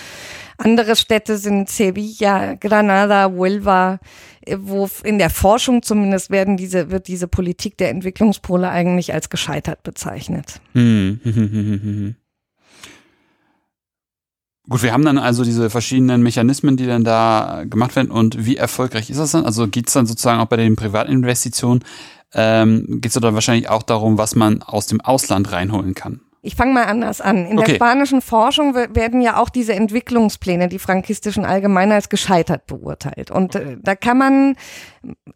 Andere 0.57 0.95
Städte 0.95 1.37
sind 1.37 1.69
Sevilla, 1.69 2.55
Granada, 2.55 3.31
Huelva, 3.31 3.99
wo 4.57 4.89
in 5.03 5.19
der 5.19 5.29
Forschung 5.29 5.83
zumindest 5.83 6.31
werden 6.31 6.57
diese, 6.57 6.89
wird 6.89 7.07
diese 7.07 7.27
Politik 7.27 7.77
der 7.77 7.89
Entwicklungspole 7.91 8.67
eigentlich 8.67 9.13
als 9.13 9.29
gescheitert 9.29 9.83
bezeichnet. 9.83 10.59
Gut, 14.69 14.83
wir 14.83 14.93
haben 14.93 15.03
dann 15.03 15.17
also 15.17 15.43
diese 15.43 15.69
verschiedenen 15.69 16.21
Mechanismen, 16.21 16.77
die 16.77 16.85
dann 16.85 17.03
da 17.03 17.63
gemacht 17.65 17.95
werden. 17.95 18.11
Und 18.11 18.45
wie 18.45 18.57
erfolgreich 18.57 19.09
ist 19.09 19.17
das 19.17 19.31
dann? 19.31 19.45
Also 19.45 19.67
geht 19.67 19.87
es 19.87 19.93
dann 19.93 20.05
sozusagen 20.05 20.39
auch 20.39 20.45
bei 20.45 20.57
den 20.57 20.75
Privatinvestitionen, 20.75 21.83
ähm, 22.33 22.85
geht 23.01 23.07
es 23.07 23.19
dann 23.19 23.33
wahrscheinlich 23.33 23.69
auch 23.69 23.83
darum, 23.83 24.17
was 24.17 24.35
man 24.35 24.61
aus 24.61 24.85
dem 24.85 25.01
Ausland 25.01 25.51
reinholen 25.51 25.95
kann? 25.95 26.21
Ich 26.43 26.55
fange 26.55 26.73
mal 26.73 26.85
anders 26.85 27.21
an. 27.21 27.45
In 27.45 27.59
okay. 27.59 27.67
der 27.67 27.75
spanischen 27.75 28.19
Forschung 28.19 28.73
werden 28.73 29.21
ja 29.21 29.37
auch 29.37 29.49
diese 29.49 29.75
Entwicklungspläne, 29.75 30.69
die 30.69 30.79
frankistischen 30.79 31.45
allgemein 31.45 31.91
als 31.91 32.09
gescheitert 32.09 32.65
beurteilt. 32.65 33.29
Und 33.29 33.53
äh, 33.53 33.77
da 33.79 33.95
kann 33.95 34.17
man 34.17 34.55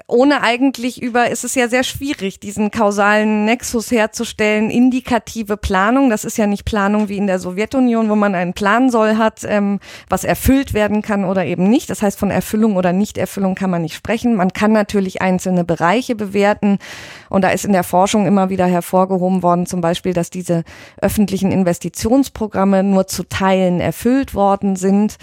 ohne 0.07 0.43
eigentlich 0.43 1.01
über, 1.01 1.29
ist 1.29 1.43
es 1.43 1.55
ja 1.55 1.67
sehr 1.67 1.83
schwierig, 1.83 2.39
diesen 2.39 2.69
kausalen 2.69 3.45
Nexus 3.45 3.89
herzustellen, 3.89 4.69
indikative 4.69 5.57
Planung. 5.57 6.11
Das 6.11 6.23
ist 6.23 6.37
ja 6.37 6.45
nicht 6.45 6.65
Planung 6.65 7.09
wie 7.09 7.17
in 7.17 7.25
der 7.25 7.39
Sowjetunion, 7.39 8.09
wo 8.09 8.15
man 8.15 8.35
einen 8.35 8.53
Plan 8.53 8.91
soll 8.91 9.17
hat, 9.17 9.43
ähm, 9.43 9.79
was 10.07 10.23
erfüllt 10.23 10.75
werden 10.75 11.01
kann 11.01 11.25
oder 11.25 11.45
eben 11.45 11.67
nicht. 11.67 11.89
Das 11.89 12.03
heißt, 12.03 12.19
von 12.19 12.29
Erfüllung 12.29 12.75
oder 12.75 12.93
Nichterfüllung 12.93 13.55
kann 13.55 13.71
man 13.71 13.81
nicht 13.81 13.95
sprechen. 13.95 14.35
Man 14.35 14.53
kann 14.53 14.71
natürlich 14.71 15.21
einzelne 15.21 15.63
Bereiche 15.63 16.15
bewerten. 16.15 16.77
Und 17.29 17.43
da 17.43 17.49
ist 17.49 17.65
in 17.65 17.73
der 17.73 17.83
Forschung 17.83 18.27
immer 18.27 18.49
wieder 18.49 18.67
hervorgehoben 18.67 19.41
worden, 19.41 19.65
zum 19.65 19.81
Beispiel, 19.81 20.13
dass 20.13 20.29
diese 20.29 20.63
öffentlichen 21.01 21.51
Investitionsprogramme 21.51 22.83
nur 22.83 23.07
zu 23.07 23.23
Teilen 23.23 23.79
erfüllt 23.79 24.33
worden 24.33 24.75
sind 24.75 25.17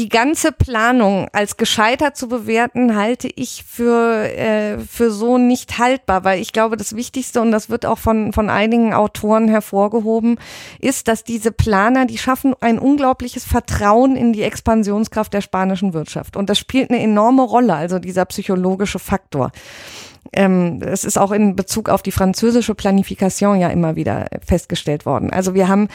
die 0.00 0.08
ganze 0.08 0.50
Planung 0.50 1.28
als 1.32 1.58
gescheitert 1.58 2.16
zu 2.16 2.28
bewerten, 2.28 2.96
halte 2.96 3.28
ich 3.28 3.64
für, 3.68 4.24
äh, 4.34 4.78
für 4.78 5.10
so 5.10 5.36
nicht 5.36 5.78
haltbar, 5.78 6.24
weil 6.24 6.40
ich 6.40 6.54
glaube, 6.54 6.78
das 6.78 6.96
Wichtigste, 6.96 7.42
und 7.42 7.50
das 7.50 7.68
wird 7.68 7.84
auch 7.84 7.98
von, 7.98 8.32
von 8.32 8.48
einigen 8.48 8.94
Autoren 8.94 9.48
hervorgehoben, 9.48 10.38
ist, 10.78 11.06
dass 11.06 11.22
diese 11.22 11.52
Planer, 11.52 12.06
die 12.06 12.16
schaffen 12.16 12.54
ein 12.60 12.78
unglaubliches 12.78 13.44
Vertrauen 13.44 14.16
in 14.16 14.32
die 14.32 14.42
Expansionskraft 14.42 15.34
der 15.34 15.42
spanischen 15.42 15.92
Wirtschaft. 15.92 16.34
Und 16.34 16.48
das 16.48 16.58
spielt 16.58 16.90
eine 16.90 17.02
enorme 17.02 17.42
Rolle, 17.42 17.74
also 17.74 17.98
dieser 17.98 18.24
psychologische 18.24 18.98
Faktor. 18.98 19.52
Ähm, 20.32 20.80
es 20.82 21.04
ist 21.04 21.18
auch 21.18 21.32
in 21.32 21.56
Bezug 21.56 21.88
auf 21.88 22.02
die 22.02 22.12
französische 22.12 22.74
Planifikation 22.74 23.58
ja 23.58 23.68
immer 23.68 23.96
wieder 23.96 24.26
festgestellt 24.46 25.06
worden. 25.06 25.30
Also 25.30 25.54
wir 25.54 25.68
haben 25.68 25.88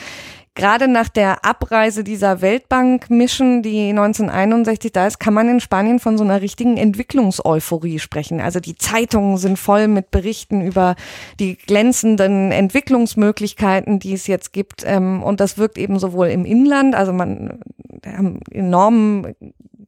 gerade 0.55 0.87
nach 0.87 1.09
der 1.09 1.45
Abreise 1.45 2.03
dieser 2.03 2.41
Weltbank-Mission, 2.41 3.61
die 3.61 3.89
1961 3.89 4.91
da 4.91 5.07
ist, 5.07 5.19
kann 5.19 5.33
man 5.33 5.49
in 5.49 5.59
Spanien 5.59 5.99
von 5.99 6.17
so 6.17 6.23
einer 6.23 6.41
richtigen 6.41 6.77
Entwicklungseuphorie 6.77 7.99
sprechen. 7.99 8.39
Also 8.39 8.59
die 8.59 8.75
Zeitungen 8.75 9.37
sind 9.37 9.59
voll 9.59 9.87
mit 9.87 10.11
Berichten 10.11 10.61
über 10.61 10.95
die 11.39 11.57
glänzenden 11.57 12.51
Entwicklungsmöglichkeiten, 12.51 13.99
die 13.99 14.13
es 14.13 14.27
jetzt 14.27 14.53
gibt. 14.53 14.83
Ähm, 14.85 15.21
und 15.21 15.39
das 15.39 15.57
wirkt 15.57 15.77
eben 15.77 15.99
sowohl 15.99 16.27
im 16.27 16.45
Inland, 16.45 16.95
also 16.95 17.13
man 17.13 17.59
haben 18.05 18.39
enorm 18.51 19.27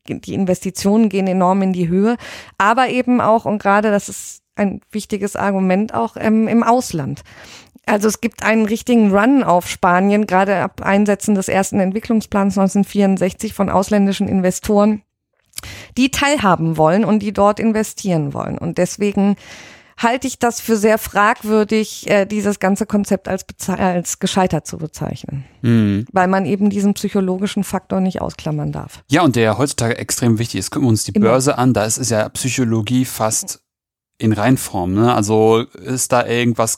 die 0.10 0.34
Investitionen 0.34 1.10
gehen 1.10 1.28
enorm 1.28 1.62
in 1.62 1.74
die 1.74 1.90
Höhe, 1.90 2.16
aber 2.58 2.88
eben 2.88 3.20
auch, 3.20 3.44
und 3.44 3.62
gerade 3.62 3.92
das 3.92 4.08
ist 4.08 4.42
ein 4.56 4.82
wichtiges 4.92 5.36
Argument 5.36 5.94
auch 5.94 6.18
ähm, 6.18 6.48
im 6.48 6.64
Ausland. 6.64 7.22
Also 7.88 8.08
es 8.08 8.22
gibt 8.22 8.44
einen 8.44 8.66
richtigen 8.66 9.16
Run 9.16 9.44
auf 9.44 9.68
Spanien, 9.68 10.28
gerade 10.28 10.58
ab 10.58 10.82
Einsetzen 10.82 11.36
des 11.36 11.48
ersten 11.48 11.80
Entwicklungsplans 11.80 12.58
1964 12.58 13.54
von 13.54 13.70
ausländischen 13.70 14.28
Investoren, 14.28 15.02
die 15.98 16.12
teilhaben 16.12 16.78
wollen 16.78 17.06
und 17.06 17.20
die 17.20 17.34
dort 17.34 17.60
investieren 17.60 18.34
wollen. 18.34 18.58
Und 18.58 18.78
deswegen 18.78 19.38
halte 19.98 20.28
ich 20.28 20.38
das 20.38 20.62
für 20.62 20.78
sehr 20.78 20.98
fragwürdig, 20.98 22.10
äh, 22.10 22.26
dieses 22.26 22.60
ganze 22.60 22.86
Konzept 22.86 23.28
als, 23.28 23.46
als 23.68 24.20
gescheitert 24.20 24.68
zu 24.68 24.78
bezeichnen. 24.78 25.46
Mhm. 25.62 26.06
Weil 26.12 26.28
man 26.28 26.46
eben 26.46 26.70
diesen 26.70 26.94
psychologischen 26.94 27.64
Faktor 27.64 28.00
nicht 28.00 28.22
ausklammern 28.22 28.72
darf. 28.72 29.04
Ja, 29.10 29.24
und 29.24 29.36
der 29.36 29.44
ja 29.44 29.58
heutzutage 29.58 29.98
extrem 29.98 30.40
wichtig 30.40 30.60
ist. 30.60 30.72
Gucken 30.72 30.88
wir 30.88 30.92
uns 30.92 31.06
die 31.06 31.14
Immer. 31.14 31.30
Börse 31.30 31.58
an, 31.58 31.74
da 31.74 31.86
ist 31.86 31.98
es 31.98 32.10
ja 32.10 32.30
Psychologie 32.30 33.06
fast 33.06 33.62
in 34.20 34.34
Reinform. 34.34 34.94
Ne? 34.94 35.14
Also 35.14 35.62
ist 35.84 36.12
da 36.12 36.26
irgendwas 36.26 36.76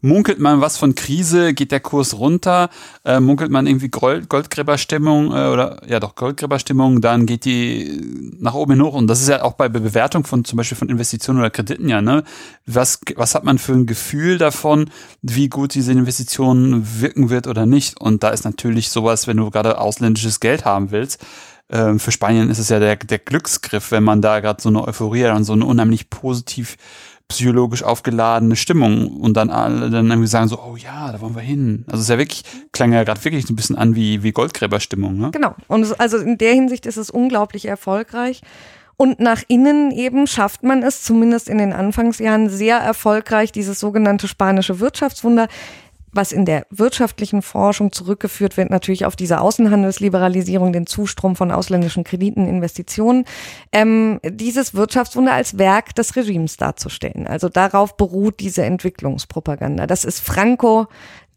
munkelt 0.00 0.38
man 0.38 0.60
was 0.60 0.78
von 0.78 0.94
Krise, 0.94 1.54
geht 1.54 1.72
der 1.72 1.80
Kurs 1.80 2.18
runter, 2.18 2.70
äh, 3.04 3.20
munkelt 3.20 3.50
man 3.50 3.66
irgendwie 3.66 3.88
Gold, 3.88 4.28
Goldgräberstimmung 4.28 5.32
äh, 5.32 5.48
oder 5.48 5.82
ja 5.88 6.00
doch 6.00 6.14
Goldgräberstimmung, 6.14 7.00
dann 7.00 7.26
geht 7.26 7.44
die 7.44 8.36
nach 8.38 8.54
oben 8.54 8.72
hin 8.72 8.82
hoch. 8.82 8.94
Und 8.94 9.08
das 9.08 9.20
ist 9.20 9.28
ja 9.28 9.42
auch 9.42 9.54
bei 9.54 9.68
Bewertung 9.68 10.24
von 10.24 10.44
zum 10.44 10.56
Beispiel 10.56 10.78
von 10.78 10.88
Investitionen 10.88 11.40
oder 11.40 11.50
Krediten 11.50 11.88
ja, 11.88 12.00
ne? 12.00 12.24
Was, 12.66 13.00
was 13.16 13.34
hat 13.34 13.44
man 13.44 13.58
für 13.58 13.72
ein 13.72 13.86
Gefühl 13.86 14.38
davon, 14.38 14.90
wie 15.22 15.48
gut 15.48 15.74
diese 15.74 15.92
Investition 15.92 16.86
wirken 17.00 17.30
wird 17.30 17.46
oder 17.46 17.66
nicht? 17.66 18.00
Und 18.00 18.22
da 18.22 18.30
ist 18.30 18.44
natürlich 18.44 18.90
sowas, 18.90 19.26
wenn 19.26 19.36
du 19.36 19.50
gerade 19.50 19.80
ausländisches 19.80 20.40
Geld 20.40 20.64
haben 20.64 20.90
willst, 20.90 21.24
ähm, 21.70 21.98
für 22.00 22.12
Spanien 22.12 22.50
ist 22.50 22.58
es 22.58 22.68
ja 22.70 22.78
der, 22.78 22.96
der 22.96 23.18
Glücksgriff, 23.18 23.90
wenn 23.90 24.04
man 24.04 24.22
da 24.22 24.40
gerade 24.40 24.62
so 24.62 24.68
eine 24.68 24.86
Euphorie 24.86 25.26
und 25.26 25.44
so 25.44 25.52
eine 25.52 25.66
unheimlich 25.66 26.08
positiv 26.08 26.76
psychologisch 27.28 27.82
aufgeladene 27.82 28.56
Stimmung 28.56 29.08
und 29.20 29.36
dann 29.36 29.50
alle 29.50 29.90
dann 29.90 30.08
irgendwie 30.10 30.28
sagen 30.28 30.48
so, 30.48 30.58
oh 30.58 30.76
ja, 30.76 31.12
da 31.12 31.20
wollen 31.20 31.34
wir 31.34 31.42
hin. 31.42 31.84
Also 31.86 31.98
es 31.98 32.04
ist 32.04 32.10
ja 32.10 32.18
wirklich, 32.18 32.42
klang 32.72 32.92
ja 32.92 33.04
gerade 33.04 33.22
wirklich 33.22 33.48
ein 33.50 33.56
bisschen 33.56 33.76
an 33.76 33.94
wie, 33.94 34.22
wie 34.22 34.32
Goldgräberstimmung. 34.32 35.18
Ne? 35.18 35.30
Genau. 35.30 35.54
Und 35.68 35.82
es, 35.82 35.92
also 35.92 36.16
in 36.16 36.38
der 36.38 36.54
Hinsicht 36.54 36.86
ist 36.86 36.96
es 36.96 37.10
unglaublich 37.10 37.66
erfolgreich. 37.66 38.40
Und 38.96 39.20
nach 39.20 39.42
innen 39.46 39.92
eben 39.92 40.26
schafft 40.26 40.64
man 40.64 40.82
es, 40.82 41.02
zumindest 41.02 41.48
in 41.48 41.58
den 41.58 41.72
Anfangsjahren, 41.72 42.48
sehr 42.48 42.78
erfolgreich, 42.78 43.52
dieses 43.52 43.78
sogenannte 43.78 44.26
spanische 44.26 44.80
Wirtschaftswunder 44.80 45.46
was 46.12 46.32
in 46.32 46.44
der 46.44 46.66
wirtschaftlichen 46.70 47.42
Forschung 47.42 47.92
zurückgeführt 47.92 48.56
wird, 48.56 48.70
natürlich 48.70 49.04
auf 49.04 49.16
diese 49.16 49.40
Außenhandelsliberalisierung, 49.40 50.72
den 50.72 50.86
Zustrom 50.86 51.36
von 51.36 51.50
ausländischen 51.50 52.04
Krediten, 52.04 52.46
Investitionen, 52.46 53.24
ähm, 53.72 54.20
dieses 54.24 54.74
Wirtschaftswunder 54.74 55.32
als 55.32 55.58
Werk 55.58 55.94
des 55.94 56.16
Regimes 56.16 56.56
darzustellen. 56.56 57.26
Also 57.26 57.48
darauf 57.48 57.96
beruht 57.96 58.40
diese 58.40 58.64
Entwicklungspropaganda. 58.64 59.86
Das 59.86 60.04
ist 60.04 60.20
Franco, 60.20 60.86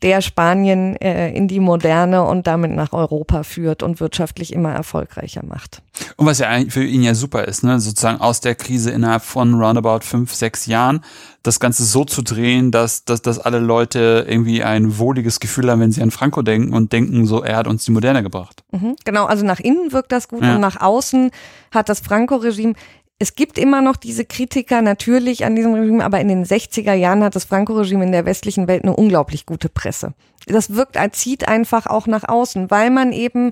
der 0.02 0.22
Spanien 0.22 0.96
äh, 0.96 1.32
in 1.32 1.48
die 1.48 1.60
Moderne 1.60 2.24
und 2.24 2.48
damit 2.48 2.72
nach 2.72 2.92
Europa 2.94 3.44
führt 3.44 3.84
und 3.84 4.00
wirtschaftlich 4.00 4.52
immer 4.54 4.72
erfolgreicher 4.72 5.46
macht. 5.46 5.82
Und 6.18 6.26
was 6.26 6.40
ja 6.40 6.50
für 6.70 6.84
ihn 6.84 7.04
ja 7.04 7.14
super 7.14 7.46
ist, 7.48 7.64
ne? 7.64 7.80
sozusagen 7.80 8.20
aus 8.20 8.42
der 8.42 8.56
Krise 8.56 8.92
innerhalb 8.92 9.24
von 9.24 9.54
roundabout 9.54 10.00
fünf, 10.02 10.34
sechs 10.34 10.66
Jahren 10.66 11.02
das 11.44 11.60
Ganze 11.60 11.84
so 11.84 12.06
zu 12.06 12.22
drehen, 12.22 12.72
dass, 12.72 13.04
dass, 13.04 13.22
dass 13.22 13.40
alle 13.40 13.60
Leute 13.60 14.26
irgendwie 14.28 14.64
ein 14.64 14.98
wohliges 14.98 15.40
Gefühl 15.40 15.70
haben, 15.70 15.82
wenn 15.82 15.92
sie 15.92 16.02
an 16.02 16.12
Franco 16.12 16.42
denken 16.42 16.74
und 16.74 16.94
denken, 16.94 17.26
so 17.26 17.44
er 17.44 17.58
hat 17.58 17.68
uns 17.68 17.86
die 17.86 17.92
Moderne 17.92 18.24
gebracht. 18.24 18.64
Mhm, 18.72 18.96
genau, 19.06 19.26
also 19.26 19.46
nach 19.46 19.60
innen 19.60 19.92
wirkt 19.92 20.12
das 20.12 20.28
gut 20.28 20.44
ja. 20.44 20.56
und 20.56 20.62
nach 20.62 20.80
außen 20.80 21.32
hat 21.72 21.90
das 21.90 22.00
Franco-Regime 22.00 22.74
es 23.22 23.36
gibt 23.36 23.60
immer 23.60 23.84
noch 23.84 23.98
diese 23.98 24.26
Kritiker 24.26 24.82
natürlich 24.82 25.46
an 25.46 25.56
diesem 25.56 25.76
Regime, 25.76 26.04
aber 26.04 26.20
in 26.20 26.28
den 26.28 26.44
60er 26.44 26.94
Jahren 26.94 27.24
hat 27.24 27.36
das 27.36 27.46
Franco-Regime 27.46 28.04
in 28.04 28.12
der 28.12 28.26
westlichen 28.26 28.68
Welt 28.68 28.84
eine 28.84 28.96
unglaublich 28.96 29.46
gute 29.46 29.70
Presse. 29.70 30.14
Das 30.48 30.74
wirkt, 30.74 30.98
zieht 31.16 31.48
einfach 31.48 31.86
auch 31.86 32.08
nach 32.08 32.28
außen, 32.28 32.72
weil 32.72 32.90
man 32.90 33.14
eben 33.14 33.52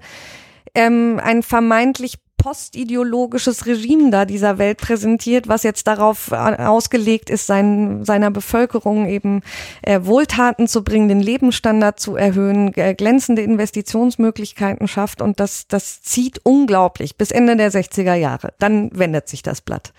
ähm, 0.74 1.22
ein 1.24 1.44
vermeintlich 1.44 2.16
postideologisches 2.40 3.68
Regime 3.68 4.10
da 4.10 4.26
dieser 4.26 4.58
Welt 4.58 4.80
präsentiert, 4.80 5.48
was 5.48 5.62
jetzt 5.62 5.86
darauf 5.86 6.32
ausgelegt 6.32 7.30
ist, 7.30 7.46
sein, 7.46 8.04
seiner 8.06 8.32
Bevölkerung 8.32 9.08
eben 9.08 9.42
äh, 9.84 10.00
Wohltaten 10.04 10.68
zu 10.68 10.84
bringen, 10.84 11.10
den 11.10 11.20
Lebensstandard 11.20 12.00
zu 12.00 12.16
erhöhen, 12.16 12.74
äh, 12.76 12.96
glänzende 12.96 13.44
Investitionsmöglichkeiten 13.44 14.88
schafft 14.88 15.22
und 15.22 15.40
das, 15.40 15.68
das 15.68 16.02
zieht 16.02 16.40
unglaublich 16.44 17.18
bis 17.18 17.30
Ende 17.30 17.56
der 17.56 17.72
60er 17.72 18.16
Jahre. 18.16 18.54
Dann 18.58 18.90
wendet 18.94 19.28
sich 19.28 19.44
das 19.44 19.62
Blatt. 19.62 19.94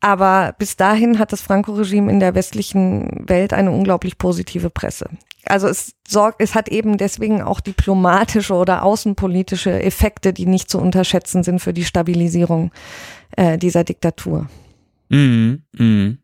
Aber 0.00 0.54
bis 0.58 0.76
dahin 0.76 1.18
hat 1.18 1.32
das 1.32 1.42
Franco-Regime 1.42 2.10
in 2.10 2.20
der 2.20 2.34
westlichen 2.34 3.28
Welt 3.28 3.52
eine 3.52 3.70
unglaublich 3.70 4.16
positive 4.16 4.70
Presse. 4.70 5.10
Also 5.44 5.68
es 5.68 5.94
sorgt, 6.08 6.40
es 6.40 6.54
hat 6.54 6.68
eben 6.68 6.96
deswegen 6.96 7.42
auch 7.42 7.60
diplomatische 7.60 8.54
oder 8.54 8.82
außenpolitische 8.82 9.82
Effekte, 9.82 10.32
die 10.32 10.46
nicht 10.46 10.70
zu 10.70 10.78
unterschätzen 10.78 11.42
sind 11.42 11.60
für 11.60 11.72
die 11.72 11.84
Stabilisierung 11.84 12.72
äh, 13.36 13.58
dieser 13.58 13.84
Diktatur. 13.84 14.48
Mhm. 15.10 15.62
Mhm. 15.76 16.18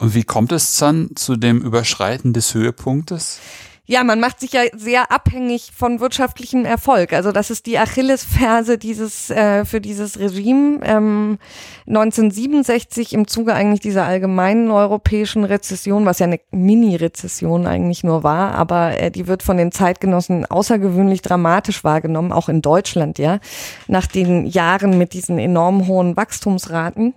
Und 0.00 0.14
wie 0.14 0.24
kommt 0.24 0.52
es 0.52 0.76
dann 0.76 1.10
zu 1.14 1.36
dem 1.36 1.62
Überschreiten 1.62 2.32
des 2.32 2.54
Höhepunktes? 2.54 3.40
Ja, 3.86 4.02
man 4.02 4.18
macht 4.18 4.40
sich 4.40 4.52
ja 4.52 4.62
sehr 4.72 5.12
abhängig 5.12 5.70
von 5.76 6.00
wirtschaftlichem 6.00 6.64
Erfolg. 6.64 7.12
Also 7.12 7.32
das 7.32 7.50
ist 7.50 7.66
die 7.66 7.78
Achillesferse 7.78 8.78
dieses 8.78 9.28
äh, 9.28 9.66
für 9.66 9.82
dieses 9.82 10.18
Regime. 10.18 10.80
Ähm, 10.82 11.38
1967 11.86 13.12
im 13.12 13.28
Zuge 13.28 13.52
eigentlich 13.52 13.80
dieser 13.80 14.06
allgemeinen 14.06 14.70
europäischen 14.70 15.44
Rezession, 15.44 16.06
was 16.06 16.18
ja 16.18 16.26
eine 16.26 16.40
Mini-Rezession 16.50 17.66
eigentlich 17.66 18.04
nur 18.04 18.22
war, 18.22 18.54
aber 18.54 18.98
äh, 18.98 19.10
die 19.10 19.26
wird 19.26 19.42
von 19.42 19.58
den 19.58 19.70
Zeitgenossen 19.70 20.46
außergewöhnlich 20.46 21.20
dramatisch 21.20 21.84
wahrgenommen, 21.84 22.32
auch 22.32 22.48
in 22.48 22.62
Deutschland, 22.62 23.18
ja, 23.18 23.38
nach 23.86 24.06
den 24.06 24.46
Jahren 24.46 24.96
mit 24.96 25.12
diesen 25.12 25.38
enorm 25.38 25.86
hohen 25.86 26.16
Wachstumsraten. 26.16 27.12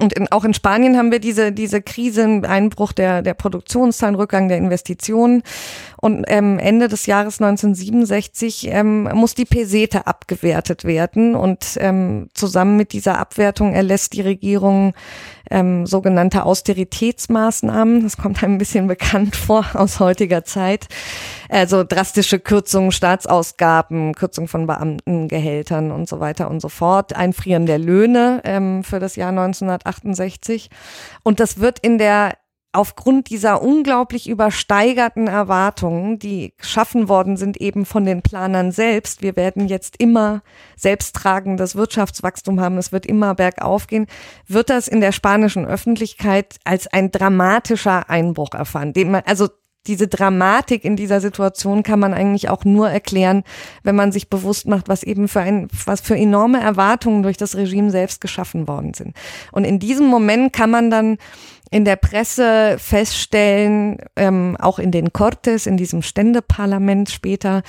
Und 0.00 0.14
in, 0.14 0.26
auch 0.32 0.44
in 0.44 0.54
Spanien 0.54 0.96
haben 0.96 1.12
wir 1.12 1.18
diese, 1.18 1.52
diese 1.52 1.82
Krise, 1.82 2.40
Einbruch 2.44 2.92
der, 2.92 3.20
der 3.20 3.34
Produktionszahlen, 3.34 4.14
Rückgang 4.14 4.48
der 4.48 4.56
Investitionen. 4.56 5.42
Und 6.00 6.24
ähm, 6.28 6.58
Ende 6.58 6.88
des 6.88 7.04
Jahres 7.04 7.42
1967 7.42 8.68
ähm, 8.70 9.04
muss 9.12 9.34
die 9.34 9.44
Pesete 9.44 10.06
abgewertet 10.06 10.84
werden. 10.84 11.34
Und 11.34 11.76
ähm, 11.78 12.30
zusammen 12.32 12.78
mit 12.78 12.94
dieser 12.94 13.18
Abwertung 13.18 13.74
erlässt 13.74 14.14
die 14.14 14.22
Regierung 14.22 14.94
ähm, 15.52 15.86
sogenannte 15.86 16.44
Austeritätsmaßnahmen. 16.44 18.02
Das 18.02 18.16
kommt 18.16 18.42
einem 18.42 18.54
ein 18.54 18.58
bisschen 18.58 18.86
bekannt 18.88 19.36
vor 19.36 19.64
aus 19.74 20.00
heutiger 20.00 20.44
Zeit. 20.44 20.88
Also 21.48 21.84
drastische 21.84 22.40
Kürzungen, 22.40 22.92
Staatsausgaben, 22.92 24.14
Kürzung 24.14 24.48
von 24.48 24.66
Beamtengehältern 24.66 25.92
und 25.92 26.08
so 26.08 26.18
weiter 26.18 26.50
und 26.50 26.60
so 26.60 26.68
fort, 26.68 27.14
Einfrieren 27.14 27.66
der 27.66 27.78
Löhne 27.78 28.40
ähm, 28.44 28.82
für 28.82 28.98
das 28.98 29.16
Jahr 29.16 29.28
1968. 29.28 30.70
Und 31.22 31.38
das 31.38 31.60
wird 31.60 31.78
in 31.78 31.98
der 31.98 32.32
aufgrund 32.72 33.28
dieser 33.28 33.62
unglaublich 33.62 34.28
übersteigerten 34.28 35.26
Erwartungen, 35.26 36.18
die 36.18 36.54
geschaffen 36.56 37.08
worden 37.08 37.36
sind 37.36 37.58
eben 37.58 37.84
von 37.84 38.04
den 38.04 38.22
Planern 38.22 38.72
selbst, 38.72 39.22
wir 39.22 39.36
werden 39.36 39.68
jetzt 39.68 39.96
immer 39.98 40.42
selbsttragendes 40.76 41.76
Wirtschaftswachstum 41.76 42.60
haben, 42.60 42.78
es 42.78 42.90
wird 42.90 43.04
immer 43.04 43.34
bergauf 43.34 43.86
gehen, 43.86 44.06
wird 44.48 44.70
das 44.70 44.88
in 44.88 45.02
der 45.02 45.12
spanischen 45.12 45.66
Öffentlichkeit 45.66 46.56
als 46.64 46.86
ein 46.86 47.12
dramatischer 47.12 48.08
Einbruch 48.08 48.54
erfahren, 48.54 48.94
den 48.94 49.10
man, 49.10 49.22
also 49.26 49.48
diese 49.86 50.06
Dramatik 50.06 50.84
in 50.84 50.94
dieser 50.96 51.20
Situation 51.20 51.82
kann 51.82 51.98
man 51.98 52.14
eigentlich 52.14 52.48
auch 52.48 52.64
nur 52.64 52.88
erklären, 52.88 53.42
wenn 53.82 53.96
man 53.96 54.12
sich 54.12 54.30
bewusst 54.30 54.68
macht, 54.68 54.88
was 54.88 55.02
eben 55.02 55.26
für 55.26 55.40
ein, 55.40 55.68
was 55.84 56.00
für 56.00 56.16
enorme 56.16 56.60
Erwartungen 56.60 57.24
durch 57.24 57.36
das 57.36 57.56
Regime 57.56 57.90
selbst 57.90 58.20
geschaffen 58.20 58.68
worden 58.68 58.94
sind. 58.94 59.16
Und 59.50 59.64
in 59.64 59.80
diesem 59.80 60.06
Moment 60.06 60.52
kann 60.52 60.70
man 60.70 60.90
dann 60.90 61.18
in 61.72 61.86
der 61.86 61.96
Presse 61.96 62.76
feststellen, 62.78 63.96
ähm, 64.14 64.56
auch 64.60 64.78
in 64.78 64.90
den 64.90 65.12
Cortes, 65.14 65.66
in 65.66 65.78
diesem 65.78 66.02
Ständeparlament 66.02 67.10
später, 67.10 67.62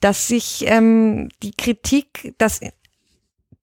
dass 0.00 0.26
sich 0.26 0.64
ähm, 0.66 1.28
die 1.42 1.52
Kritik, 1.52 2.34
dass 2.38 2.60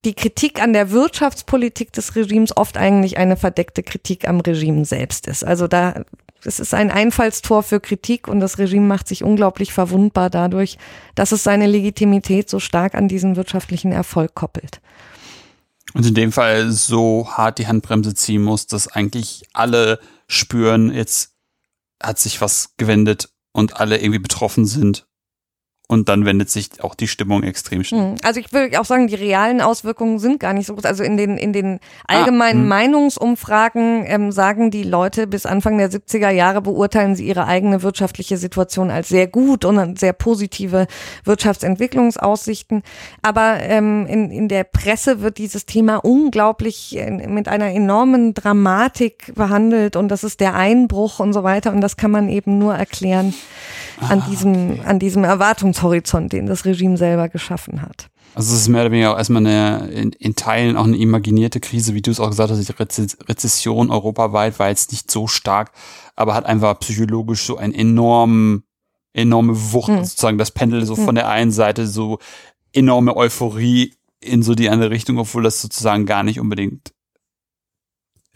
die 0.06 0.14
Kritik 0.14 0.62
an 0.62 0.74
der 0.74 0.92
Wirtschaftspolitik 0.92 1.92
des 1.92 2.16
Regimes 2.16 2.56
oft 2.56 2.78
eigentlich 2.78 3.18
eine 3.18 3.36
verdeckte 3.36 3.82
Kritik 3.82 4.28
am 4.28 4.40
Regime 4.40 4.86
selbst 4.86 5.28
ist. 5.28 5.44
Also 5.44 5.68
da 5.68 6.06
es 6.46 6.60
ist 6.60 6.74
ein 6.74 6.90
Einfallstor 6.90 7.64
für 7.64 7.82
Kritik 7.82 8.30
und 8.30 8.40
das 8.40 8.60
Regime 8.60 8.86
macht 8.86 9.10
sich 9.10 9.24
unglaublich 9.24 9.74
verwundbar 9.74 10.30
dadurch, 10.30 10.78
dass 11.16 11.34
es 11.34 11.44
seine 11.44 11.68
Legitimität 11.68 12.50
so 12.50 12.60
stark 12.60 12.96
an 12.96 13.10
diesen 13.10 13.36
wirtschaftlichen 13.36 13.92
Erfolg 13.92 14.36
koppelt. 14.36 14.80
Und 15.94 16.06
in 16.06 16.14
dem 16.14 16.32
Fall 16.32 16.72
so 16.72 17.30
hart 17.32 17.58
die 17.58 17.68
Handbremse 17.68 18.14
ziehen 18.14 18.44
muss, 18.44 18.68
dass 18.68 18.88
eigentlich 18.88 19.44
alle 19.54 20.00
spüren, 20.28 20.94
jetzt 20.94 21.36
hat 22.02 22.20
sich 22.20 22.40
was 22.42 22.76
gewendet 22.78 23.30
und 23.52 23.78
alle 23.78 23.98
irgendwie 23.98 24.20
betroffen 24.20 24.66
sind 24.66 25.09
und 25.92 26.08
dann 26.08 26.24
wendet 26.24 26.52
sich 26.52 26.84
auch 26.84 26.94
die 26.94 27.08
Stimmung 27.08 27.42
extrem 27.42 27.84
schnell. 27.84 28.12
Hm. 28.12 28.16
Also 28.24 28.40
ich 28.40 28.54
würde 28.54 28.80
auch 28.80 28.86
sagen, 28.86 29.08
die 29.08 29.16
realen 29.16 29.60
Auswirkungen 29.60 30.20
sind 30.20 30.40
gar 30.40 30.54
nicht 30.54 30.68
so 30.68 30.76
groß. 30.76 30.86
Also 30.86 31.04
in 31.04 31.18
den, 31.18 31.36
in 31.36 31.52
den 31.52 31.80
allgemeinen 32.08 32.66
ah, 32.66 32.68
Meinungsumfragen 32.68 34.04
ähm, 34.06 34.32
sagen 34.32 34.70
die 34.70 34.84
Leute 34.84 35.26
bis 35.26 35.48
Anfang 35.48 35.80
der 35.80 35.90
70er 35.90 36.30
Jahre 36.30 36.62
beurteilen 36.62 37.16
sie 37.16 37.26
ihre 37.26 37.48
eigene 37.48 37.82
wirtschaftliche 37.82 38.38
Situation 38.38 38.92
als 38.92 39.10
sehr 39.10 39.26
gut 39.26 39.66
und 39.66 39.98
sehr 39.98 40.14
positive 40.14 40.86
Wirtschaftsentwicklungsaussichten. 41.24 42.84
Aber 43.24 43.58
ähm, 43.60 44.06
in, 44.06 44.30
in 44.30 44.48
der 44.48 44.66
Presse 44.66 45.22
wird 45.22 45.40
dieses 45.40 45.66
Thema 45.66 45.96
unglaublich 45.96 46.98
in, 46.98 47.34
mit 47.34 47.48
einer 47.48 47.72
enormen 47.72 48.36
Dramatik 48.36 49.34
behandelt 49.34 49.96
und 49.96 50.10
das 50.10 50.24
ist 50.24 50.40
der 50.40 50.54
Einbruch 50.54 51.20
und 51.20 51.34
so 51.34 51.44
weiter. 51.44 51.72
Und 51.72 51.82
das 51.82 51.98
kann 51.98 52.12
man 52.12 52.30
eben 52.30 52.60
nur 52.60 52.76
erklären 52.76 53.34
an 54.08 54.22
ah, 54.22 54.30
diesem, 54.30 54.72
okay. 54.72 54.82
an 54.86 55.00
diesem 55.00 55.26
Erwartungshorizont, 55.80 56.34
den 56.34 56.46
das 56.46 56.66
Regime 56.66 56.98
selber 56.98 57.30
geschaffen 57.30 57.82
hat. 57.82 58.10
Also 58.36 58.54
es 58.54 58.62
ist 58.62 58.68
mehr 58.68 58.82
oder 58.82 58.92
weniger 58.92 59.14
auch 59.14 59.18
erstmal 59.18 59.46
eine, 59.46 59.90
in, 59.90 60.12
in 60.14 60.36
Teilen 60.36 60.78
auch 60.78 60.86
eine 60.86 60.98
imaginierte 60.98 61.60
Krise, 61.60 61.96
wie 61.96 62.02
du 62.02 62.12
es 62.12 62.20
auch 62.20 62.30
gesagt 62.30 62.52
hast, 62.52 62.70
die 62.70 63.08
Rezession 63.28 63.90
europaweit 63.90 64.60
war 64.60 64.70
jetzt 64.70 64.92
nicht 64.92 65.10
so 65.10 65.28
stark, 65.28 65.72
aber 66.16 66.36
hat 66.36 66.46
einfach 66.46 66.80
psychologisch 66.80 67.44
so 67.44 67.58
einen 67.58 67.74
enormen, 67.74 68.64
enorme 69.14 69.74
Wucht, 69.74 69.90
hm. 69.90 70.06
sozusagen 70.06 70.38
das 70.38 70.52
Pendel 70.52 70.86
so 70.86 70.96
hm. 70.96 71.06
von 71.06 71.16
der 71.16 71.28
einen 71.28 71.52
Seite 71.52 71.88
so 71.88 72.20
enorme 72.72 73.18
Euphorie 73.18 73.96
in 74.22 74.44
so 74.44 74.54
die 74.54 74.70
andere 74.70 74.92
Richtung, 74.92 75.18
obwohl 75.18 75.44
das 75.44 75.62
sozusagen 75.62 76.06
gar 76.06 76.24
nicht 76.24 76.40
unbedingt 76.40 76.94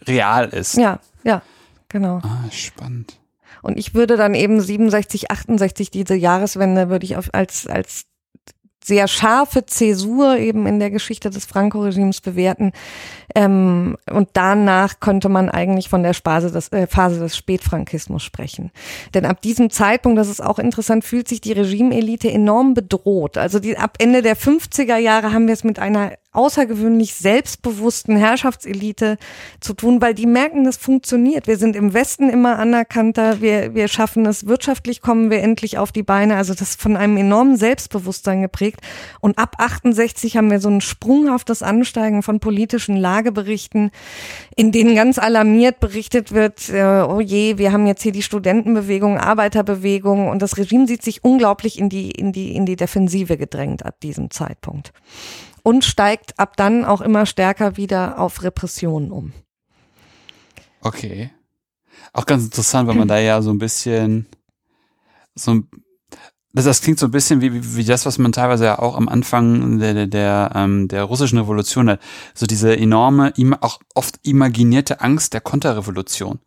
real 0.06 0.48
ist. 0.48 0.76
Ja, 0.76 0.98
ja, 1.22 1.42
genau. 1.88 2.18
Ah, 2.22 2.50
spannend. 2.50 3.18
Und 3.64 3.78
ich 3.78 3.94
würde 3.94 4.16
dann 4.16 4.34
eben 4.34 4.60
67, 4.60 5.30
68, 5.30 5.90
diese 5.90 6.14
Jahreswende, 6.14 6.90
würde 6.90 7.06
ich 7.06 7.16
als, 7.16 7.66
als 7.66 8.06
sehr 8.84 9.08
scharfe 9.08 9.64
Zäsur 9.64 10.36
eben 10.36 10.66
in 10.66 10.78
der 10.78 10.90
Geschichte 10.90 11.30
des 11.30 11.46
Franco-Regimes 11.46 12.20
bewerten. 12.20 12.72
Ähm, 13.34 13.96
und 14.10 14.28
danach 14.34 15.00
könnte 15.00 15.30
man 15.30 15.48
eigentlich 15.48 15.88
von 15.88 16.02
der 16.02 16.12
Phase 16.12 16.50
des, 16.50 16.70
äh, 16.70 16.86
Phase 16.86 17.18
des 17.18 17.34
Spätfrankismus 17.34 18.22
sprechen. 18.22 18.70
Denn 19.14 19.24
ab 19.24 19.40
diesem 19.40 19.70
Zeitpunkt, 19.70 20.18
das 20.18 20.28
ist 20.28 20.42
auch 20.42 20.58
interessant, 20.58 21.02
fühlt 21.02 21.28
sich 21.28 21.40
die 21.40 21.52
Regimeelite 21.52 22.30
enorm 22.30 22.74
bedroht. 22.74 23.38
Also 23.38 23.58
die, 23.58 23.78
ab 23.78 23.96
Ende 23.98 24.20
der 24.20 24.36
50er 24.36 24.98
Jahre 24.98 25.32
haben 25.32 25.46
wir 25.46 25.54
es 25.54 25.64
mit 25.64 25.78
einer 25.78 26.12
außergewöhnlich 26.34 27.14
selbstbewussten 27.14 28.16
Herrschaftselite 28.16 29.16
zu 29.60 29.72
tun, 29.72 30.02
weil 30.02 30.14
die 30.14 30.26
merken, 30.26 30.64
das 30.64 30.76
funktioniert. 30.76 31.46
Wir 31.46 31.56
sind 31.56 31.76
im 31.76 31.94
Westen 31.94 32.28
immer 32.28 32.58
anerkannter, 32.58 33.40
wir, 33.40 33.74
wir 33.74 33.88
schaffen 33.88 34.26
es, 34.26 34.46
wirtschaftlich 34.46 35.00
kommen 35.00 35.30
wir 35.30 35.40
endlich 35.42 35.78
auf 35.78 35.92
die 35.92 36.02
Beine. 36.02 36.36
Also 36.36 36.52
das 36.52 36.70
ist 36.70 36.82
von 36.82 36.96
einem 36.96 37.16
enormen 37.16 37.56
Selbstbewusstsein 37.56 38.42
geprägt. 38.42 38.80
Und 39.20 39.38
ab 39.38 39.56
68 39.58 40.36
haben 40.36 40.50
wir 40.50 40.60
so 40.60 40.68
ein 40.68 40.80
sprunghaftes 40.80 41.62
Ansteigen 41.62 42.22
von 42.22 42.40
politischen 42.40 42.96
Lageberichten, 42.96 43.90
in 44.56 44.72
denen 44.72 44.96
ganz 44.96 45.18
alarmiert 45.18 45.78
berichtet 45.78 46.32
wird, 46.32 46.68
äh, 46.68 47.04
oh 47.08 47.20
je, 47.20 47.58
wir 47.58 47.72
haben 47.72 47.86
jetzt 47.86 48.02
hier 48.02 48.12
die 48.12 48.22
Studentenbewegung, 48.22 49.18
Arbeiterbewegung 49.18 50.28
und 50.28 50.42
das 50.42 50.56
Regime 50.58 50.86
sieht 50.88 51.02
sich 51.02 51.22
unglaublich 51.22 51.78
in 51.78 51.88
die, 51.88 52.10
in 52.10 52.32
die, 52.32 52.56
in 52.56 52.66
die 52.66 52.76
Defensive 52.76 53.36
gedrängt 53.36 53.86
ab 53.86 54.00
diesem 54.00 54.30
Zeitpunkt 54.30 54.92
und 55.64 55.84
steigt 55.84 56.38
ab 56.38 56.56
dann 56.56 56.84
auch 56.84 57.00
immer 57.00 57.26
stärker 57.26 57.76
wieder 57.76 58.20
auf 58.20 58.44
Repressionen 58.44 59.10
um. 59.10 59.32
Okay. 60.82 61.30
Auch 62.12 62.26
ganz 62.26 62.44
interessant, 62.44 62.86
weil 62.86 62.94
man 62.94 63.08
da 63.08 63.18
ja 63.18 63.42
so 63.42 63.50
ein 63.50 63.58
bisschen 63.58 64.26
so 65.34 65.62
das, 66.52 66.66
das 66.66 66.82
klingt 66.82 67.00
so 67.00 67.06
ein 67.06 67.10
bisschen 67.10 67.40
wie, 67.40 67.52
wie, 67.52 67.76
wie 67.76 67.84
das, 67.84 68.06
was 68.06 68.18
man 68.18 68.30
teilweise 68.30 68.66
ja 68.66 68.78
auch 68.78 68.96
am 68.96 69.08
Anfang 69.08 69.80
der, 69.80 69.92
der, 69.92 70.06
der, 70.06 70.52
ähm, 70.54 70.86
der 70.86 71.02
russischen 71.02 71.38
Revolution 71.38 71.90
hat. 71.90 72.00
So 72.32 72.46
diese 72.46 72.76
enorme, 72.76 73.32
auch 73.60 73.80
oft 73.94 74.20
imaginierte 74.22 75.00
Angst 75.00 75.34
der 75.34 75.40
Konterrevolution. 75.40 76.38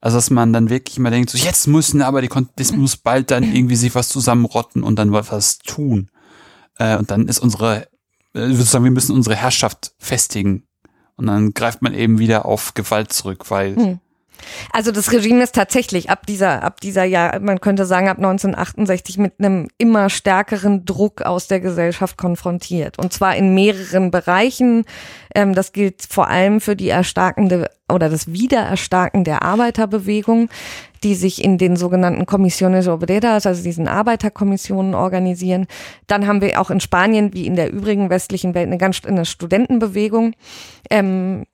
Also 0.00 0.16
dass 0.16 0.30
man 0.30 0.52
dann 0.52 0.70
wirklich 0.70 0.98
immer 0.98 1.10
denkt, 1.10 1.30
so 1.30 1.38
jetzt 1.38 1.66
müssen 1.66 2.02
aber 2.02 2.22
die 2.22 2.30
das 2.54 2.70
muss 2.70 2.96
bald 2.96 3.32
dann 3.32 3.42
irgendwie 3.42 3.74
sich 3.74 3.96
was 3.96 4.08
zusammenrotten 4.10 4.84
und 4.84 4.96
dann 4.96 5.10
was 5.10 5.58
tun. 5.58 6.08
Äh, 6.76 6.96
und 6.96 7.10
dann 7.10 7.26
ist 7.26 7.40
unsere 7.40 7.88
äh, 8.38 8.46
ich 8.46 8.56
würde 8.56 8.64
sagen, 8.64 8.84
wir 8.84 8.90
müssen 8.90 9.14
unsere 9.14 9.36
Herrschaft 9.36 9.92
festigen. 9.98 10.64
Und 11.16 11.26
dann 11.26 11.52
greift 11.52 11.82
man 11.82 11.94
eben 11.94 12.18
wieder 12.18 12.46
auf 12.46 12.74
Gewalt 12.74 13.12
zurück, 13.12 13.50
weil. 13.50 13.76
Hm. 13.76 14.00
Also 14.72 14.92
das 14.92 15.12
Regime 15.12 15.42
ist 15.42 15.54
tatsächlich 15.54 16.10
ab 16.10 16.26
dieser, 16.26 16.62
ab 16.62 16.80
dieser 16.80 17.04
Jahr, 17.04 17.38
man 17.40 17.60
könnte 17.60 17.86
sagen 17.86 18.08
ab 18.08 18.18
1968 18.18 19.18
mit 19.18 19.34
einem 19.38 19.68
immer 19.78 20.10
stärkeren 20.10 20.84
Druck 20.84 21.22
aus 21.22 21.48
der 21.48 21.60
Gesellschaft 21.60 22.16
konfrontiert. 22.16 22.98
Und 22.98 23.12
zwar 23.12 23.36
in 23.36 23.54
mehreren 23.54 24.10
Bereichen. 24.10 24.84
Ähm, 25.34 25.54
das 25.54 25.72
gilt 25.72 26.02
vor 26.08 26.28
allem 26.28 26.60
für 26.60 26.76
die 26.76 26.88
erstarkende 26.88 27.70
oder 27.90 28.10
das 28.10 28.32
Wiedererstarken 28.32 29.24
der 29.24 29.42
Arbeiterbewegung 29.42 30.50
die 31.02 31.14
sich 31.14 31.42
in 31.42 31.58
den 31.58 31.76
sogenannten 31.76 32.26
Comisiones 32.26 32.88
Obreras, 32.88 33.46
also 33.46 33.62
diesen 33.62 33.88
Arbeiterkommissionen 33.88 34.94
organisieren. 34.94 35.66
Dann 36.06 36.26
haben 36.26 36.40
wir 36.40 36.60
auch 36.60 36.70
in 36.70 36.80
Spanien, 36.80 37.32
wie 37.34 37.46
in 37.46 37.56
der 37.56 37.72
übrigen 37.72 38.10
westlichen 38.10 38.54
Welt, 38.54 38.66
eine 38.66 38.78
ganz 38.78 39.04
eine 39.04 39.24
Studentenbewegung. 39.24 40.34
Ähm, 40.90 41.44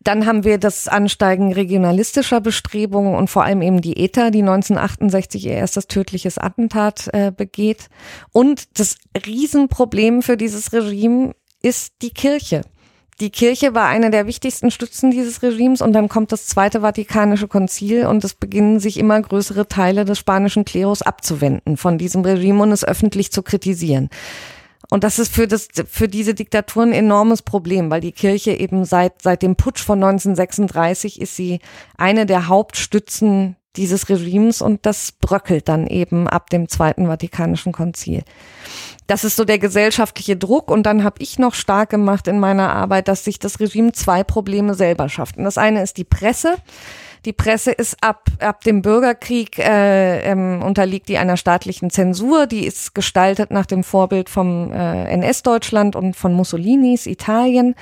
dann 0.00 0.26
haben 0.26 0.44
wir 0.44 0.58
das 0.58 0.88
Ansteigen 0.88 1.52
regionalistischer 1.52 2.40
Bestrebungen 2.40 3.14
und 3.14 3.28
vor 3.28 3.44
allem 3.44 3.60
eben 3.60 3.82
die 3.82 3.98
ETA, 4.02 4.30
die 4.30 4.40
1968 4.40 5.46
ihr 5.46 5.52
erstes 5.52 5.88
tödliches 5.88 6.38
Attentat 6.38 7.10
äh, 7.12 7.30
begeht. 7.30 7.88
Und 8.32 8.78
das 8.78 8.96
Riesenproblem 9.26 10.22
für 10.22 10.38
dieses 10.38 10.72
Regime 10.72 11.34
ist 11.62 11.94
die 12.00 12.10
Kirche. 12.10 12.62
Die 13.20 13.30
Kirche 13.30 13.74
war 13.74 13.86
eine 13.86 14.10
der 14.10 14.26
wichtigsten 14.26 14.70
Stützen 14.70 15.10
dieses 15.10 15.42
Regimes 15.42 15.82
und 15.82 15.92
dann 15.92 16.08
kommt 16.08 16.32
das 16.32 16.46
Zweite 16.46 16.80
Vatikanische 16.80 17.48
Konzil 17.48 18.06
und 18.06 18.24
es 18.24 18.32
beginnen 18.32 18.80
sich 18.80 18.96
immer 18.96 19.20
größere 19.20 19.68
Teile 19.68 20.06
des 20.06 20.18
spanischen 20.18 20.64
Klerus 20.64 21.02
abzuwenden 21.02 21.76
von 21.76 21.98
diesem 21.98 22.22
Regime 22.22 22.62
und 22.62 22.72
es 22.72 22.82
öffentlich 22.82 23.30
zu 23.30 23.42
kritisieren. 23.42 24.08
Und 24.90 25.04
das 25.04 25.18
ist 25.20 25.32
für 25.32 25.46
das, 25.46 25.68
für 25.88 26.08
diese 26.08 26.34
Diktaturen 26.34 26.90
ein 26.90 26.94
enormes 26.94 27.42
Problem, 27.42 27.90
weil 27.90 28.00
die 28.00 28.12
Kirche 28.12 28.52
eben 28.52 28.84
seit, 28.84 29.22
seit 29.22 29.42
dem 29.42 29.54
Putsch 29.56 29.82
von 29.82 30.02
1936 30.02 31.20
ist 31.20 31.36
sie 31.36 31.60
eine 31.96 32.26
der 32.26 32.48
Hauptstützen 32.48 33.56
dieses 33.76 34.08
Regimes 34.08 34.62
und 34.62 34.84
das 34.84 35.12
bröckelt 35.12 35.68
dann 35.68 35.86
eben 35.86 36.26
ab 36.28 36.50
dem 36.50 36.68
Zweiten 36.68 37.06
Vatikanischen 37.06 37.72
Konzil. 37.72 38.22
Das 39.06 39.22
ist 39.22 39.36
so 39.36 39.44
der 39.44 39.60
gesellschaftliche 39.60 40.36
Druck 40.36 40.70
und 40.70 40.84
dann 40.84 41.04
habe 41.04 41.22
ich 41.22 41.38
noch 41.38 41.54
stark 41.54 41.90
gemacht 41.90 42.26
in 42.26 42.40
meiner 42.40 42.72
Arbeit, 42.72 43.06
dass 43.06 43.24
sich 43.24 43.38
das 43.38 43.60
Regime 43.60 43.92
zwei 43.92 44.24
Probleme 44.24 44.74
selber 44.74 45.08
schafft. 45.08 45.36
Und 45.36 45.44
das 45.44 45.56
eine 45.56 45.82
ist 45.82 45.98
die 45.98 46.04
Presse. 46.04 46.56
Die 47.26 47.34
Presse 47.34 47.70
ist 47.70 47.96
ab, 48.02 48.24
ab 48.38 48.64
dem 48.64 48.80
Bürgerkrieg 48.80 49.58
äh, 49.58 50.20
ähm, 50.20 50.62
unterliegt 50.62 51.08
die 51.08 51.18
einer 51.18 51.36
staatlichen 51.36 51.90
Zensur. 51.90 52.46
Die 52.46 52.64
ist 52.64 52.94
gestaltet 52.94 53.50
nach 53.50 53.66
dem 53.66 53.84
Vorbild 53.84 54.30
vom 54.30 54.72
äh, 54.72 55.04
NS-Deutschland 55.12 55.96
und 55.96 56.16
von 56.16 56.32
Mussolinis 56.32 57.06
Italien. 57.06 57.74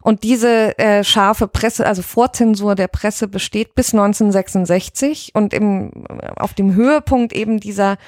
Und 0.00 0.22
diese 0.22 0.78
äh, 0.78 1.04
scharfe 1.04 1.48
Presse, 1.48 1.86
also 1.86 2.00
Vorzensur 2.00 2.74
der 2.74 2.88
Presse 2.88 3.28
besteht 3.28 3.74
bis 3.74 3.92
1966 3.92 5.32
und 5.34 5.52
im, 5.52 5.90
auf 6.36 6.54
dem 6.54 6.74
Höhepunkt 6.74 7.34
eben 7.34 7.60
dieser 7.60 7.98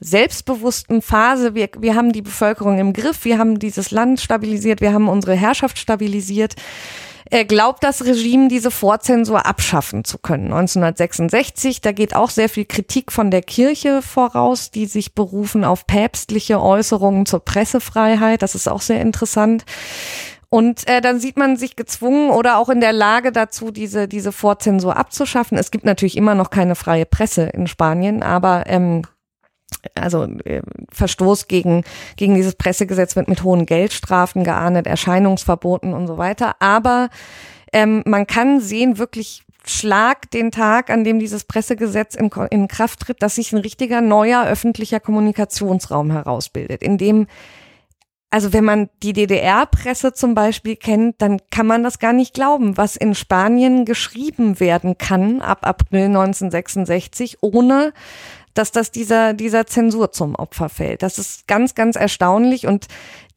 selbstbewussten 0.00 1.02
Phase. 1.02 1.56
Wir, 1.56 1.68
wir 1.78 1.96
haben 1.96 2.12
die 2.12 2.22
Bevölkerung 2.22 2.78
im 2.78 2.92
Griff, 2.92 3.24
wir 3.24 3.38
haben 3.38 3.58
dieses 3.58 3.90
Land 3.90 4.20
stabilisiert, 4.20 4.80
wir 4.80 4.92
haben 4.92 5.08
unsere 5.08 5.34
Herrschaft 5.34 5.78
stabilisiert. 5.78 6.54
Er 7.30 7.44
glaubt 7.44 7.84
das 7.84 8.04
Regime, 8.04 8.48
diese 8.48 8.70
Vorzensur 8.70 9.46
abschaffen 9.46 10.04
zu 10.04 10.18
können. 10.18 10.46
1966, 10.46 11.80
da 11.80 11.92
geht 11.92 12.14
auch 12.14 12.30
sehr 12.30 12.48
viel 12.48 12.64
Kritik 12.64 13.12
von 13.12 13.30
der 13.30 13.42
Kirche 13.42 14.02
voraus, 14.02 14.70
die 14.70 14.86
sich 14.86 15.14
berufen 15.14 15.64
auf 15.64 15.86
päpstliche 15.86 16.60
Äußerungen 16.60 17.26
zur 17.26 17.40
Pressefreiheit. 17.40 18.42
Das 18.42 18.54
ist 18.54 18.68
auch 18.68 18.80
sehr 18.80 19.00
interessant. 19.00 19.64
Und 20.50 20.88
äh, 20.88 21.02
dann 21.02 21.20
sieht 21.20 21.36
man 21.36 21.56
sich 21.56 21.76
gezwungen 21.76 22.30
oder 22.30 22.56
auch 22.56 22.70
in 22.70 22.80
der 22.80 22.94
Lage 22.94 23.32
dazu, 23.32 23.70
diese, 23.70 24.08
diese 24.08 24.32
Vorzensur 24.32 24.96
abzuschaffen. 24.96 25.58
Es 25.58 25.70
gibt 25.70 25.84
natürlich 25.84 26.16
immer 26.16 26.34
noch 26.34 26.48
keine 26.48 26.74
freie 26.74 27.04
Presse 27.04 27.42
in 27.42 27.66
Spanien, 27.66 28.22
aber 28.22 28.64
ähm, 28.66 29.02
also 29.94 30.24
äh, 30.44 30.62
Verstoß 30.90 31.48
gegen, 31.48 31.84
gegen 32.16 32.34
dieses 32.34 32.54
Pressegesetz 32.54 33.16
wird 33.16 33.28
mit 33.28 33.42
hohen 33.42 33.66
Geldstrafen 33.66 34.44
geahndet, 34.44 34.86
Erscheinungsverboten 34.86 35.92
und 35.92 36.06
so 36.06 36.18
weiter. 36.18 36.56
Aber 36.60 37.08
ähm, 37.72 38.02
man 38.06 38.26
kann 38.26 38.60
sehen, 38.60 38.98
wirklich 38.98 39.42
Schlag 39.66 40.30
den 40.30 40.50
Tag, 40.50 40.88
an 40.88 41.04
dem 41.04 41.18
dieses 41.18 41.44
Pressegesetz 41.44 42.14
in, 42.14 42.30
in 42.50 42.68
Kraft 42.68 43.00
tritt, 43.00 43.22
dass 43.22 43.34
sich 43.34 43.52
ein 43.52 43.58
richtiger 43.58 44.00
neuer 44.00 44.46
öffentlicher 44.46 44.98
Kommunikationsraum 44.98 46.10
herausbildet, 46.10 46.82
in 46.82 46.96
dem 46.96 47.26
also 48.30 48.52
wenn 48.52 48.64
man 48.64 48.90
die 49.02 49.14
DDR-Presse 49.14 50.12
zum 50.12 50.34
Beispiel 50.34 50.76
kennt, 50.76 51.22
dann 51.22 51.40
kann 51.50 51.66
man 51.66 51.82
das 51.82 51.98
gar 51.98 52.12
nicht 52.12 52.34
glauben, 52.34 52.76
was 52.76 52.94
in 52.94 53.14
Spanien 53.14 53.86
geschrieben 53.86 54.60
werden 54.60 54.98
kann 54.98 55.40
ab 55.40 55.60
April 55.62 56.06
1966, 56.06 57.38
ohne 57.40 57.94
dass 58.54 58.72
das 58.72 58.90
dieser, 58.90 59.34
dieser 59.34 59.66
Zensur 59.66 60.12
zum 60.12 60.34
Opfer 60.34 60.68
fällt. 60.68 61.02
Das 61.02 61.18
ist 61.18 61.46
ganz, 61.46 61.74
ganz 61.74 61.96
erstaunlich 61.96 62.66
und 62.66 62.86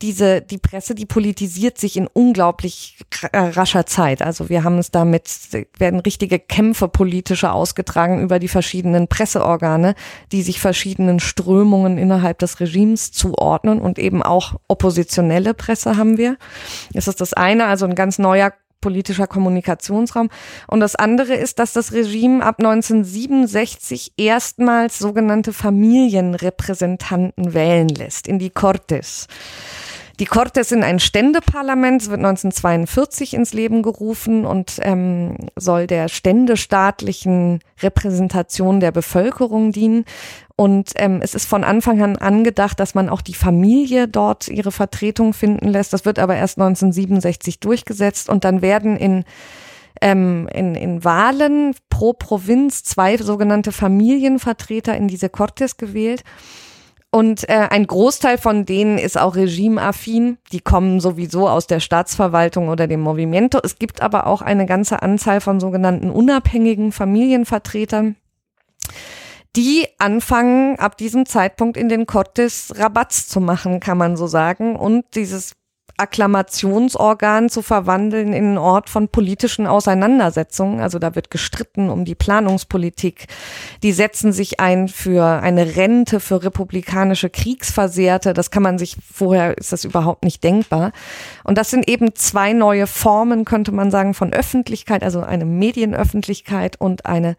diese, 0.02 0.42
die 0.42 0.58
Presse, 0.58 0.96
die 0.96 1.06
politisiert 1.06 1.78
sich 1.78 1.96
in 1.96 2.08
unglaublich 2.08 2.98
äh, 3.32 3.38
rascher 3.38 3.86
Zeit. 3.86 4.22
Also 4.22 4.50
wir 4.50 4.64
haben 4.64 4.80
es 4.80 4.92
damit, 4.92 5.30
werden 5.78 6.00
richtige 6.00 6.40
Kämpfe 6.40 6.88
politische 6.88 7.52
ausgetragen 7.52 8.20
über 8.20 8.40
die 8.40 8.48
verschiedenen 8.48 9.08
Presseorgane, 9.08 9.96
die 10.32 10.42
sich 10.42 10.60
verschiedenen 10.60 11.20
Strömungen 11.20 11.98
innerhalb 11.98 12.40
des 12.40 12.60
Regimes 12.60 13.12
zuordnen 13.12 13.80
und 13.80 14.00
eben 14.00 14.24
auch 14.24 14.56
oppositionelle 14.68 15.54
Presse 15.54 15.98
haben 15.98 16.18
wir. 16.18 16.38
Das 16.94 17.08
ist 17.08 17.22
das 17.22 17.34
eine, 17.34 17.66
also 17.66 17.86
ein 17.86 17.96
ganz 17.96 18.18
neuer 18.18 18.54
politischer 18.82 19.28
Kommunikationsraum. 19.28 20.30
Und 20.68 20.82
das 20.82 20.96
andere 20.96 21.36
ist, 21.36 21.60
dass 21.60 21.74
das 21.74 21.94
Regime 21.94 22.44
ab 22.44 22.56
1967 22.60 24.14
erstmals 24.18 24.98
sogenannte 25.00 25.54
Familienrepräsentanten 25.54 27.54
wählen 27.54 27.90
lässt 27.90 28.28
in 28.28 28.40
die 28.40 28.50
Cortes. 28.50 29.28
Die 30.22 30.28
Cortes 30.28 30.70
sind 30.70 30.84
ein 30.84 31.00
Ständeparlament, 31.00 32.04
wird 32.04 32.20
1942 32.20 33.34
ins 33.34 33.54
Leben 33.54 33.82
gerufen 33.82 34.46
und 34.46 34.74
ähm, 34.84 35.36
soll 35.56 35.88
der 35.88 36.10
ständestaatlichen 36.10 37.58
Repräsentation 37.82 38.82
der 38.82 38.92
Bevölkerung 38.92 39.72
dienen. 39.72 40.06
Und 40.56 40.92
ähm, 40.98 41.22
es 41.24 41.34
ist 41.34 41.46
von 41.46 41.64
Anfang 41.64 42.04
an 42.04 42.18
angedacht, 42.18 42.80
dass 42.80 42.94
man 42.94 43.10
auch 43.10 43.22
die 43.22 43.34
Familie 43.34 44.08
dort 44.08 44.48
ihre 44.48 44.72
Vertretung 44.72 45.34
finden 45.34 45.70
lässt. 45.70 45.92
Das 45.92 46.06
wird 46.06 46.20
aber 46.20 46.36
erst 46.36 46.60
1967 46.60 47.60
durchgesetzt 47.60 48.30
und 48.30 48.44
dann 48.44 48.62
werden 48.62 48.98
in 48.98 49.24
ähm, 50.02 50.48
in, 50.54 50.76
in 50.76 51.04
Wahlen 51.04 51.74
pro 51.90 52.14
Provinz 52.14 52.84
zwei 52.84 53.18
sogenannte 53.18 53.72
Familienvertreter 53.72 54.96
in 54.96 55.08
diese 55.08 55.30
Cortes 55.30 55.78
gewählt. 55.78 56.24
Und 57.14 57.50
äh, 57.50 57.68
ein 57.70 57.88
Großteil 57.88 58.38
von 58.38 58.66
denen 58.66 58.98
ist 58.98 59.20
auch 59.20 59.36
regimeaffin. 59.36 60.38
Die 60.54 60.62
kommen 60.62 61.02
sowieso 61.02 61.50
aus 61.50 61.68
der 61.68 61.82
Staatsverwaltung 61.82 62.70
oder 62.70 62.88
dem 62.88 63.02
Movimento. 63.02 63.60
Es 63.62 63.78
gibt 63.78 64.02
aber 64.02 64.28
auch 64.28 64.42
eine 64.42 64.66
ganze 64.66 65.02
Anzahl 65.02 65.42
von 65.42 65.60
sogenannten 65.60 66.10
unabhängigen 66.10 66.94
Familienvertretern, 66.94 68.16
die 69.58 69.88
anfangen, 70.00 70.80
ab 70.80 70.96
diesem 70.96 71.26
Zeitpunkt 71.26 71.76
in 71.76 71.90
den 71.90 72.06
Cortes 72.06 72.74
Rabatz 72.78 73.28
zu 73.28 73.42
machen, 73.42 73.82
kann 73.82 73.98
man 73.98 74.16
so 74.16 74.28
sagen, 74.28 74.78
und 74.78 75.04
dieses 75.16 75.58
Akklamationsorgan 75.98 77.50
zu 77.50 77.62
verwandeln 77.62 78.34
in 78.34 78.46
einen 78.46 78.58
Ort 78.58 78.90
von 78.90 79.08
politischen 79.08 79.68
Auseinandersetzungen. 79.68 80.82
Also 80.82 81.00
da 81.00 81.16
wird 81.16 81.32
gestritten 81.32 81.90
um 81.90 82.06
die 82.06 82.16
Planungspolitik. 82.16 83.28
Die 83.84 83.92
setzen 83.92 84.34
sich 84.34 84.60
ein 84.60 84.88
für 84.88 85.42
eine 85.42 85.76
Rente 85.76 86.20
für 86.20 86.44
republikanische 86.44 87.30
Kriegsversehrte. 87.30 88.34
Das 88.34 88.52
kann 88.52 88.64
man 88.64 88.78
sich 88.78 88.98
vorher 89.14 89.58
ist 89.58 89.72
das 89.72 89.86
überhaupt 89.86 90.24
nicht 90.24 90.44
denkbar. 90.44 90.92
Und 91.44 91.58
das 91.58 91.70
sind 91.70 91.88
eben 91.88 92.16
zwei 92.16 92.54
neue 92.54 92.88
Formen, 92.88 93.46
könnte 93.46 93.72
man 93.72 93.92
sagen, 93.92 94.14
von 94.14 94.34
Öffentlichkeit, 94.34 95.04
also 95.04 95.22
eine 95.22 95.46
Medienöffentlichkeit 95.46 96.80
und 96.80 97.06
eine, 97.06 97.36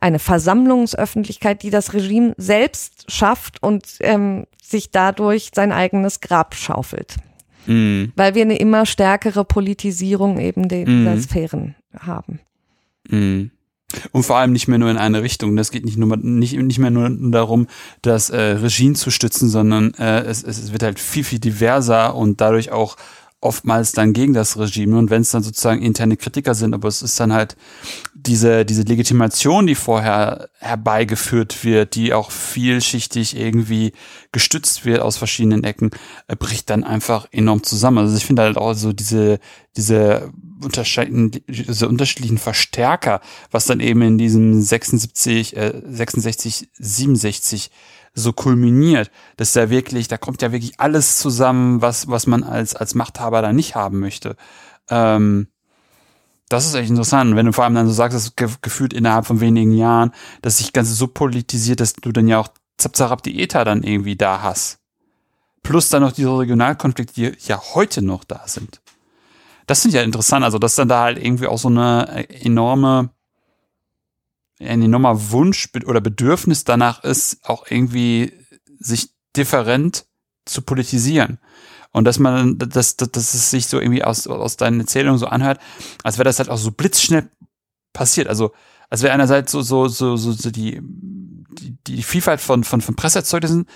eine 0.00 0.18
Versammlungsöffentlichkeit, 0.18 1.62
die 1.62 1.70
das 1.70 1.92
Regime 1.92 2.34
selbst 2.36 3.10
schafft 3.10 3.62
und 3.62 3.84
ähm, 4.00 4.46
sich 4.62 4.90
dadurch 4.90 5.50
sein 5.54 5.72
eigenes 5.72 6.20
Grab 6.20 6.54
schaufelt 6.54 7.16
mhm. 7.66 8.12
weil 8.16 8.34
wir 8.34 8.42
eine 8.42 8.58
immer 8.58 8.86
stärkere 8.86 9.44
Politisierung 9.44 10.38
eben 10.38 10.68
der 10.68 10.88
mhm. 10.88 11.20
Sphären 11.20 11.74
haben. 11.98 12.40
Mhm. 13.08 13.50
Und 14.12 14.24
vor 14.24 14.36
allem 14.36 14.52
nicht 14.52 14.66
mehr 14.66 14.78
nur 14.78 14.90
in 14.90 14.96
eine 14.96 15.22
Richtung. 15.22 15.56
Das 15.56 15.70
geht 15.70 15.84
nicht 15.84 15.96
nur 15.96 16.16
nicht, 16.16 16.56
nicht 16.56 16.78
mehr 16.78 16.90
nur 16.90 17.10
darum, 17.30 17.68
das 18.02 18.30
äh, 18.30 18.40
Regime 18.40 18.94
zu 18.94 19.10
stützen, 19.10 19.48
sondern 19.48 19.94
äh, 19.94 20.22
es, 20.22 20.42
es 20.42 20.72
wird 20.72 20.82
halt 20.82 20.98
viel, 20.98 21.22
viel 21.24 21.38
diverser 21.38 22.16
und 22.16 22.40
dadurch 22.40 22.72
auch 22.72 22.96
oftmals 23.44 23.92
dann 23.92 24.14
gegen 24.14 24.32
das 24.32 24.58
Regime. 24.58 24.96
Und 24.96 25.10
wenn 25.10 25.20
es 25.20 25.30
dann 25.30 25.42
sozusagen 25.42 25.82
interne 25.82 26.16
Kritiker 26.16 26.54
sind, 26.54 26.72
aber 26.72 26.88
es 26.88 27.02
ist 27.02 27.20
dann 27.20 27.32
halt 27.32 27.56
diese, 28.14 28.64
diese 28.64 28.82
Legitimation, 28.82 29.66
die 29.66 29.74
vorher 29.74 30.48
herbeigeführt 30.58 31.62
wird, 31.62 31.94
die 31.94 32.14
auch 32.14 32.30
vielschichtig 32.30 33.36
irgendwie 33.36 33.92
gestützt 34.32 34.86
wird 34.86 35.00
aus 35.00 35.18
verschiedenen 35.18 35.62
Ecken, 35.62 35.90
äh, 36.26 36.36
bricht 36.36 36.70
dann 36.70 36.84
einfach 36.84 37.28
enorm 37.32 37.62
zusammen. 37.62 37.98
Also 37.98 38.16
ich 38.16 38.24
finde 38.24 38.42
halt 38.42 38.56
auch 38.56 38.72
so 38.72 38.94
diese, 38.94 39.38
diese, 39.76 40.32
diese 41.46 41.88
unterschiedlichen 41.88 42.38
Verstärker, 42.38 43.20
was 43.50 43.66
dann 43.66 43.80
eben 43.80 44.00
in 44.00 44.16
diesem 44.16 44.62
76, 44.62 45.54
äh, 45.54 45.82
66, 45.86 46.70
67 46.72 47.70
so 48.14 48.32
kulminiert, 48.32 49.10
dass 49.36 49.52
da 49.52 49.70
wirklich, 49.70 50.08
da 50.08 50.16
kommt 50.16 50.40
ja 50.40 50.52
wirklich 50.52 50.78
alles 50.78 51.18
zusammen, 51.18 51.82
was, 51.82 52.08
was 52.08 52.26
man 52.26 52.44
als, 52.44 52.74
als 52.76 52.94
Machthaber 52.94 53.42
da 53.42 53.52
nicht 53.52 53.74
haben 53.74 54.00
möchte. 54.00 54.36
Ähm, 54.88 55.48
das 56.48 56.66
ist 56.66 56.74
echt 56.74 56.90
interessant. 56.90 57.34
Wenn 57.34 57.46
du 57.46 57.52
vor 57.52 57.64
allem 57.64 57.74
dann 57.74 57.88
so 57.88 57.92
sagst, 57.92 58.16
dass 58.16 58.36
ge 58.36 58.48
gefühlt 58.62 58.92
innerhalb 58.92 59.26
von 59.26 59.40
wenigen 59.40 59.72
Jahren, 59.72 60.12
dass 60.42 60.58
sich 60.58 60.72
Ganze 60.72 60.94
so 60.94 61.08
politisiert, 61.08 61.80
dass 61.80 61.94
du 61.94 62.12
dann 62.12 62.28
ja 62.28 62.38
auch 62.38 62.48
Zapzarab 62.78 63.22
die 63.22 63.40
ETA 63.42 63.64
dann 63.64 63.82
irgendwie 63.82 64.16
da 64.16 64.42
hast. 64.42 64.78
Plus 65.62 65.88
dann 65.88 66.02
noch 66.02 66.12
diese 66.12 66.38
Regionalkonflikte, 66.38 67.14
die 67.14 67.32
ja 67.46 67.60
heute 67.74 68.02
noch 68.02 68.24
da 68.24 68.42
sind. 68.46 68.80
Das 69.66 69.80
finde 69.80 69.96
ich 69.96 70.00
ja 70.00 70.04
interessant. 70.04 70.44
Also, 70.44 70.58
dass 70.58 70.74
dann 70.74 70.88
da 70.88 71.02
halt 71.02 71.18
irgendwie 71.18 71.46
auch 71.46 71.58
so 71.58 71.68
eine 71.68 72.28
enorme 72.28 73.10
ein 74.66 74.82
enormer 74.82 75.30
Wunsch 75.30 75.68
oder 75.86 76.00
Bedürfnis 76.00 76.64
danach 76.64 77.04
ist, 77.04 77.38
auch 77.44 77.66
irgendwie 77.68 78.32
sich 78.78 79.10
different 79.36 80.06
zu 80.44 80.62
politisieren. 80.62 81.38
Und 81.92 82.04
dass 82.04 82.18
man, 82.18 82.58
dass, 82.58 82.96
dass, 82.96 83.10
dass 83.12 83.34
es 83.34 83.50
sich 83.50 83.68
so 83.68 83.78
irgendwie 83.78 84.02
aus, 84.02 84.26
aus 84.26 84.56
deinen 84.56 84.80
Erzählungen 84.80 85.18
so 85.18 85.26
anhört, 85.26 85.60
als 86.02 86.18
wäre 86.18 86.24
das 86.24 86.38
halt 86.38 86.48
auch 86.48 86.58
so 86.58 86.72
blitzschnell 86.72 87.28
passiert. 87.92 88.26
Also, 88.28 88.52
als 88.90 89.02
wäre 89.02 89.14
einerseits 89.14 89.52
so, 89.52 89.62
so, 89.62 89.88
so, 89.88 90.16
so, 90.16 90.32
so 90.32 90.50
die, 90.50 90.80
die, 90.82 91.76
die 91.86 92.02
Vielfalt 92.02 92.40
von, 92.40 92.64
von, 92.64 92.80
von 92.80 92.96
Presseerzeugnissen 92.96 93.66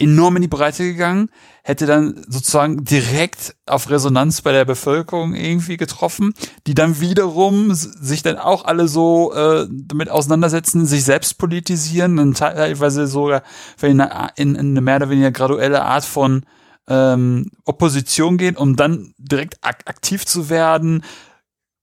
enorm 0.00 0.36
in 0.36 0.42
die 0.42 0.48
Breite 0.48 0.84
gegangen, 0.84 1.30
hätte 1.62 1.86
dann 1.86 2.24
sozusagen 2.28 2.84
direkt 2.84 3.54
auf 3.66 3.90
Resonanz 3.90 4.40
bei 4.40 4.52
der 4.52 4.64
Bevölkerung 4.64 5.34
irgendwie 5.34 5.76
getroffen, 5.76 6.34
die 6.66 6.74
dann 6.74 7.00
wiederum 7.00 7.74
sich 7.74 8.22
dann 8.22 8.36
auch 8.36 8.64
alle 8.64 8.88
so 8.88 9.32
äh, 9.34 9.66
damit 9.70 10.10
auseinandersetzen, 10.10 10.86
sich 10.86 11.04
selbst 11.04 11.38
politisieren, 11.38 12.18
und 12.18 12.38
teilweise 12.38 13.06
sogar 13.06 13.42
in 13.82 14.00
eine, 14.00 14.30
in 14.36 14.56
eine 14.56 14.80
mehr 14.80 14.96
oder 14.96 15.10
weniger 15.10 15.30
graduelle 15.30 15.82
Art 15.82 16.04
von 16.04 16.44
ähm, 16.88 17.50
Opposition 17.64 18.38
gehen, 18.38 18.56
um 18.56 18.76
dann 18.76 19.12
direkt 19.18 19.58
ak 19.62 19.82
aktiv 19.86 20.24
zu 20.24 20.48
werden, 20.48 21.02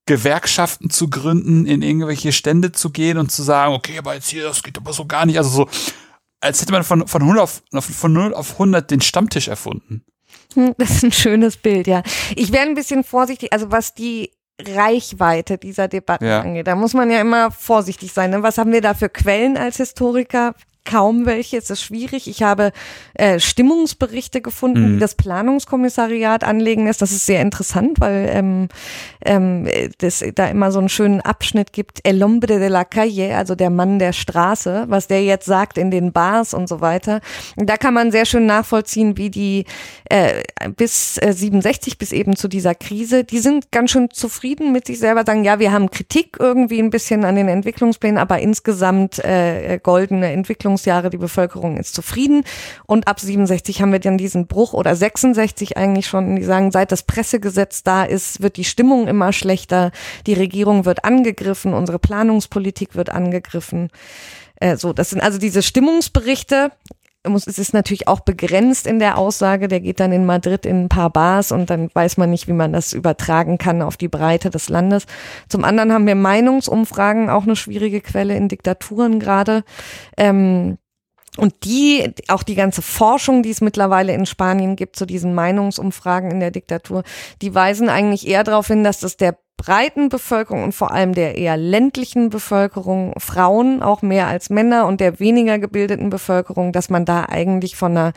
Gewerkschaften 0.08 0.90
zu 0.90 1.10
gründen, 1.10 1.66
in 1.66 1.82
irgendwelche 1.82 2.32
Stände 2.32 2.72
zu 2.72 2.92
gehen 2.92 3.18
und 3.18 3.32
zu 3.32 3.42
sagen, 3.42 3.74
okay, 3.74 3.98
aber 3.98 4.14
jetzt 4.14 4.30
hier, 4.30 4.44
das 4.44 4.62
geht 4.62 4.78
aber 4.78 4.94
so 4.94 5.06
gar 5.06 5.26
nicht. 5.26 5.38
Also 5.38 5.50
so 5.50 5.70
als 6.46 6.62
hätte 6.62 6.72
man 6.72 6.84
von, 6.84 7.08
von, 7.08 7.26
0 7.26 7.40
auf, 7.40 7.64
von 7.72 8.14
0 8.14 8.34
auf 8.34 8.54
100 8.54 8.90
den 8.90 9.02
Stammtisch 9.02 9.48
erfunden. 9.48 10.06
Hm, 10.54 10.74
das 10.78 10.92
ist 10.92 11.04
ein 11.04 11.12
schönes 11.12 11.58
Bild, 11.58 11.88
ja. 11.88 12.04
Ich 12.36 12.52
wäre 12.52 12.64
ein 12.64 12.76
bisschen 12.76 13.04
vorsichtig, 13.04 13.52
also 13.52 13.72
was 13.72 13.94
die 13.94 14.32
Reichweite 14.62 15.58
dieser 15.58 15.88
Debatten 15.88 16.26
ja. 16.26 16.42
angeht. 16.42 16.68
Da 16.68 16.76
muss 16.76 16.94
man 16.94 17.10
ja 17.12 17.20
immer 17.20 17.52
vorsichtig 17.52 18.14
sein. 18.14 18.30
Ne? 18.30 18.44
Was 18.44 18.58
haben 18.58 18.72
wir 18.72 18.82
da 18.82 18.94
für 18.94 19.10
Quellen 19.10 19.58
als 19.58 19.78
Historiker? 19.78 20.54
Kaum 20.86 21.26
welche. 21.26 21.58
Es 21.58 21.70
ist 21.70 21.82
schwierig. 21.82 22.28
Ich 22.28 22.44
habe 22.44 22.72
äh, 23.16 23.40
Stimmungsberichte 23.40 24.42
gefunden, 24.42 24.82
mhm. 24.82 24.94
die 24.94 25.00
das 25.00 25.16
Planungskommissariat 25.16 26.44
anlegen 26.44 26.86
lässt. 26.86 27.02
Das 27.02 27.12
ist 27.12 27.26
sehr 27.26 27.42
interessant, 27.42 28.00
weil 28.00 28.30
ähm, 28.32 28.70
ähm, 29.26 29.68
das 29.98 30.24
da 30.36 30.48
immer 30.48 30.72
so 30.72 30.80
einen 30.80 30.90
schönen 30.90 31.22
Abschnitt 31.22 31.74
gibt. 31.74 32.00
El 32.04 32.22
hombre 32.24 32.60
de 32.60 32.68
la 32.68 32.86
calle, 32.86 33.36
also 33.36 33.56
der 33.56 33.70
Mann 33.70 34.00
der 34.00 34.14
Straße, 34.14 34.86
was 34.88 35.08
der 35.08 35.24
jetzt 35.24 35.46
sagt 35.46 35.78
in 35.78 35.92
den 35.92 36.12
Bars 36.12 36.54
und 36.54 36.70
so 36.70 36.82
weiter. 36.82 37.22
da 37.56 37.78
kann 37.78 37.94
man 37.94 38.12
sehr 38.12 38.26
schön 38.26 38.46
nachvollziehen, 38.46 39.18
wie 39.18 39.30
die 39.30 39.66
äh, 40.10 40.44
bis 40.76 41.18
äh, 41.18 41.34
67 41.34 41.98
bis 41.98 42.12
eben 42.12 42.36
zu 42.36 42.48
dieser 42.48 42.76
Krise, 42.76 43.24
die 43.24 43.40
sind 43.40 43.72
ganz 43.72 43.92
schön 43.92 44.10
zufrieden 44.12 44.72
mit 44.72 44.86
sich 44.88 45.00
selber, 45.00 45.24
sagen, 45.26 45.44
ja, 45.44 45.60
wir 45.60 45.72
haben 45.72 45.90
Kritik 45.90 46.38
irgendwie 46.40 46.80
ein 46.80 46.90
bisschen 46.90 47.26
an 47.26 47.36
den 47.36 47.48
Entwicklungsplänen, 47.48 48.18
aber 48.18 48.40
insgesamt 48.40 49.20
äh, 49.20 49.80
goldene 49.82 50.32
Entwicklung 50.32 50.75
Regierungsjahre, 50.76 51.10
die 51.10 51.18
Bevölkerung 51.18 51.78
ist 51.78 51.96
zufrieden. 51.96 52.44
Und 52.86 53.08
ab 53.08 53.20
67 53.20 53.82
haben 53.82 53.92
wir 53.92 54.00
dann 54.00 54.18
diesen 54.18 54.48
Bruch 54.48 54.74
oder 54.74 54.96
66 54.96 55.78
eigentlich 55.78 56.08
schon, 56.08 56.36
die 56.36 56.44
sagen, 56.44 56.72
seit 56.72 56.92
das 56.92 57.04
Pressegesetz 57.04 57.84
da 57.84 58.04
ist, 58.04 58.42
wird 58.42 58.58
die 58.58 58.64
Stimmung 58.64 59.08
immer 59.08 59.32
schlechter, 59.32 59.92
die 60.28 60.34
Regierung 60.34 60.86
wird 60.86 61.06
angegriffen, 61.06 61.74
unsere 61.74 62.00
Planungspolitik 62.00 62.96
wird 62.96 63.10
angegriffen. 63.10 63.90
Äh, 64.58 64.78
so, 64.78 64.94
das 64.94 65.10
sind 65.10 65.22
also 65.22 65.40
diese 65.40 65.62
Stimmungsberichte, 65.62 66.72
muss, 67.32 67.48
es 67.48 67.60
ist 67.60 67.74
natürlich 67.74 68.08
auch 68.08 68.22
begrenzt 68.22 68.88
in 68.88 69.00
der 69.00 69.18
Aussage. 69.18 69.68
Der 69.68 69.80
geht 69.80 70.00
dann 70.00 70.12
in 70.12 70.26
Madrid 70.26 70.66
in 70.66 70.86
ein 70.86 70.90
paar 70.90 71.10
Bars 71.10 71.52
und 71.52 71.70
dann 71.70 71.90
weiß 71.94 72.18
man 72.18 72.30
nicht, 72.30 72.48
wie 72.48 72.54
man 72.54 72.74
das 72.74 72.94
übertragen 72.94 73.58
kann 73.58 73.82
auf 73.82 73.98
die 73.98 74.08
Breite 74.08 74.50
des 74.50 74.70
Landes. 74.70 75.06
Zum 75.50 75.64
anderen 75.64 75.92
haben 75.92 76.08
wir 76.08 76.16
Meinungsumfragen, 76.16 77.30
auch 77.30 77.44
eine 77.44 77.56
schwierige 77.56 78.02
Quelle 78.02 78.36
in 78.36 78.48
Diktaturen 78.48 79.20
gerade. 79.20 79.64
Ähm, 80.18 80.78
Und 81.38 81.54
die, 81.66 82.14
auch 82.30 82.44
die 82.44 82.56
ganze 82.56 82.82
Forschung, 82.82 83.44
die 83.44 83.50
es 83.50 83.62
mittlerweile 83.62 84.14
in 84.14 84.26
Spanien 84.26 84.76
gibt 84.76 84.96
zu 84.96 85.06
diesen 85.06 85.34
Meinungsumfragen 85.34 86.32
in 86.32 86.40
der 86.40 86.52
Diktatur, 86.52 87.04
die 87.42 87.54
weisen 87.54 87.90
eigentlich 87.90 88.28
eher 88.28 88.44
darauf 88.44 88.68
hin, 88.68 88.84
dass 88.84 89.00
das 89.00 89.18
der 89.18 89.38
breiten 89.58 90.10
Bevölkerung 90.10 90.64
und 90.64 90.74
vor 90.74 90.92
allem 90.92 91.14
der 91.14 91.38
eher 91.38 91.58
ländlichen 91.58 92.30
Bevölkerung, 92.30 93.14
Frauen 93.18 93.82
auch 93.82 94.02
mehr 94.02 94.28
als 94.28 94.50
Männer 94.50 94.86
und 94.86 95.00
der 95.00 95.20
weniger 95.20 95.60
gebildeten 95.60 96.10
Bevölkerung, 96.10 96.72
dass 96.72 96.90
man 96.90 97.06
da 97.06 97.26
eigentlich 97.26 97.76
von 97.76 97.92
einer 97.92 98.14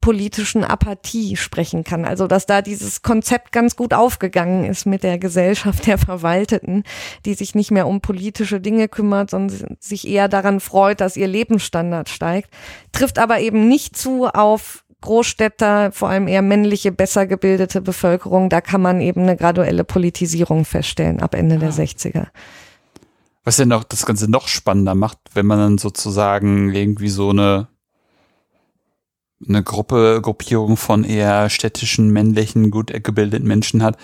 politischen 0.00 0.64
Apathie 0.64 1.36
sprechen 1.36 1.84
kann. 1.84 2.04
Also 2.04 2.26
dass 2.26 2.46
da 2.46 2.62
dieses 2.62 3.02
Konzept 3.02 3.52
ganz 3.52 3.76
gut 3.76 3.94
aufgegangen 3.94 4.64
ist 4.64 4.86
mit 4.86 5.02
der 5.02 5.18
Gesellschaft 5.18 5.86
der 5.86 5.98
Verwalteten, 5.98 6.84
die 7.24 7.34
sich 7.34 7.54
nicht 7.54 7.70
mehr 7.70 7.86
um 7.86 8.00
politische 8.00 8.60
Dinge 8.60 8.88
kümmert, 8.88 9.30
sondern 9.30 9.76
sich 9.80 10.06
eher 10.06 10.28
daran 10.28 10.60
freut, 10.60 11.00
dass 11.00 11.16
ihr 11.16 11.28
Lebensstandard 11.28 12.08
steigt, 12.08 12.50
trifft 12.92 13.18
aber 13.18 13.40
eben 13.40 13.68
nicht 13.68 13.96
zu 13.96 14.26
auf 14.26 14.84
Großstädter, 15.00 15.92
vor 15.92 16.08
allem 16.08 16.26
eher 16.26 16.42
männliche, 16.42 16.90
besser 16.90 17.26
gebildete 17.26 17.80
Bevölkerung. 17.80 18.48
Da 18.50 18.60
kann 18.60 18.82
man 18.82 19.00
eben 19.00 19.22
eine 19.22 19.36
graduelle 19.36 19.84
Politisierung 19.84 20.64
feststellen 20.64 21.20
ab 21.20 21.34
Ende 21.34 21.54
ja. 21.54 21.60
der 21.60 21.72
60er. 21.72 22.26
Was 23.44 23.58
ja 23.58 23.64
noch 23.64 23.84
das 23.84 24.04
Ganze 24.04 24.30
noch 24.30 24.48
spannender 24.48 24.94
macht, 24.94 25.18
wenn 25.34 25.46
man 25.46 25.58
dann 25.58 25.78
sozusagen 25.78 26.74
irgendwie 26.74 27.08
so 27.08 27.30
eine 27.30 27.68
eine 29.46 29.62
Gruppe, 29.62 30.20
Gruppierung 30.22 30.76
von 30.76 31.04
eher 31.04 31.50
städtischen, 31.50 32.10
männlichen, 32.10 32.70
gut 32.70 32.92
gebildeten 33.02 33.46
Menschen 33.46 33.82
hat. 33.82 33.96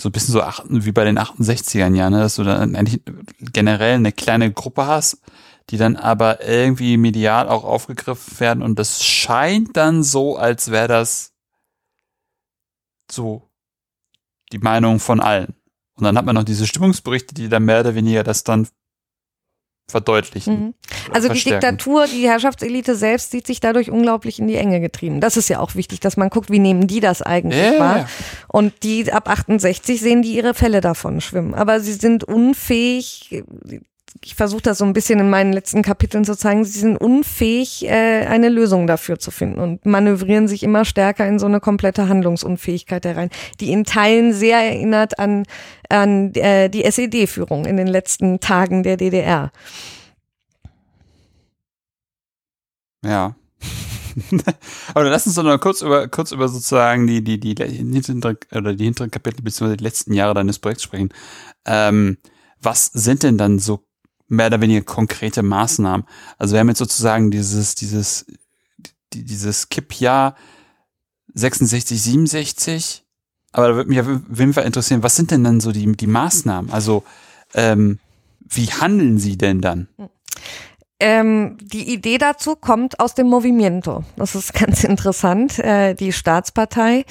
So 0.00 0.08
ein 0.08 0.12
bisschen 0.12 0.32
so 0.32 0.42
acht, 0.42 0.64
wie 0.68 0.92
bei 0.92 1.04
den 1.04 1.18
68ern 1.18 1.94
Jahren, 1.94 2.12
ne? 2.12 2.20
dass 2.20 2.36
du 2.36 2.44
dann 2.44 2.74
eigentlich 2.74 3.02
generell 3.40 3.94
eine 3.94 4.12
kleine 4.12 4.52
Gruppe 4.52 4.86
hast, 4.86 5.18
die 5.70 5.76
dann 5.76 5.96
aber 5.96 6.46
irgendwie 6.46 6.96
medial 6.96 7.48
auch 7.48 7.64
aufgegriffen 7.64 8.40
werden 8.40 8.62
und 8.62 8.78
das 8.78 9.04
scheint 9.04 9.76
dann 9.76 10.02
so, 10.02 10.36
als 10.36 10.70
wäre 10.70 10.88
das 10.88 11.32
so 13.10 13.50
die 14.52 14.58
Meinung 14.58 14.98
von 14.98 15.20
allen. 15.20 15.54
Und 15.94 16.04
dann 16.04 16.16
hat 16.16 16.24
man 16.24 16.34
noch 16.34 16.44
diese 16.44 16.66
Stimmungsberichte, 16.66 17.34
die 17.34 17.48
dann 17.48 17.64
mehr 17.64 17.80
oder 17.80 17.94
weniger 17.94 18.22
das 18.22 18.44
dann 18.44 18.68
verdeutlichen. 19.88 20.54
Mhm. 20.54 20.74
Also 21.12 21.28
die 21.28 21.42
Diktatur, 21.42 22.06
die 22.06 22.26
Herrschaftselite 22.28 22.96
selbst 22.96 23.30
sieht 23.30 23.46
sich 23.46 23.60
dadurch 23.60 23.90
unglaublich 23.90 24.38
in 24.38 24.48
die 24.48 24.56
Enge 24.56 24.80
getrieben. 24.80 25.20
Das 25.20 25.36
ist 25.36 25.48
ja 25.48 25.60
auch 25.60 25.74
wichtig, 25.74 26.00
dass 26.00 26.16
man 26.16 26.30
guckt, 26.30 26.50
wie 26.50 26.58
nehmen 26.58 26.86
die 26.86 27.00
das 27.00 27.22
eigentlich 27.22 27.60
yeah. 27.62 27.78
wahr. 27.78 28.08
Und 28.48 28.82
die 28.82 29.12
ab 29.12 29.28
68 29.28 30.00
sehen 30.00 30.22
die 30.22 30.34
ihre 30.34 30.54
Fälle 30.54 30.80
davon 30.80 31.20
schwimmen. 31.20 31.54
Aber 31.54 31.80
sie 31.80 31.92
sind 31.92 32.24
unfähig, 32.24 33.42
ich 34.20 34.34
versuche 34.34 34.62
das 34.62 34.78
so 34.78 34.84
ein 34.84 34.92
bisschen 34.92 35.18
in 35.20 35.30
meinen 35.30 35.52
letzten 35.52 35.82
Kapiteln 35.82 36.24
zu 36.24 36.36
zeigen, 36.36 36.64
sie 36.64 36.78
sind 36.78 36.96
unfähig, 36.96 37.84
äh, 37.86 38.26
eine 38.26 38.48
Lösung 38.48 38.86
dafür 38.86 39.18
zu 39.18 39.30
finden 39.30 39.60
und 39.60 39.86
manövrieren 39.86 40.48
sich 40.48 40.62
immer 40.62 40.84
stärker 40.84 41.26
in 41.26 41.38
so 41.38 41.46
eine 41.46 41.60
komplette 41.60 42.08
Handlungsunfähigkeit 42.08 43.04
herein, 43.04 43.30
die 43.60 43.72
in 43.72 43.84
Teilen 43.84 44.32
sehr 44.32 44.58
erinnert 44.58 45.18
an, 45.18 45.44
an 45.88 46.34
äh, 46.34 46.68
die 46.68 46.84
SED-Führung 46.84 47.64
in 47.64 47.76
den 47.76 47.86
letzten 47.86 48.40
Tagen 48.40 48.82
der 48.82 48.96
DDR. 48.96 49.50
Ja. 53.04 53.34
Aber 54.94 55.04
lass 55.08 55.26
uns 55.26 55.36
doch 55.36 55.42
noch 55.42 55.58
kurz 55.58 55.80
über, 55.80 56.06
kurz 56.08 56.32
über 56.32 56.48
sozusagen 56.48 57.06
die, 57.06 57.24
die, 57.24 57.40
die, 57.40 57.54
hinteren, 57.54 58.36
oder 58.52 58.74
die 58.74 58.84
hinteren 58.84 59.10
Kapitel 59.10 59.42
beziehungsweise 59.42 59.78
die 59.78 59.84
letzten 59.84 60.12
Jahre 60.12 60.34
deines 60.34 60.58
Projekts 60.58 60.84
sprechen. 60.84 61.08
Ähm, 61.64 62.18
was 62.60 62.86
sind 62.86 63.22
denn 63.22 63.38
dann 63.38 63.58
so 63.58 63.84
mehr 64.32 64.46
oder 64.46 64.60
weniger 64.60 64.82
konkrete 64.82 65.42
Maßnahmen. 65.42 66.06
Also 66.38 66.54
wir 66.54 66.60
haben 66.60 66.68
jetzt 66.68 66.78
sozusagen 66.78 67.30
dieses, 67.30 67.74
dieses, 67.74 68.26
dieses 69.12 69.68
Kippjahr 69.68 70.36
66, 71.34 72.02
67. 72.02 73.04
Aber 73.52 73.68
da 73.68 73.74
würde 73.76 73.90
mich 73.90 74.00
auf 74.00 74.06
jeden 74.06 74.54
Fall 74.54 74.64
interessieren, 74.64 75.02
was 75.02 75.14
sind 75.14 75.30
denn 75.30 75.44
dann 75.44 75.60
so 75.60 75.72
die, 75.72 75.92
die 75.92 76.06
Maßnahmen? 76.06 76.70
Also 76.72 77.04
ähm, 77.54 77.98
wie 78.40 78.66
handeln 78.66 79.18
sie 79.18 79.36
denn 79.36 79.60
dann? 79.60 79.88
Ähm, 81.04 81.56
die 81.60 81.92
Idee 81.92 82.16
dazu 82.16 82.54
kommt 82.54 83.00
aus 83.00 83.16
dem 83.16 83.26
Movimiento. 83.26 84.04
Das 84.16 84.36
ist 84.36 84.54
ganz 84.54 84.84
interessant. 84.84 85.58
Äh, 85.58 85.94
die 85.94 86.12
Staatspartei 86.12 87.04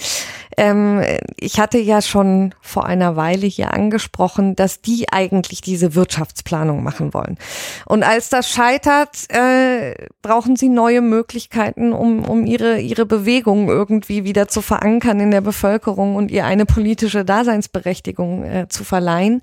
ähm, 0.58 1.02
ich 1.38 1.60
hatte 1.60 1.78
ja 1.78 2.02
schon 2.02 2.54
vor 2.62 2.86
einer 2.86 3.16
Weile 3.16 3.48
hier 3.48 3.74
angesprochen, 3.74 4.56
dass 4.56 4.82
die 4.82 5.12
eigentlich 5.12 5.62
diese 5.62 5.96
Wirtschaftsplanung 5.96 6.84
machen 6.84 7.14
wollen. 7.14 7.38
Und 7.86 8.04
als 8.04 8.30
das 8.30 8.50
scheitert, 8.50 9.10
äh, 9.30 9.96
brauchen 10.22 10.56
sie 10.56 10.70
neue 10.70 11.02
Möglichkeiten, 11.02 11.94
um, 11.94 12.26
um 12.26 12.46
ihre, 12.46 12.80
ihre 12.80 13.06
Bewegung 13.06 13.70
irgendwie 13.70 14.24
wieder 14.24 14.48
zu 14.48 14.62
verankern 14.62 15.20
in 15.20 15.32
der 15.32 15.42
Bevölkerung 15.42 16.16
und 16.16 16.32
ihr 16.32 16.46
eine 16.46 16.66
politische 16.66 17.26
Daseinsberechtigung 17.26 18.44
äh, 18.44 18.68
zu 18.70 18.84
verleihen. 18.84 19.42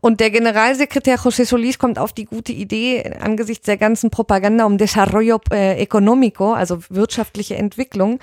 Und 0.00 0.20
der 0.20 0.30
Generalsekretär 0.30 1.18
José 1.18 1.48
Solís 1.48 1.78
kommt 1.78 1.98
auf 1.98 2.12
die 2.12 2.24
gute 2.24 2.52
Idee, 2.52 3.12
angesichts 3.20 3.66
der 3.66 3.76
ganzen 3.88 4.10
Propaganda 4.10 4.66
um 4.66 4.76
Desarrollo 4.76 5.40
äh, 5.50 5.82
Económico, 5.82 6.52
also 6.52 6.80
wirtschaftliche 6.90 7.56
Entwicklung, 7.56 8.18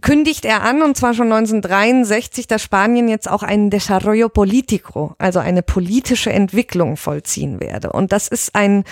kündigt 0.00 0.44
er 0.44 0.62
an, 0.62 0.82
und 0.82 0.96
zwar 0.96 1.14
schon 1.14 1.32
1963, 1.32 2.46
dass 2.46 2.62
Spanien 2.62 3.08
jetzt 3.08 3.28
auch 3.28 3.42
einen 3.42 3.70
Desarrollo 3.70 4.28
Político, 4.28 5.14
also 5.18 5.38
eine 5.38 5.62
politische 5.62 6.30
Entwicklung 6.30 6.96
vollziehen 6.96 7.58
werde. 7.58 7.90
Und 7.90 8.12
das 8.12 8.28
ist 8.28 8.54
ein 8.54 8.84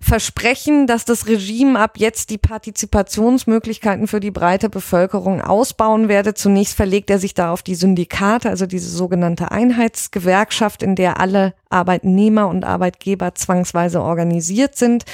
Versprechen, 0.00 0.86
dass 0.86 1.04
das 1.04 1.28
Regime 1.28 1.78
ab 1.78 1.92
jetzt 1.96 2.30
die 2.30 2.38
Partizipationsmöglichkeiten 2.38 4.06
für 4.06 4.20
die 4.20 4.32
breite 4.32 4.68
Bevölkerung 4.68 5.40
ausbauen 5.40 6.08
werde. 6.08 6.34
Zunächst 6.34 6.74
verlegt 6.74 7.10
er 7.10 7.18
sich 7.18 7.32
da 7.32 7.52
auf 7.52 7.62
die 7.62 7.76
Syndikate, 7.76 8.50
also 8.50 8.66
diese 8.66 8.90
sogenannte 8.90 9.52
Einheitsgewerkschaft, 9.52 10.82
in 10.82 10.96
der 10.96 11.20
alle 11.20 11.54
Arbeitnehmer 11.70 12.48
und 12.48 12.64
Arbeitgeber 12.64 13.34
zwangsweise 13.34 14.02
organisiert 14.02 14.76
sind. 14.76 15.04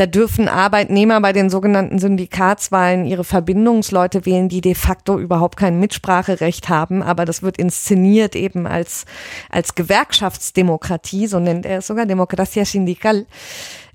Da 0.00 0.06
dürfen 0.06 0.48
Arbeitnehmer 0.48 1.20
bei 1.20 1.34
den 1.34 1.50
sogenannten 1.50 1.98
Syndikatswahlen 1.98 3.04
ihre 3.04 3.22
Verbindungsleute 3.22 4.24
wählen, 4.24 4.48
die 4.48 4.62
de 4.62 4.74
facto 4.74 5.18
überhaupt 5.18 5.58
kein 5.58 5.78
Mitspracherecht 5.78 6.70
haben. 6.70 7.02
Aber 7.02 7.26
das 7.26 7.42
wird 7.42 7.58
inszeniert 7.58 8.34
eben 8.34 8.66
als, 8.66 9.04
als 9.50 9.74
Gewerkschaftsdemokratie, 9.74 11.26
so 11.26 11.38
nennt 11.38 11.66
er 11.66 11.80
es 11.80 11.86
sogar, 11.86 12.06
Democracia 12.06 12.64
Sindical. 12.64 13.26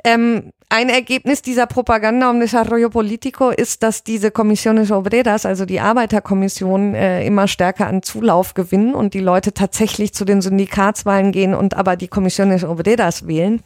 Ähm, 0.03 0.51
ein 0.70 0.89
Ergebnis 0.89 1.41
dieser 1.41 1.66
Propaganda 1.66 2.30
um 2.30 2.39
Desarrollo 2.39 2.91
Político 2.91 3.49
ist, 3.49 3.82
dass 3.82 4.03
diese 4.03 4.30
Comisiones 4.30 4.91
Obreras, 4.91 5.47
also 5.47 5.66
die 5.66 5.80
Arbeiterkommission, 5.80 6.93
äh, 6.93 7.26
immer 7.26 7.47
stärker 7.47 7.88
an 7.88 8.03
Zulauf 8.03 8.53
gewinnen 8.53 8.93
und 8.93 9.16
die 9.16 9.22
Leute 9.22 9.56
tatsächlich 9.56 10.14
zu 10.14 10.24
den 10.24 10.43
Syndikatswahlen 10.43 11.32
gehen 11.32 11.56
und 11.56 11.74
aber 11.74 11.95
die 11.95 12.10
Comisiones 12.10 12.64
Obreras 12.64 13.26
wählen 13.26 13.64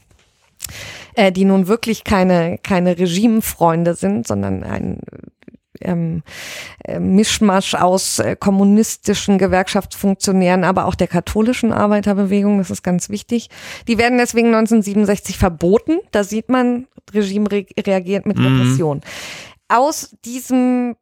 äh, 1.19 1.31
die 1.31 1.45
nun 1.45 1.67
wirklich 1.67 2.03
keine, 2.05 2.57
keine 2.57 2.97
Regimefreunde 2.97 3.93
sind, 3.93 4.25
sondern 4.25 4.63
ein 4.63 5.01
ähm, 5.81 6.23
äh, 6.85 6.99
Mischmasch 6.99 7.75
aus 7.75 8.19
äh, 8.19 8.37
kommunistischen 8.37 9.37
Gewerkschaftsfunktionären, 9.37 10.63
aber 10.63 10.85
auch 10.85 10.95
der 10.95 11.07
katholischen 11.07 11.73
Arbeiterbewegung, 11.73 12.57
das 12.57 12.71
ist 12.71 12.83
ganz 12.83 13.09
wichtig. 13.09 13.49
Die 13.87 13.97
werden 13.97 14.17
deswegen 14.17 14.47
1967 14.47 15.37
verboten. 15.37 15.99
Da 16.11 16.23
sieht 16.23 16.49
man, 16.49 16.87
Regime 17.13 17.51
re 17.51 17.65
reagiert 17.77 18.25
mit 18.25 18.37
mhm. 18.37 18.45
Repression. 18.45 18.97
Mhm. 18.97 19.01
Aus 19.67 20.15
diesem 20.23 20.95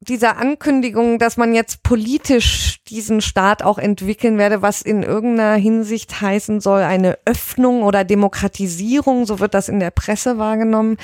dieser 0.00 0.36
Ankündigung, 0.36 1.18
dass 1.18 1.38
man 1.38 1.54
jetzt 1.54 1.82
politisch 1.82 2.80
diesen 2.88 3.22
Staat 3.22 3.62
auch 3.62 3.78
entwickeln 3.78 4.36
werde, 4.36 4.60
was 4.60 4.82
in 4.82 5.02
irgendeiner 5.02 5.56
Hinsicht 5.56 6.20
heißen 6.20 6.60
soll, 6.60 6.82
eine 6.82 7.16
Öffnung 7.24 7.82
oder 7.82 8.04
Demokratisierung, 8.04 9.24
so 9.24 9.40
wird 9.40 9.54
das 9.54 9.70
in 9.70 9.80
der 9.80 9.90
Presse 9.90 10.36
wahrgenommen, 10.36 10.98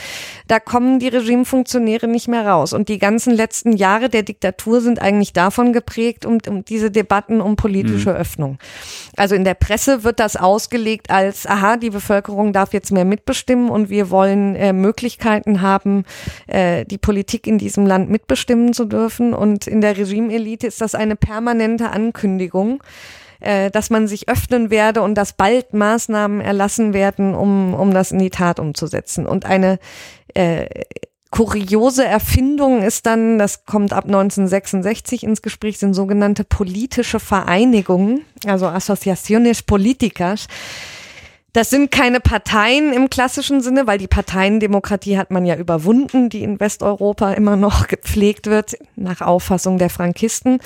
da 0.46 0.60
kommen 0.60 0.98
die 0.98 1.08
Regimefunktionäre 1.08 2.06
nicht 2.06 2.28
mehr 2.28 2.46
raus. 2.46 2.74
Und 2.74 2.90
die 2.90 2.98
ganzen 2.98 3.34
letzten 3.34 3.72
Jahre 3.72 4.10
der 4.10 4.22
Diktatur 4.22 4.82
sind 4.82 5.00
eigentlich 5.00 5.32
davon 5.32 5.72
geprägt, 5.72 6.26
um, 6.26 6.38
um 6.46 6.62
diese 6.64 6.90
Debatten 6.90 7.40
um 7.40 7.56
politische 7.56 8.10
mhm. 8.10 8.16
Öffnung. 8.16 8.58
Also 9.16 9.34
in 9.34 9.44
der 9.44 9.54
Presse 9.54 10.04
wird 10.04 10.20
das 10.20 10.36
ausgelegt 10.36 11.10
als, 11.10 11.46
aha, 11.46 11.78
die 11.78 11.90
Bevölkerung 11.90 12.52
darf 12.52 12.74
jetzt 12.74 12.92
mehr 12.92 13.06
mitbestimmen 13.06 13.70
und 13.70 13.88
wir 13.88 14.10
wollen 14.10 14.54
äh, 14.54 14.74
Möglichkeiten 14.74 15.62
haben, 15.62 16.04
äh, 16.46 16.84
die 16.84 16.98
Politik 16.98 17.46
in 17.46 17.56
diesem 17.56 17.86
Land 17.86 18.10
mitbestimmen 18.10 18.74
zu 18.74 18.81
dürfen. 18.84 19.34
Und 19.34 19.66
in 19.66 19.80
der 19.80 19.96
Regimeelite 19.96 20.66
ist 20.66 20.80
das 20.80 20.94
eine 20.94 21.16
permanente 21.16 21.90
Ankündigung, 21.90 22.82
äh, 23.40 23.70
dass 23.70 23.90
man 23.90 24.06
sich 24.06 24.28
öffnen 24.28 24.70
werde 24.70 25.02
und 25.02 25.14
dass 25.14 25.32
bald 25.32 25.74
Maßnahmen 25.74 26.40
erlassen 26.40 26.94
werden, 26.94 27.34
um, 27.34 27.74
um 27.74 27.92
das 27.92 28.12
in 28.12 28.18
die 28.18 28.30
Tat 28.30 28.60
umzusetzen. 28.60 29.26
Und 29.26 29.44
eine 29.46 29.78
äh, 30.34 30.66
kuriose 31.32 32.04
Erfindung 32.04 32.82
ist 32.82 33.06
dann, 33.06 33.38
das 33.38 33.64
kommt 33.64 33.92
ab 33.92 34.04
1966 34.04 35.24
ins 35.24 35.42
Gespräch, 35.42 35.78
sind 35.78 35.94
sogenannte 35.94 36.44
politische 36.44 37.18
Vereinigungen, 37.18 38.24
also 38.46 38.66
Asociaciones 38.66 39.62
Políticas, 39.62 40.46
Das 41.52 41.68
sind 41.68 41.90
keine 41.90 42.20
Parteien 42.20 42.94
im 42.94 43.10
klassischen 43.10 43.60
Sinne, 43.60 43.86
weil 43.86 43.98
die 43.98 44.08
Parteiendemokratie 44.08 45.18
hat 45.18 45.30
man 45.30 45.44
ja 45.44 45.56
überwunden, 45.56 46.30
die 46.30 46.42
in 46.42 46.58
Westeuropa 46.58 47.32
immer 47.32 47.56
noch 47.56 47.86
gepflegt 47.88 48.46
wird, 48.46 48.76
nach 48.96 49.20
Auffassung 49.20 49.78
der 49.78 49.90
Frankisten. 49.90 50.60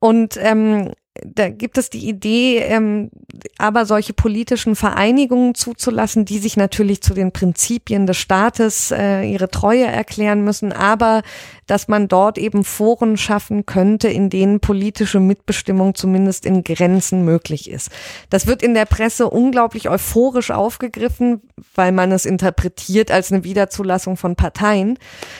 Und 0.00 0.36
ähm, 0.40 0.90
da 1.22 1.48
gibt 1.48 1.78
es 1.78 1.90
die 1.90 2.08
Idee, 2.08 2.58
ähm, 2.58 3.10
aber 3.56 3.86
solche 3.86 4.12
politischen 4.12 4.74
Vereinigungen 4.74 5.54
zuzulassen, 5.54 6.24
die 6.24 6.38
sich 6.38 6.56
natürlich 6.56 7.02
zu 7.02 7.14
den 7.14 7.30
Prinzipien 7.30 8.06
des 8.06 8.16
Staates 8.16 8.90
äh, 8.90 9.22
ihre 9.22 9.48
Treue 9.48 9.86
erklären 9.86 10.42
müssen, 10.42 10.72
aber 10.72 11.22
dass 11.66 11.88
man 11.88 12.08
dort 12.08 12.38
eben 12.38 12.64
Foren 12.64 13.16
schaffen 13.16 13.66
könnte, 13.66 14.08
in 14.08 14.30
denen 14.30 14.60
politische 14.60 15.20
Mitbestimmung 15.20 15.94
zumindest 15.94 16.46
in 16.46 16.64
Grenzen 16.64 17.24
möglich 17.24 17.70
ist. 17.70 17.90
Das 18.30 18.46
wird 18.46 18.62
in 18.62 18.74
der 18.74 18.86
Presse 18.86 19.28
unglaublich 19.28 19.88
euphorisch 19.88 20.50
aufgegriffen, 20.50 21.42
weil 21.74 21.92
man 21.92 22.12
es 22.12 22.26
interpretiert 22.26 23.10
als 23.10 23.32
eine 23.32 23.44
Wiederzulassung 23.44 24.16
von 24.16 24.36
Parteien. 24.36 24.98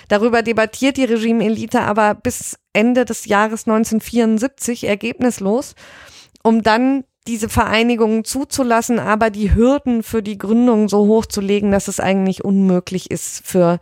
Darüber 0.08 0.42
debattiert 0.42 0.96
die 0.96 1.04
Regimeelite 1.04 1.82
aber 1.82 2.14
bis 2.14 2.56
Ende 2.72 3.04
des 3.04 3.26
Jahres 3.26 3.66
1974 3.66 4.84
ergebnislos, 4.84 5.74
um 6.42 6.62
dann 6.62 7.04
diese 7.26 7.48
Vereinigungen 7.48 8.24
zuzulassen, 8.24 8.98
aber 8.98 9.30
die 9.30 9.54
Hürden 9.54 10.02
für 10.02 10.22
die 10.22 10.36
Gründung 10.36 10.88
so 10.88 11.06
hoch 11.06 11.24
zu 11.24 11.40
legen, 11.40 11.70
dass 11.70 11.88
es 11.88 12.00
eigentlich 12.00 12.44
unmöglich 12.44 13.10
ist 13.10 13.46
für 13.46 13.80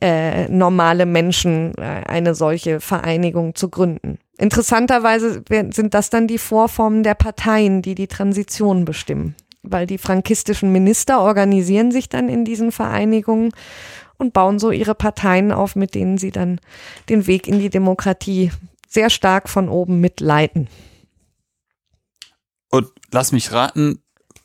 äh, 0.00 0.48
normale 0.48 1.06
Menschen 1.06 1.72
äh, 1.78 2.02
eine 2.06 2.34
solche 2.34 2.80
Vereinigung 2.80 3.54
zu 3.54 3.68
gründen. 3.68 4.18
Interessanterweise 4.36 5.42
sind 5.70 5.94
das 5.94 6.10
dann 6.10 6.26
die 6.26 6.38
Vorformen 6.38 7.04
der 7.04 7.14
Parteien, 7.14 7.82
die 7.82 7.94
die 7.94 8.08
Transition 8.08 8.84
bestimmen, 8.84 9.36
weil 9.62 9.86
die 9.86 9.98
frankistischen 9.98 10.72
Minister 10.72 11.20
organisieren 11.20 11.92
sich 11.92 12.08
dann 12.08 12.28
in 12.28 12.44
diesen 12.44 12.72
Vereinigungen 12.72 13.52
und 14.18 14.32
bauen 14.32 14.58
so 14.58 14.72
ihre 14.72 14.94
Parteien 14.94 15.52
auf, 15.52 15.76
mit 15.76 15.94
denen 15.94 16.18
sie 16.18 16.32
dann 16.32 16.60
den 17.08 17.26
Weg 17.26 17.46
in 17.46 17.60
die 17.60 17.70
Demokratie 17.70 18.50
sehr 18.88 19.10
stark 19.10 19.48
von 19.48 19.68
oben 19.68 20.00
mitleiten. 20.00 20.68
Und 22.70 22.88
lass 23.12 23.30
mich 23.30 23.52
raten, 23.52 24.02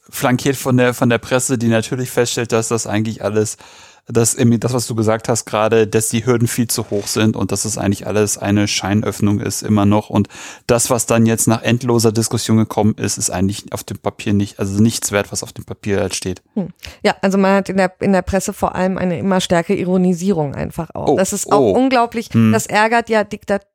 flankiert 0.10 0.56
von 0.56 0.78
der, 0.78 0.94
von 0.94 1.10
der 1.10 1.18
Presse, 1.18 1.58
die 1.58 1.68
natürlich 1.68 2.12
feststellt, 2.12 2.52
dass 2.52 2.68
das 2.68 2.86
eigentlich 2.86 3.24
alles 3.24 3.58
dass 4.12 4.36
das, 4.36 4.74
was 4.74 4.88
du 4.88 4.96
gesagt 4.96 5.30
hast 5.30 5.46
gerade, 5.46 5.88
dass 5.88 6.10
die 6.10 6.26
Hürden 6.26 6.48
viel 6.48 6.68
zu 6.68 6.90
hoch 6.90 7.08
sind 7.08 7.36
und 7.36 7.52
dass 7.52 7.66
es 7.66 7.78
eigentlich 7.78 8.08
alles 8.08 8.38
eine 8.38 8.68
Scheinöffnung 8.68 9.40
ist 9.40 9.62
immer 9.62 9.86
noch 9.86 10.10
und 10.10 10.28
das, 10.68 10.90
was 10.90 11.06
dann 11.06 11.26
jetzt 11.26 11.48
nach 11.48 11.62
endloser 11.62 12.12
Diskussion 12.12 12.58
gekommen 12.58 12.96
ist, 12.96 13.18
ist 13.18 13.30
eigentlich 13.30 13.72
auf 13.72 13.84
dem 13.84 14.00
Papier 14.00 14.34
nicht, 14.34 14.60
also 14.60 14.82
nichts 14.82 15.12
wert, 15.12 15.32
was 15.32 15.44
auf 15.44 15.54
dem 15.54 15.66
Papier 15.66 16.00
halt 16.00 16.16
steht. 16.16 16.42
Hm. 16.56 16.70
Ja, 17.04 17.16
also 17.22 17.38
man 17.38 17.56
hat 17.56 17.70
in 17.70 17.78
der 17.78 17.94
in 18.00 18.14
der 18.14 18.24
Presse 18.24 18.54
vor 18.54 18.76
allem 18.76 18.98
eine 18.98 19.20
immer 19.20 19.42
stärkere 19.42 19.78
Ironisierung 19.78 20.56
einfach 20.56 20.90
auch. 20.94 21.10
Oh, 21.10 21.18
das 21.18 21.34
ist 21.34 21.52
auch 21.52 21.60
oh. 21.60 21.72
unglaublich. 21.72 22.30
Hm. 22.32 22.52
Das 22.52 22.66
ärgert 22.66 23.10
ja 23.10 23.24
Diktat 23.24 23.68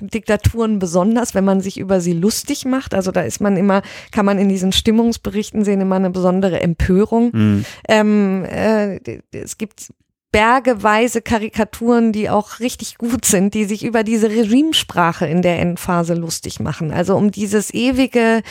Diktaturen 0.00 0.78
besonders, 0.78 1.34
wenn 1.34 1.44
man 1.44 1.60
sich 1.60 1.78
über 1.78 2.00
sie 2.00 2.12
lustig 2.12 2.64
macht. 2.64 2.94
Also 2.94 3.12
da 3.12 3.22
ist 3.22 3.40
man 3.40 3.56
immer, 3.56 3.82
kann 4.12 4.24
man 4.24 4.38
in 4.38 4.48
diesen 4.48 4.72
Stimmungsberichten 4.72 5.64
sehen, 5.64 5.80
immer 5.80 5.96
eine 5.96 6.10
besondere 6.10 6.60
Empörung. 6.60 7.30
Mhm. 7.32 7.64
Ähm, 7.88 8.44
äh, 8.44 9.00
es 9.32 9.58
gibt 9.58 9.92
bergeweise 10.32 11.22
Karikaturen, 11.22 12.12
die 12.12 12.30
auch 12.30 12.60
richtig 12.60 12.98
gut 12.98 13.24
sind, 13.24 13.54
die 13.54 13.64
sich 13.64 13.84
über 13.84 14.04
diese 14.04 14.30
Regimesprache 14.30 15.26
in 15.26 15.42
der 15.42 15.58
Endphase 15.58 16.14
lustig 16.14 16.60
machen. 16.60 16.92
Also 16.92 17.16
um 17.16 17.30
dieses 17.30 17.74
ewige 17.74 18.42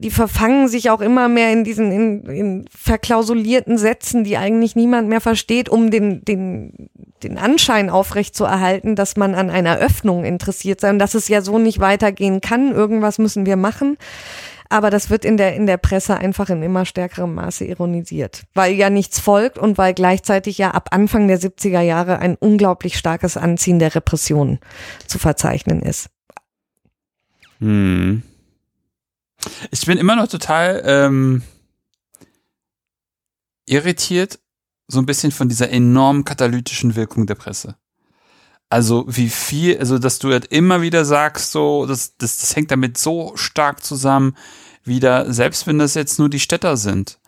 die 0.00 0.10
verfangen 0.10 0.68
sich 0.68 0.90
auch 0.90 1.00
immer 1.00 1.28
mehr 1.28 1.52
in 1.52 1.64
diesen 1.64 1.90
in, 1.90 2.22
in 2.26 2.64
verklausulierten 2.70 3.78
Sätzen, 3.78 4.24
die 4.24 4.36
eigentlich 4.36 4.76
niemand 4.76 5.08
mehr 5.08 5.20
versteht, 5.20 5.68
um 5.68 5.90
den, 5.90 6.24
den, 6.24 6.88
den 7.22 7.36
Anschein 7.36 7.90
aufrecht 7.90 8.36
zu 8.36 8.44
erhalten, 8.44 8.94
dass 8.94 9.16
man 9.16 9.34
an 9.34 9.50
einer 9.50 9.78
Öffnung 9.78 10.24
interessiert 10.24 10.80
sei 10.80 10.90
und 10.90 10.98
dass 10.98 11.14
es 11.14 11.28
ja 11.28 11.42
so 11.42 11.58
nicht 11.58 11.80
weitergehen 11.80 12.40
kann. 12.40 12.72
Irgendwas 12.72 13.18
müssen 13.18 13.44
wir 13.44 13.56
machen. 13.56 13.96
Aber 14.70 14.90
das 14.90 15.08
wird 15.08 15.24
in 15.24 15.38
der, 15.38 15.54
in 15.54 15.66
der 15.66 15.78
Presse 15.78 16.18
einfach 16.18 16.50
in 16.50 16.62
immer 16.62 16.84
stärkerem 16.84 17.34
Maße 17.34 17.64
ironisiert, 17.64 18.44
weil 18.54 18.74
ja 18.74 18.90
nichts 18.90 19.18
folgt 19.18 19.58
und 19.58 19.78
weil 19.78 19.94
gleichzeitig 19.94 20.58
ja 20.58 20.72
ab 20.72 20.90
Anfang 20.92 21.26
der 21.26 21.40
70er 21.40 21.80
Jahre 21.80 22.18
ein 22.18 22.36
unglaublich 22.36 22.98
starkes 22.98 23.38
Anziehen 23.38 23.78
der 23.78 23.94
Repressionen 23.94 24.58
zu 25.06 25.18
verzeichnen 25.18 25.80
ist. 25.80 26.10
Hm. 27.60 28.22
Ich 29.70 29.86
bin 29.86 29.98
immer 29.98 30.16
noch 30.16 30.28
total 30.28 30.82
ähm, 30.84 31.42
irritiert, 33.66 34.38
so 34.86 34.98
ein 34.98 35.06
bisschen 35.06 35.32
von 35.32 35.48
dieser 35.48 35.70
enormen 35.70 36.24
katalytischen 36.24 36.96
Wirkung 36.96 37.26
der 37.26 37.34
Presse. 37.34 37.76
Also 38.70 39.04
wie 39.08 39.28
viel, 39.28 39.78
also 39.78 39.98
dass 39.98 40.18
du 40.18 40.30
halt 40.30 40.46
immer 40.46 40.82
wieder 40.82 41.04
sagst, 41.04 41.52
so, 41.52 41.86
das, 41.86 42.16
das, 42.16 42.38
das 42.38 42.56
hängt 42.56 42.70
damit 42.70 42.98
so 42.98 43.32
stark 43.36 43.82
zusammen, 43.82 44.36
wieder, 44.84 45.32
selbst 45.32 45.66
wenn 45.66 45.78
das 45.78 45.94
jetzt 45.94 46.18
nur 46.18 46.28
die 46.28 46.40
Städter 46.40 46.76
sind, 46.76 47.18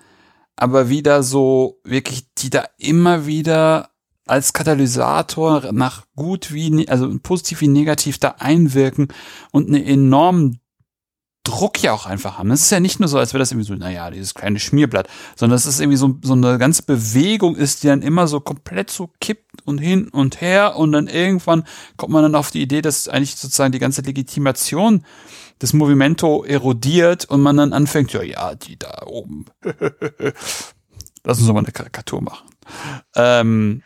aber 0.57 0.89
wieder 0.89 1.23
so 1.23 1.81
wirklich, 1.85 2.33
die 2.35 2.51
da 2.51 2.65
immer 2.79 3.27
wieder 3.27 3.91
als 4.27 4.53
Katalysator 4.53 5.73
nach 5.73 6.07
gut 6.15 6.53
wie, 6.53 6.89
also 6.89 7.13
positiv 7.23 7.63
wie 7.63 7.69
negativ 7.69 8.19
da 8.19 8.37
einwirken 8.39 9.09
und 9.51 9.69
einen 9.69 9.85
enormen 9.85 10.60
Druck 11.45 11.83
ja 11.83 11.93
auch 11.93 12.07
einfach 12.07 12.39
haben. 12.39 12.51
Es 12.51 12.63
ist 12.63 12.71
ja 12.71 12.81
nicht 12.81 13.01
nur 13.01 13.09
so, 13.09 13.19
als 13.19 13.33
wäre 13.33 13.39
das 13.39 13.51
irgendwie 13.51 13.67
so, 13.67 13.75
naja, 13.75 14.11
dieses 14.11 14.35
kleine 14.35 14.61
Schmierblatt, 14.61 15.09
sondern 15.37 15.57
es 15.57 15.65
ist 15.65 15.81
irgendwie 15.81 15.97
so, 15.97 16.19
so 16.23 16.35
eine 16.35 16.59
ganze 16.59 16.83
Bewegung 16.83 17.57
ist, 17.57 17.83
die 17.83 17.87
dann 17.87 18.03
immer 18.03 18.29
so 18.29 18.41
komplett 18.41 18.91
so 18.91 19.11
kippt 19.21 19.63
und 19.65 19.79
hin 19.79 20.09
und 20.09 20.41
her 20.41 20.77
und 20.77 20.93
dann 20.93 21.07
irgendwann 21.07 21.65
kommt 21.97 22.13
man 22.13 22.23
dann 22.23 22.35
auf 22.35 22.51
die 22.51 22.61
Idee, 22.61 22.83
dass 22.83 23.09
eigentlich 23.09 23.37
sozusagen 23.37 23.73
die 23.73 23.79
ganze 23.79 24.03
Legitimation 24.03 25.05
des 25.63 25.73
Movimento 25.73 26.45
erodiert 26.45 27.25
und 27.25 27.41
man 27.41 27.57
dann 27.57 27.73
anfängt, 27.73 28.13
ja, 28.13 28.23
ja, 28.23 28.55
die 28.55 28.79
da 28.79 29.03
oben. 29.07 29.47
Lass 31.25 31.39
uns 31.39 31.47
doch 31.47 31.55
mal 31.55 31.61
eine 31.61 31.73
Karikatur 31.73 32.23
machen. 32.23 32.49
Ähm, 33.15 33.83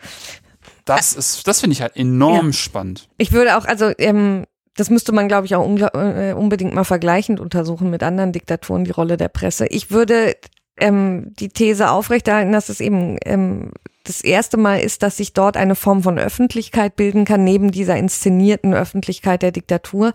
das 0.84 1.14
ist, 1.14 1.46
das 1.46 1.60
finde 1.60 1.74
ich 1.74 1.82
halt 1.82 1.96
enorm 1.96 2.46
ja. 2.48 2.52
spannend. 2.52 3.08
Ich 3.16 3.32
würde 3.32 3.56
auch, 3.56 3.64
also 3.64 3.92
ähm, 3.98 4.44
das 4.76 4.90
müsste 4.90 5.12
man, 5.12 5.28
glaube 5.28 5.46
ich, 5.46 5.54
auch 5.54 5.64
äh, 5.94 6.32
unbedingt 6.32 6.74
mal 6.74 6.84
vergleichend 6.84 7.40
untersuchen 7.40 7.90
mit 7.90 8.02
anderen 8.02 8.32
Diktaturen, 8.32 8.84
die 8.84 8.90
Rolle 8.90 9.16
der 9.16 9.28
Presse. 9.28 9.66
Ich 9.66 9.90
würde 9.90 10.36
ähm, 10.78 11.32
die 11.38 11.48
These 11.48 11.90
aufrechterhalten, 11.90 12.52
dass 12.52 12.68
es 12.68 12.80
eben 12.80 13.16
ähm, 13.24 13.72
das 14.04 14.20
erste 14.20 14.58
Mal 14.58 14.80
ist, 14.80 15.02
dass 15.02 15.16
sich 15.16 15.32
dort 15.32 15.56
eine 15.56 15.74
Form 15.74 16.02
von 16.02 16.18
Öffentlichkeit 16.18 16.94
bilden 16.94 17.24
kann, 17.24 17.42
neben 17.42 17.70
dieser 17.70 17.96
inszenierten 17.96 18.74
Öffentlichkeit 18.74 19.40
der 19.40 19.50
Diktatur. 19.50 20.12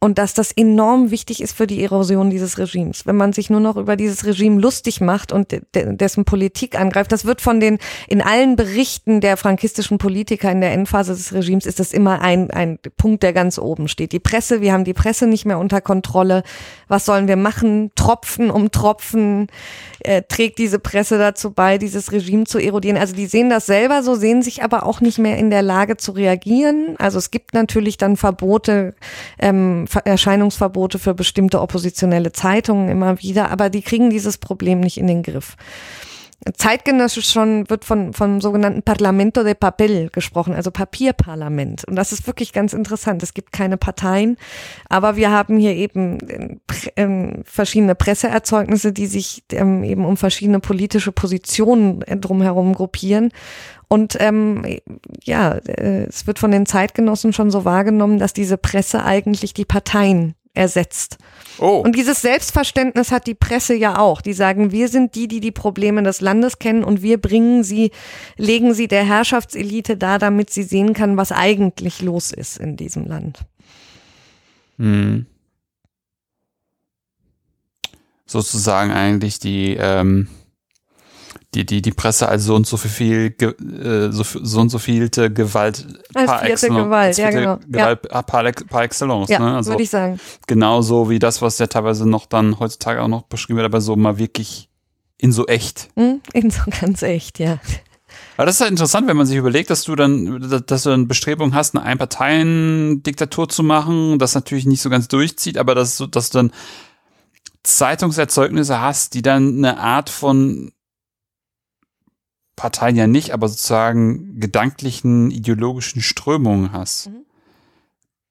Und 0.00 0.18
dass 0.18 0.34
das 0.34 0.52
enorm 0.52 1.10
wichtig 1.12 1.40
ist 1.40 1.56
für 1.56 1.66
die 1.66 1.82
Erosion 1.82 2.30
dieses 2.30 2.58
Regimes. 2.58 3.06
Wenn 3.06 3.16
man 3.16 3.32
sich 3.32 3.48
nur 3.48 3.60
noch 3.60 3.76
über 3.76 3.96
dieses 3.96 4.24
Regime 4.24 4.60
lustig 4.60 5.00
macht 5.00 5.32
und 5.32 5.52
de 5.52 5.62
dessen 5.72 6.24
Politik 6.24 6.78
angreift, 6.78 7.12
das 7.12 7.24
wird 7.24 7.40
von 7.40 7.60
den, 7.60 7.78
in 8.08 8.22
allen 8.22 8.56
Berichten 8.56 9.20
der 9.20 9.36
frankistischen 9.36 9.98
Politiker 9.98 10.50
in 10.50 10.60
der 10.60 10.72
Endphase 10.72 11.12
des 11.12 11.32
Regimes 11.32 11.66
ist 11.66 11.78
das 11.78 11.92
immer 11.92 12.20
ein, 12.20 12.50
ein 12.50 12.78
Punkt, 12.96 13.22
der 13.22 13.32
ganz 13.32 13.58
oben 13.58 13.88
steht. 13.88 14.12
Die 14.12 14.20
Presse, 14.20 14.60
wir 14.60 14.72
haben 14.72 14.84
die 14.84 14.94
Presse 14.94 15.28
nicht 15.28 15.46
mehr 15.46 15.58
unter 15.58 15.80
Kontrolle. 15.80 16.42
Was 16.88 17.04
sollen 17.04 17.28
wir 17.28 17.36
machen? 17.36 17.92
Tropfen 17.94 18.50
um 18.50 18.72
Tropfen 18.72 19.46
äh, 20.00 20.22
trägt 20.22 20.58
diese 20.58 20.78
Presse 20.78 21.18
dazu 21.18 21.52
bei, 21.52 21.78
dieses 21.78 22.10
Regime 22.12 22.44
zu 22.44 22.58
erodieren. 22.58 22.96
Also 22.96 23.14
die 23.14 23.27
sehen 23.28 23.50
das 23.50 23.66
selber 23.66 24.02
so, 24.02 24.14
sehen 24.14 24.42
sich 24.42 24.62
aber 24.62 24.84
auch 24.84 25.00
nicht 25.00 25.18
mehr 25.18 25.38
in 25.38 25.50
der 25.50 25.62
Lage 25.62 25.96
zu 25.96 26.12
reagieren. 26.12 26.96
Also 26.98 27.18
es 27.18 27.30
gibt 27.30 27.54
natürlich 27.54 27.96
dann 27.96 28.16
Verbote, 28.16 28.94
ähm, 29.38 29.86
Erscheinungsverbote 30.04 30.98
für 30.98 31.14
bestimmte 31.14 31.60
oppositionelle 31.60 32.32
Zeitungen 32.32 32.88
immer 32.88 33.20
wieder, 33.20 33.50
aber 33.50 33.70
die 33.70 33.82
kriegen 33.82 34.10
dieses 34.10 34.38
Problem 34.38 34.80
nicht 34.80 34.98
in 34.98 35.06
den 35.06 35.22
Griff. 35.22 35.56
Zeitgenössisch 36.56 37.28
schon 37.30 37.68
wird 37.68 37.84
von 37.84 38.12
vom 38.12 38.40
sogenannten 38.40 38.82
Parlamento 38.82 39.42
de 39.42 39.54
Papel 39.54 40.08
gesprochen, 40.10 40.54
also 40.54 40.70
Papierparlament. 40.70 41.84
Und 41.84 41.96
das 41.96 42.12
ist 42.12 42.28
wirklich 42.28 42.52
ganz 42.52 42.72
interessant. 42.72 43.22
Es 43.24 43.34
gibt 43.34 43.50
keine 43.50 43.76
Parteien, 43.76 44.36
aber 44.88 45.16
wir 45.16 45.30
haben 45.32 45.58
hier 45.58 45.74
eben 45.74 46.60
ähm, 46.96 47.42
verschiedene 47.44 47.96
Presseerzeugnisse, 47.96 48.92
die 48.92 49.06
sich 49.06 49.42
ähm, 49.52 49.82
eben 49.82 50.04
um 50.04 50.16
verschiedene 50.16 50.60
politische 50.60 51.10
Positionen 51.10 52.02
äh, 52.02 52.16
drumherum 52.16 52.72
gruppieren. 52.72 53.32
Und 53.88 54.16
ähm, 54.20 54.62
ja, 55.24 55.54
äh, 55.54 56.04
es 56.04 56.26
wird 56.26 56.38
von 56.38 56.52
den 56.52 56.66
Zeitgenossen 56.66 57.32
schon 57.32 57.50
so 57.50 57.64
wahrgenommen, 57.64 58.18
dass 58.18 58.32
diese 58.32 58.58
Presse 58.58 59.02
eigentlich 59.02 59.54
die 59.54 59.64
Parteien 59.64 60.34
ersetzt. 60.58 61.16
Oh. 61.58 61.82
Und 61.84 61.96
dieses 61.96 62.20
Selbstverständnis 62.20 63.10
hat 63.10 63.26
die 63.26 63.34
Presse 63.34 63.74
ja 63.74 63.98
auch. 63.98 64.20
Die 64.20 64.32
sagen, 64.32 64.70
wir 64.70 64.88
sind 64.88 65.14
die, 65.14 65.28
die 65.28 65.40
die 65.40 65.52
Probleme 65.52 66.02
des 66.02 66.20
Landes 66.20 66.58
kennen 66.58 66.84
und 66.84 67.02
wir 67.02 67.20
bringen 67.20 67.64
sie, 67.64 67.90
legen 68.36 68.74
sie 68.74 68.88
der 68.88 69.04
Herrschaftselite 69.04 69.96
da, 69.96 70.18
damit 70.18 70.50
sie 70.50 70.62
sehen 70.62 70.92
kann, 70.92 71.16
was 71.16 71.32
eigentlich 71.32 72.02
los 72.02 72.32
ist 72.32 72.58
in 72.58 72.76
diesem 72.76 73.06
Land. 73.06 73.40
Hm. 74.78 75.26
Sozusagen 78.26 78.92
eigentlich 78.92 79.38
die, 79.38 79.76
ähm, 79.80 80.28
die, 81.54 81.64
die, 81.64 81.80
die 81.80 81.92
Presse 81.92 82.28
als 82.28 82.44
so 82.44 82.54
und 82.54 82.66
so 82.66 82.76
viel, 82.76 83.34
äh, 83.40 84.12
so, 84.12 84.22
so 84.22 84.60
und 84.60 84.68
so 84.68 84.78
vielte 84.78 85.32
Gewalt 85.32 85.86
als 86.14 86.26
par 86.26 86.44
excellence. 86.44 86.84
Gewalt, 86.84 87.18
ja, 87.18 87.30
genau. 87.30 87.58
Gewalt 87.66 88.00
ja. 88.10 88.22
par, 88.22 88.52
par 88.52 88.82
excellence, 88.82 89.30
ja, 89.30 89.38
ne? 89.38 89.56
Also 89.56 89.70
würde 89.70 89.82
ich 89.82 89.90
sagen. 89.90 90.20
Genauso 90.46 91.08
wie 91.08 91.18
das, 91.18 91.40
was 91.40 91.58
ja 91.58 91.66
teilweise 91.66 92.06
noch 92.06 92.26
dann 92.26 92.60
heutzutage 92.60 93.02
auch 93.02 93.08
noch 93.08 93.22
beschrieben 93.22 93.56
wird, 93.56 93.66
aber 93.66 93.80
so 93.80 93.96
mal 93.96 94.18
wirklich 94.18 94.68
in 95.16 95.32
so 95.32 95.46
echt. 95.46 95.88
Hm? 95.96 96.20
In 96.34 96.50
so 96.50 96.62
ganz 96.80 97.02
echt, 97.02 97.38
ja. 97.38 97.58
Aber 98.36 98.46
das 98.46 98.56
ist 98.56 98.60
halt 98.60 98.70
interessant, 98.70 99.08
wenn 99.08 99.16
man 99.16 99.26
sich 99.26 99.36
überlegt, 99.36 99.70
dass 99.70 99.84
du 99.84 99.96
dann, 99.96 100.62
dass 100.66 100.82
du 100.82 100.90
dann 100.90 101.08
Bestrebungen 101.08 101.54
hast, 101.54 101.74
eine 101.74 101.84
Einparteien-Diktatur 101.84 103.48
zu 103.48 103.62
machen, 103.62 104.18
das 104.18 104.34
natürlich 104.34 104.66
nicht 104.66 104.82
so 104.82 104.90
ganz 104.90 105.08
durchzieht, 105.08 105.58
aber 105.58 105.74
dass, 105.74 106.02
dass 106.10 106.30
du 106.30 106.38
dann 106.38 106.52
Zeitungserzeugnisse 107.64 108.80
hast, 108.80 109.14
die 109.14 109.22
dann 109.22 109.58
eine 109.58 109.78
Art 109.78 110.08
von 110.08 110.72
Parteien 112.58 112.96
ja 112.96 113.06
nicht, 113.06 113.32
aber 113.32 113.48
sozusagen 113.48 114.40
gedanklichen, 114.40 115.30
ideologischen 115.30 116.02
Strömungen 116.02 116.72
hast, 116.72 117.06
mhm. 117.06 117.24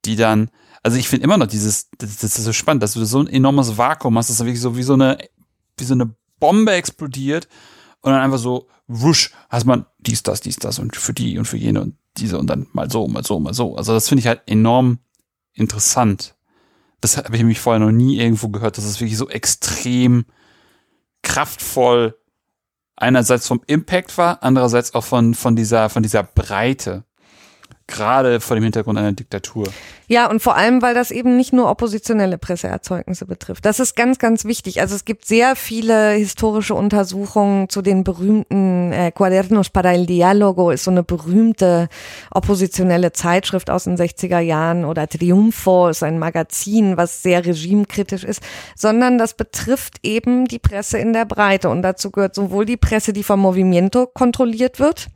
die 0.03 0.17
dann, 0.17 0.51
also 0.83 0.97
ich 0.97 1.07
finde 1.07 1.23
immer 1.23 1.37
noch 1.37 1.47
dieses, 1.47 1.89
das, 1.97 2.17
das, 2.17 2.37
ist 2.37 2.43
so 2.43 2.51
spannend, 2.51 2.83
dass 2.83 2.93
du 2.93 3.05
so 3.05 3.21
ein 3.21 3.27
enormes 3.27 3.77
Vakuum 3.77 4.17
hast, 4.17 4.29
das 4.29 4.41
ist 4.41 4.45
wirklich 4.45 4.59
so 4.59 4.75
wie 4.75 4.83
so 4.83 4.93
eine, 4.93 5.17
wie 5.77 5.85
so 5.85 5.93
eine 5.93 6.13
Bombe 6.41 6.73
explodiert 6.73 7.47
und 8.01 8.11
dann 8.11 8.21
einfach 8.21 8.37
so, 8.37 8.67
wusch, 8.87 9.31
hast 9.49 9.65
man 9.65 9.85
dies, 9.97 10.23
das, 10.23 10.41
dies, 10.41 10.57
das 10.57 10.77
und 10.77 10.97
für 10.97 11.13
die 11.13 11.37
und 11.37 11.45
für 11.45 11.57
jene 11.57 11.81
und 11.81 11.95
diese 12.17 12.37
und 12.37 12.47
dann 12.47 12.67
mal 12.73 12.91
so, 12.91 13.07
mal 13.07 13.23
so, 13.23 13.39
mal 13.39 13.53
so. 13.53 13.77
Also 13.77 13.93
das 13.93 14.09
finde 14.09 14.19
ich 14.19 14.27
halt 14.27 14.41
enorm 14.45 14.99
interessant. 15.53 16.35
Das 16.99 17.15
habe 17.15 17.33
ich 17.33 17.39
nämlich 17.39 17.59
vorher 17.59 17.79
noch 17.79 17.93
nie 17.93 18.17
irgendwo 18.17 18.49
gehört, 18.49 18.77
dass 18.77 18.83
es 18.83 18.99
wirklich 18.99 19.17
so 19.17 19.29
extrem 19.29 20.25
kraftvoll 21.21 22.17
einerseits 22.97 23.47
vom 23.47 23.61
Impact 23.67 24.17
war, 24.17 24.39
andererseits 24.41 24.93
auch 24.93 25.03
von, 25.03 25.33
von 25.33 25.55
dieser, 25.55 25.89
von 25.89 26.03
dieser 26.03 26.23
Breite 26.23 27.05
gerade 27.87 28.39
vor 28.41 28.55
dem 28.55 28.63
Hintergrund 28.63 28.99
einer 28.99 29.13
Diktatur. 29.13 29.67
Ja, 30.09 30.29
und 30.29 30.41
vor 30.41 30.55
allem, 30.55 30.81
weil 30.81 30.93
das 30.93 31.11
eben 31.11 31.35
nicht 31.35 31.51
nur 31.51 31.69
oppositionelle 31.69 32.37
Presseerzeugnisse 32.37 33.25
betrifft. 33.25 33.65
Das 33.65 33.79
ist 33.79 33.95
ganz, 33.95 34.19
ganz 34.19 34.45
wichtig. 34.45 34.79
Also 34.79 34.95
es 34.95 35.03
gibt 35.03 35.25
sehr 35.25 35.55
viele 35.55 36.11
historische 36.11 36.75
Untersuchungen 36.75 37.67
zu 37.67 37.81
den 37.81 38.05
berühmten 38.05 38.93
äh, 38.93 39.11
Cuadernos 39.11 39.69
para 39.69 39.93
el 39.93 40.05
Diálogo, 40.05 40.71
ist 40.71 40.85
so 40.85 40.91
eine 40.91 41.03
berühmte 41.03 41.89
oppositionelle 42.31 43.11
Zeitschrift 43.11 43.69
aus 43.69 43.85
den 43.85 43.97
60er 43.97 44.39
Jahren 44.39 44.85
oder 44.85 45.07
Triunfo 45.07 45.89
ist 45.89 46.03
ein 46.03 46.19
Magazin, 46.19 46.95
was 46.95 47.21
sehr 47.21 47.45
regimekritisch 47.45 48.23
ist, 48.23 48.41
sondern 48.75 49.17
das 49.17 49.33
betrifft 49.33 49.95
eben 50.03 50.45
die 50.45 50.59
Presse 50.59 50.97
in 50.99 51.13
der 51.13 51.25
Breite 51.25 51.69
und 51.69 51.81
dazu 51.81 52.11
gehört 52.11 52.35
sowohl 52.35 52.65
die 52.65 52.77
Presse, 52.77 53.11
die 53.11 53.23
vom 53.23 53.41
Movimiento 53.41 54.07
kontrolliert 54.07 54.79
wird, 54.79 55.07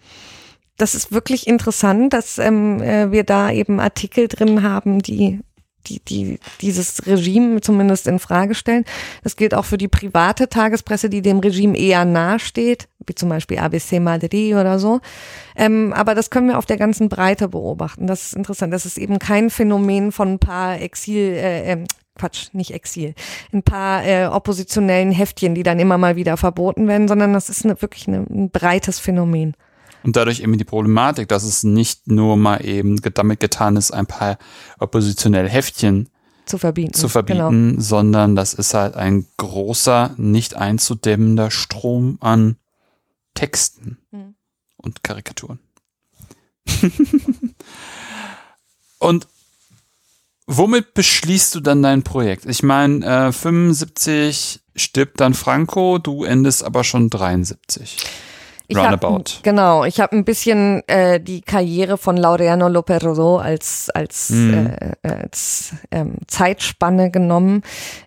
das 0.81 0.95
ist 0.95 1.11
wirklich 1.11 1.47
interessant, 1.47 2.13
dass 2.13 2.39
ähm, 2.39 2.81
äh, 2.81 3.11
wir 3.11 3.23
da 3.23 3.51
eben 3.51 3.79
Artikel 3.79 4.27
drin 4.27 4.63
haben, 4.63 4.99
die 4.99 5.39
die, 5.87 5.99
die 5.99 6.39
dieses 6.61 7.07
Regime 7.07 7.61
zumindest 7.61 8.07
in 8.07 8.19
Frage 8.19 8.53
stellen. 8.53 8.85
Das 9.23 9.35
gilt 9.35 9.55
auch 9.55 9.65
für 9.65 9.77
die 9.79 9.87
private 9.87 10.47
Tagespresse, 10.47 11.09
die 11.09 11.23
dem 11.23 11.39
Regime 11.39 11.75
eher 11.75 12.05
nahesteht, 12.05 12.87
wie 13.05 13.15
zum 13.15 13.29
Beispiel 13.29 13.57
ABC 13.57 13.99
Madrid 13.99 14.53
oder 14.53 14.77
so. 14.77 14.99
Ähm, 15.55 15.91
aber 15.93 16.13
das 16.13 16.29
können 16.29 16.49
wir 16.49 16.59
auf 16.59 16.67
der 16.67 16.77
ganzen 16.77 17.09
Breite 17.09 17.47
beobachten. 17.47 18.05
Das 18.05 18.27
ist 18.27 18.35
interessant. 18.35 18.73
Das 18.73 18.85
ist 18.85 18.99
eben 18.99 19.17
kein 19.17 19.49
Phänomen 19.49 20.11
von 20.11 20.33
ein 20.33 20.39
paar 20.39 20.79
Exil, 20.79 21.33
äh, 21.33 21.71
äh, 21.71 21.83
Quatsch, 22.15 22.49
nicht 22.53 22.71
Exil, 22.71 23.15
ein 23.51 23.63
paar 23.63 24.05
äh, 24.05 24.27
oppositionellen 24.27 25.11
Heftchen, 25.11 25.55
die 25.55 25.63
dann 25.63 25.79
immer 25.79 25.97
mal 25.97 26.15
wieder 26.15 26.37
verboten 26.37 26.87
werden, 26.87 27.07
sondern 27.07 27.33
das 27.33 27.49
ist 27.49 27.65
eine, 27.65 27.81
wirklich 27.81 28.07
eine, 28.07 28.25
ein 28.29 28.51
breites 28.51 28.99
Phänomen. 28.99 29.55
Und 30.03 30.15
dadurch 30.15 30.41
eben 30.41 30.57
die 30.57 30.63
Problematik, 30.63 31.27
dass 31.27 31.43
es 31.43 31.63
nicht 31.63 32.07
nur 32.07 32.37
mal 32.37 32.65
eben 32.65 32.99
damit 33.01 33.39
getan 33.39 33.75
ist, 33.75 33.91
ein 33.91 34.07
paar 34.07 34.37
oppositionelle 34.79 35.49
Heftchen 35.49 36.09
zu 36.45 36.57
verbieten, 36.57 36.93
zu 36.93 37.07
verbieten 37.07 37.69
genau. 37.71 37.81
sondern 37.81 38.35
das 38.35 38.53
ist 38.53 38.73
halt 38.73 38.95
ein 38.95 39.25
großer, 39.37 40.15
nicht 40.17 40.55
einzudämmender 40.55 41.51
Strom 41.51 42.17
an 42.19 42.57
Texten 43.35 43.99
mhm. 44.11 44.35
und 44.77 45.03
Karikaturen. 45.03 45.59
und 48.99 49.27
womit 50.47 50.93
beschließt 50.93 51.55
du 51.55 51.59
dann 51.59 51.83
dein 51.83 52.03
Projekt? 52.03 52.45
Ich 52.45 52.63
meine, 52.63 53.27
äh, 53.27 53.31
75 53.31 54.61
stirbt 54.75 55.19
dann 55.19 55.33
Franco, 55.33 55.97
du 55.99 56.23
endest 56.23 56.63
aber 56.63 56.83
schon 56.83 57.09
73. 57.09 57.97
Ich 58.71 58.77
Roundabout. 58.77 59.35
Hab, 59.37 59.43
genau, 59.43 59.83
ich 59.83 59.99
habe 59.99 60.15
ein 60.15 60.23
bisschen 60.23 60.81
äh, 60.87 61.19
die 61.19 61.41
Karriere 61.41 61.97
von 61.97 62.15
Laureano 62.15 62.67
López 62.67 63.03
Rodó 63.03 63.37
als 63.37 63.89
als, 63.89 64.29
mm. 64.29 64.53
äh, 64.53 65.07
als 65.07 65.73
ähm, 65.91 66.15
Zeitspanne 66.27 67.11
genommen. 67.11 67.63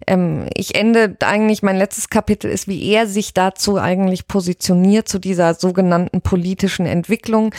Ähm, 0.06 0.46
ich 0.54 0.74
ende 0.74 1.16
eigentlich, 1.22 1.62
mein 1.62 1.76
letztes 1.76 2.08
Kapitel 2.08 2.50
ist, 2.50 2.66
wie 2.66 2.90
er 2.90 3.06
sich 3.06 3.34
dazu 3.34 3.78
eigentlich 3.78 4.26
positioniert, 4.26 5.06
zu 5.06 5.18
dieser 5.18 5.54
sogenannten 5.54 6.22
politischen 6.22 6.86
Entwicklung 6.86 7.54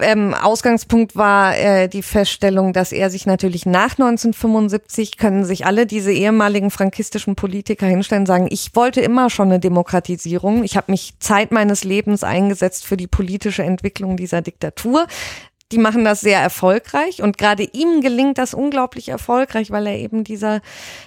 ähm, 0.00 0.34
Ausgangspunkt 0.34 1.16
war 1.16 1.56
äh, 1.56 1.88
die 1.88 2.02
Feststellung, 2.02 2.72
dass 2.72 2.92
er 2.92 3.10
sich 3.10 3.26
natürlich 3.26 3.66
nach 3.66 3.92
1975 3.92 5.18
können 5.18 5.44
sich 5.44 5.66
alle 5.66 5.86
diese 5.86 6.12
ehemaligen 6.12 6.70
frankistischen 6.70 7.36
Politiker 7.36 7.86
hinstellen 7.86 8.22
und 8.22 8.26
sagen, 8.26 8.48
ich 8.50 8.74
wollte 8.74 9.00
immer 9.02 9.28
schon 9.28 9.48
eine 9.48 9.60
Demokratisierung. 9.60 10.64
Ich 10.64 10.76
habe 10.76 10.90
mich 10.90 11.14
Zeit 11.18 11.52
meines 11.52 11.84
Lebens 11.84 12.24
eingesetzt 12.24 12.86
für 12.86 12.96
die 12.96 13.06
politische 13.06 13.64
Entwicklung 13.64 14.16
dieser 14.16 14.40
Diktatur. 14.40 15.06
Die 15.72 15.78
machen 15.78 16.04
das 16.04 16.20
sehr 16.20 16.38
erfolgreich 16.38 17.22
und 17.22 17.38
gerade 17.38 17.62
ihm 17.62 18.02
gelingt 18.02 18.36
das 18.36 18.52
unglaublich 18.52 19.08
erfolgreich, 19.08 19.70
weil 19.70 19.86
er 19.86 19.96
eben 19.96 20.22
dieser 20.22 20.60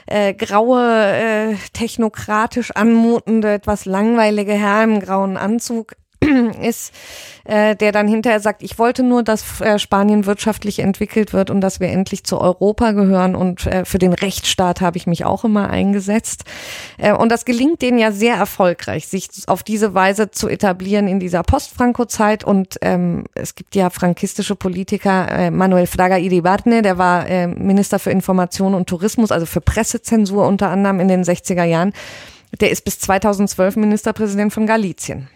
äh, 0.07 0.33
graue, 0.33 0.81
äh, 0.81 1.55
technokratisch 1.73 2.71
anmutende, 2.71 3.53
etwas 3.53 3.85
langweilige 3.85 4.53
Herr 4.53 4.83
im 4.83 4.99
grauen 4.99 5.37
Anzug 5.37 5.95
ist, 6.61 6.93
äh, 7.45 7.75
der 7.75 7.91
dann 7.91 8.07
hinterher 8.07 8.39
sagt, 8.39 8.63
ich 8.63 8.79
wollte 8.79 9.03
nur, 9.03 9.23
dass 9.23 9.61
äh, 9.61 9.79
Spanien 9.79 10.25
wirtschaftlich 10.25 10.79
entwickelt 10.79 11.33
wird 11.33 11.49
und 11.49 11.61
dass 11.61 11.79
wir 11.79 11.89
endlich 11.89 12.23
zu 12.23 12.39
Europa 12.39 12.91
gehören 12.91 13.35
und 13.35 13.65
äh, 13.65 13.85
für 13.85 13.99
den 13.99 14.13
Rechtsstaat 14.13 14.81
habe 14.81 14.97
ich 14.97 15.07
mich 15.07 15.25
auch 15.25 15.43
immer 15.43 15.69
eingesetzt. 15.69 16.43
Äh, 16.97 17.13
und 17.13 17.29
das 17.31 17.45
gelingt 17.45 17.81
denen 17.81 17.97
ja 17.97 18.11
sehr 18.11 18.35
erfolgreich, 18.35 19.07
sich 19.07 19.29
auf 19.47 19.63
diese 19.63 19.93
Weise 19.93 20.31
zu 20.31 20.47
etablieren 20.47 21.07
in 21.07 21.19
dieser 21.19 21.43
Post-Franco-Zeit 21.43 22.43
und 22.43 22.77
ähm, 22.81 23.25
es 23.35 23.55
gibt 23.55 23.75
ja 23.75 23.89
frankistische 23.89 24.55
Politiker, 24.55 25.29
äh, 25.31 25.51
Manuel 25.51 25.87
Fraga 25.87 26.17
Iribarne, 26.17 26.81
der 26.81 26.97
war 26.97 27.27
äh, 27.27 27.47
Minister 27.47 27.99
für 27.99 28.11
Information 28.11 28.73
und 28.73 28.87
Tourismus, 28.87 29.31
also 29.31 29.45
für 29.45 29.61
Pressezensur 29.61 30.47
unter 30.47 30.69
anderem 30.69 30.99
in 30.99 31.07
den 31.07 31.23
60er 31.23 31.63
Jahren. 31.63 31.93
Der 32.59 32.71
ist 32.71 32.85
bis 32.85 32.99
2012 32.99 33.75
Ministerpräsident 33.75 34.53
von 34.53 34.65
Galicien. 34.65 35.27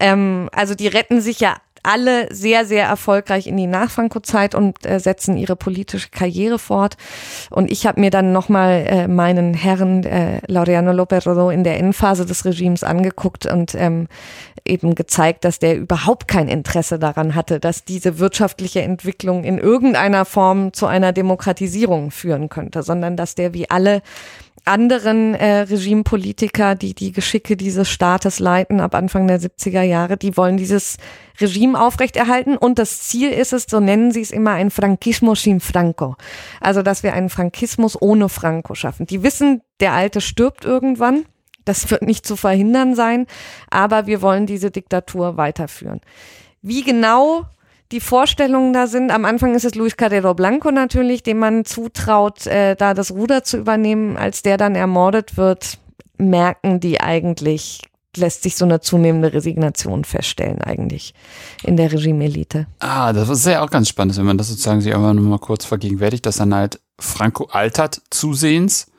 Ähm, 0.00 0.48
also 0.52 0.74
die 0.74 0.88
retten 0.88 1.20
sich 1.20 1.40
ja 1.40 1.56
alle 1.82 2.32
sehr, 2.32 2.64
sehr 2.64 2.84
erfolgreich 2.84 3.46
in 3.46 3.56
die 3.56 3.66
Nachfranco-Zeit 3.66 4.54
und 4.54 4.84
äh, 4.84 4.98
setzen 5.00 5.36
ihre 5.36 5.56
politische 5.56 6.10
Karriere 6.10 6.58
fort. 6.58 6.96
Und 7.50 7.70
ich 7.70 7.86
habe 7.86 8.00
mir 8.00 8.10
dann 8.10 8.32
nochmal 8.32 8.84
äh, 8.86 9.08
meinen 9.08 9.54
Herrn 9.54 10.04
äh, 10.04 10.40
Laureano 10.46 10.90
López 10.90 11.26
Rodó 11.26 11.50
in 11.50 11.64
der 11.64 11.78
Endphase 11.78 12.26
des 12.26 12.44
Regimes 12.44 12.84
angeguckt 12.84 13.46
und 13.46 13.74
ähm, 13.74 14.08
eben 14.64 14.94
gezeigt, 14.94 15.44
dass 15.44 15.58
der 15.58 15.76
überhaupt 15.76 16.28
kein 16.28 16.48
Interesse 16.48 16.98
daran 16.98 17.34
hatte, 17.34 17.60
dass 17.60 17.84
diese 17.84 18.18
wirtschaftliche 18.18 18.82
Entwicklung 18.82 19.44
in 19.44 19.58
irgendeiner 19.58 20.24
Form 20.24 20.72
zu 20.72 20.86
einer 20.86 21.12
Demokratisierung 21.12 22.10
führen 22.10 22.48
könnte, 22.48 22.82
sondern 22.82 23.16
dass 23.16 23.34
der 23.34 23.54
wie 23.54 23.70
alle 23.70 24.02
anderen 24.68 25.34
äh, 25.34 25.60
Regimepolitiker, 25.60 26.74
die 26.74 26.94
die 26.94 27.12
Geschicke 27.12 27.56
dieses 27.56 27.88
Staates 27.88 28.38
leiten 28.38 28.80
ab 28.80 28.94
Anfang 28.94 29.26
der 29.26 29.40
70er 29.40 29.82
Jahre, 29.82 30.16
die 30.16 30.36
wollen 30.36 30.56
dieses 30.56 30.96
Regime 31.40 31.80
aufrechterhalten 31.80 32.56
und 32.56 32.78
das 32.78 33.02
Ziel 33.02 33.30
ist 33.30 33.52
es, 33.52 33.66
so 33.68 33.80
nennen 33.80 34.12
sie 34.12 34.20
es 34.20 34.30
immer, 34.30 34.52
ein 34.52 34.70
Frankismo 34.70 35.34
sin 35.34 35.60
Franco. 35.60 36.16
Also, 36.60 36.82
dass 36.82 37.02
wir 37.02 37.14
einen 37.14 37.30
Frankismus 37.30 38.00
ohne 38.00 38.28
Franco 38.28 38.74
schaffen. 38.74 39.06
Die 39.06 39.22
wissen, 39.22 39.62
der 39.80 39.92
Alte 39.92 40.20
stirbt 40.20 40.64
irgendwann. 40.64 41.24
Das 41.64 41.90
wird 41.90 42.02
nicht 42.02 42.26
zu 42.26 42.36
verhindern 42.36 42.94
sein, 42.94 43.26
aber 43.70 44.06
wir 44.06 44.22
wollen 44.22 44.46
diese 44.46 44.70
Diktatur 44.70 45.36
weiterführen. 45.36 46.00
Wie 46.62 46.82
genau 46.82 47.44
die 47.92 48.00
Vorstellungen 48.00 48.72
da 48.72 48.86
sind. 48.86 49.10
Am 49.10 49.24
Anfang 49.24 49.54
ist 49.54 49.64
es 49.64 49.74
Luis 49.74 49.96
Carrero 49.96 50.34
Blanco 50.34 50.70
natürlich, 50.70 51.22
dem 51.22 51.38
man 51.38 51.64
zutraut, 51.64 52.46
äh, 52.46 52.76
da 52.76 52.94
das 52.94 53.10
Ruder 53.10 53.44
zu 53.44 53.58
übernehmen. 53.58 54.16
Als 54.16 54.42
der 54.42 54.56
dann 54.56 54.74
ermordet 54.74 55.36
wird, 55.36 55.78
merken 56.18 56.80
die 56.80 57.00
eigentlich, 57.00 57.82
lässt 58.16 58.42
sich 58.42 58.56
so 58.56 58.64
eine 58.64 58.80
zunehmende 58.80 59.32
Resignation 59.32 60.04
feststellen 60.04 60.60
eigentlich 60.60 61.14
in 61.62 61.76
der 61.76 61.92
Regime-Elite. 61.92 62.66
Ah, 62.80 63.12
das 63.12 63.28
ist 63.28 63.46
ja 63.46 63.62
auch 63.62 63.70
ganz 63.70 63.88
spannend, 63.88 64.16
wenn 64.16 64.26
man 64.26 64.38
das 64.38 64.48
sozusagen 64.48 64.80
sich 64.80 64.94
einfach 64.94 65.14
nur 65.14 65.24
mal 65.24 65.38
kurz 65.38 65.64
vergegenwärtigt, 65.64 66.26
dass 66.26 66.36
dann 66.36 66.54
halt 66.54 66.80
Franco 66.98 67.44
altert 67.44 68.02
zusehends, 68.10 68.90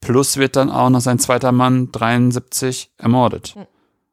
plus 0.00 0.36
wird 0.36 0.56
dann 0.56 0.70
auch 0.70 0.90
noch 0.90 1.00
sein 1.00 1.18
zweiter 1.18 1.52
Mann 1.52 1.92
73 1.92 2.90
ermordet. 2.98 3.54
Hm. 3.54 3.66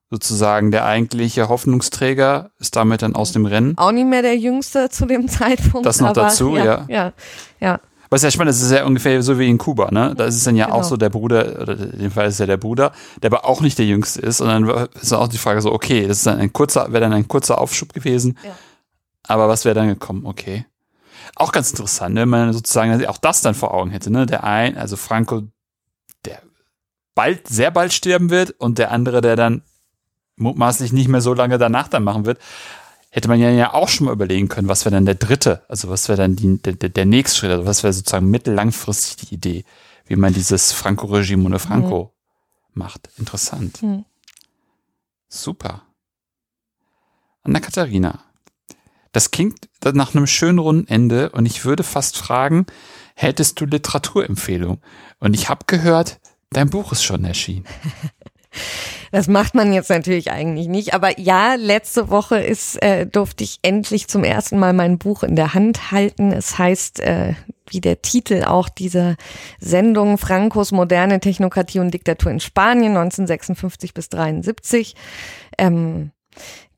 Sozusagen 0.09 0.71
der 0.71 0.85
eigentliche 0.85 1.49
Hoffnungsträger 1.49 2.51
ist 2.59 2.75
damit 2.75 3.01
dann 3.01 3.15
aus 3.15 3.31
dem 3.31 3.45
Rennen. 3.45 3.77
Auch 3.77 3.91
nicht 3.91 4.07
mehr 4.07 4.21
der 4.21 4.37
Jüngste 4.37 4.89
zu 4.89 5.05
dem 5.05 5.27
Zeitpunkt. 5.29 5.85
Das 5.85 5.99
noch 6.01 6.09
aber, 6.09 6.21
dazu, 6.23 6.57
ja. 6.57 6.85
Ja, 6.87 7.13
ja. 7.59 7.79
Was 8.11 8.23
ja 8.23 8.31
spannend 8.31 8.55
ist, 8.55 8.61
ist 8.63 8.71
ja 8.71 8.85
ungefähr 8.85 9.21
so 9.21 9.37
wie 9.37 9.47
in 9.47 9.59
Kuba, 9.59 9.91
ne? 9.91 10.15
Da 10.17 10.25
ist 10.25 10.35
es 10.35 10.43
dann 10.43 10.55
ja 10.55 10.65
Genau. 10.65 10.79
auch 10.79 10.83
so 10.83 10.97
der 10.97 11.09
Bruder, 11.09 11.61
oder 11.61 11.73
in 11.77 11.99
dem 11.99 12.11
Fall 12.11 12.27
ist 12.27 12.39
ja 12.39 12.47
der 12.47 12.57
Bruder, 12.57 12.91
der 13.21 13.31
aber 13.31 13.45
auch 13.45 13.61
nicht 13.61 13.77
der 13.77 13.85
Jüngste 13.85 14.19
ist. 14.21 14.41
Und 14.41 14.47
dann 14.47 14.87
ist 14.99 15.13
auch 15.13 15.27
die 15.27 15.37
Frage 15.37 15.61
so, 15.61 15.71
okay, 15.71 16.07
das 16.07 16.17
ist 16.17 16.25
dann 16.25 16.39
ein 16.39 16.51
kurzer, 16.51 16.91
wäre 16.91 17.01
dann 17.01 17.13
ein 17.13 17.27
kurzer 17.27 17.59
Aufschub 17.59 17.93
gewesen. 17.93 18.39
Ja. 18.43 18.57
Aber 19.27 19.47
was 19.47 19.63
wäre 19.63 19.75
dann 19.75 19.89
gekommen? 19.89 20.25
Okay. 20.25 20.65
Auch 21.35 21.51
ganz 21.51 21.69
interessant, 21.69 22.15
ne? 22.15 22.21
wenn 22.21 22.29
man 22.29 22.51
sozusagen 22.51 23.05
auch 23.05 23.17
das 23.19 23.41
dann 23.41 23.53
vor 23.53 23.75
Augen 23.75 23.91
hätte, 23.91 24.09
ne? 24.09 24.25
Der 24.25 24.43
ein, 24.43 24.75
also 24.75 24.95
Franco, 24.97 25.43
der 26.25 26.41
bald, 27.13 27.47
sehr 27.47 27.69
bald 27.69 27.93
sterben 27.93 28.31
wird 28.31 28.55
und 28.57 28.79
der 28.79 28.89
andere, 28.91 29.21
der 29.21 29.35
dann 29.35 29.61
mutmaßlich 30.39 30.93
nicht 30.93 31.07
mehr 31.07 31.21
so 31.21 31.33
lange 31.33 31.57
danach 31.57 31.87
dann 31.87 32.03
machen 32.03 32.25
wird, 32.25 32.39
hätte 33.09 33.27
man 33.27 33.39
ja, 33.39 33.73
auch 33.73 33.89
schon 33.89 34.05
mal 34.05 34.13
überlegen 34.13 34.49
können, 34.49 34.67
was 34.67 34.85
wäre 34.85 34.95
dann 34.95 35.05
der 35.05 35.15
dritte, 35.15 35.63
also 35.67 35.89
was 35.89 36.07
wäre 36.09 36.17
dann 36.17 36.35
die, 36.35 36.61
der, 36.61 36.73
der, 36.73 37.05
nächste 37.05 37.39
Schritt, 37.39 37.51
also 37.51 37.65
was 37.65 37.83
wäre 37.83 37.93
sozusagen 37.93 38.29
mittellangfristig 38.29 39.29
die 39.29 39.35
Idee, 39.35 39.65
wie 40.05 40.15
man 40.15 40.33
dieses 40.33 40.71
Franco-Regime 40.71 41.45
ohne 41.45 41.59
Franco 41.59 42.13
macht. 42.73 43.09
Interessant. 43.17 43.81
Hm. 43.81 44.05
Super. 45.27 45.83
Anna 47.43 47.59
Katharina, 47.59 48.23
das 49.11 49.31
klingt 49.31 49.69
nach 49.83 50.13
einem 50.13 50.27
schönen 50.27 50.59
runden 50.59 50.87
Ende 50.87 51.29
und 51.31 51.45
ich 51.45 51.65
würde 51.65 51.83
fast 51.83 52.17
fragen, 52.17 52.67
hättest 53.15 53.59
du 53.59 53.65
Literaturempfehlung? 53.65 54.81
Und 55.19 55.33
ich 55.33 55.49
habe 55.49 55.65
gehört, 55.65 56.19
dein 56.51 56.69
Buch 56.69 56.91
ist 56.91 57.03
schon 57.03 57.25
erschienen. 57.25 57.65
Das 59.11 59.27
macht 59.27 59.55
man 59.55 59.73
jetzt 59.73 59.89
natürlich 59.89 60.31
eigentlich 60.31 60.67
nicht. 60.67 60.93
Aber 60.93 61.19
ja, 61.19 61.55
letzte 61.55 62.09
Woche 62.09 62.39
ist, 62.39 62.81
äh, 62.81 63.05
durfte 63.05 63.43
ich 63.43 63.59
endlich 63.61 64.07
zum 64.07 64.23
ersten 64.23 64.59
Mal 64.59 64.73
mein 64.73 64.97
Buch 64.97 65.23
in 65.23 65.35
der 65.35 65.53
Hand 65.53 65.91
halten. 65.91 66.31
Es 66.31 66.57
heißt, 66.57 66.99
äh, 66.99 67.33
wie 67.67 67.81
der 67.81 68.01
Titel 68.01 68.43
auch 68.43 68.69
dieser 68.69 69.15
Sendung, 69.59 70.17
Francos 70.17 70.71
moderne 70.71 71.19
Technokratie 71.19 71.79
und 71.79 71.93
Diktatur 71.93 72.31
in 72.31 72.39
Spanien 72.39 72.95
1956 72.95 73.93
bis 73.93 74.09
73. 74.09 74.95
Ähm, 75.57 76.11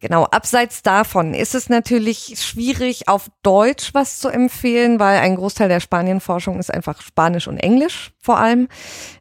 Genau, 0.02 0.24
abseits 0.24 0.82
davon 0.82 1.36
ist 1.36 1.54
es 1.54 1.70
natürlich 1.70 2.34
schwierig, 2.42 3.08
auf 3.08 3.30
Deutsch 3.44 3.94
was 3.94 4.18
zu 4.18 4.30
empfehlen, 4.30 5.00
weil 5.00 5.20
ein 5.20 5.36
Großteil 5.36 5.70
der 5.70 5.80
Spanienforschung 5.80 6.58
ist 6.58 6.74
einfach 6.74 7.04
Spanisch 7.04 7.48
und 7.48 7.58
Englisch 7.58 8.12
vor 8.18 8.40
allem. 8.40 8.68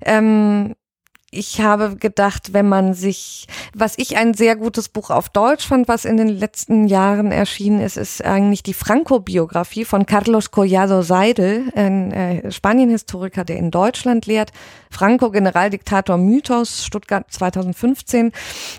Ähm, 0.02 0.74
ich 1.32 1.60
habe 1.60 1.96
gedacht, 1.96 2.52
wenn 2.52 2.68
man 2.68 2.92
sich, 2.92 3.46
was 3.72 3.94
ich 3.98 4.16
ein 4.16 4.34
sehr 4.34 4.56
gutes 4.56 4.88
Buch 4.88 5.10
auf 5.10 5.28
Deutsch 5.28 5.66
fand, 5.66 5.86
was 5.86 6.04
in 6.04 6.16
den 6.16 6.28
letzten 6.28 6.88
Jahren 6.88 7.30
erschienen 7.30 7.80
ist, 7.80 7.96
ist 7.96 8.24
eigentlich 8.24 8.64
die 8.64 8.74
Franco-Biografie 8.74 9.84
von 9.84 10.06
Carlos 10.06 10.50
Collado 10.50 11.02
Seidel, 11.02 11.72
ein 11.76 12.12
äh, 12.12 12.50
Spanienhistoriker, 12.50 13.44
der 13.44 13.58
in 13.58 13.70
Deutschland 13.70 14.26
lehrt. 14.26 14.50
Franco, 14.90 15.30
Generaldiktator 15.30 16.16
Mythos, 16.16 16.84
Stuttgart 16.84 17.26
2015. 17.30 18.32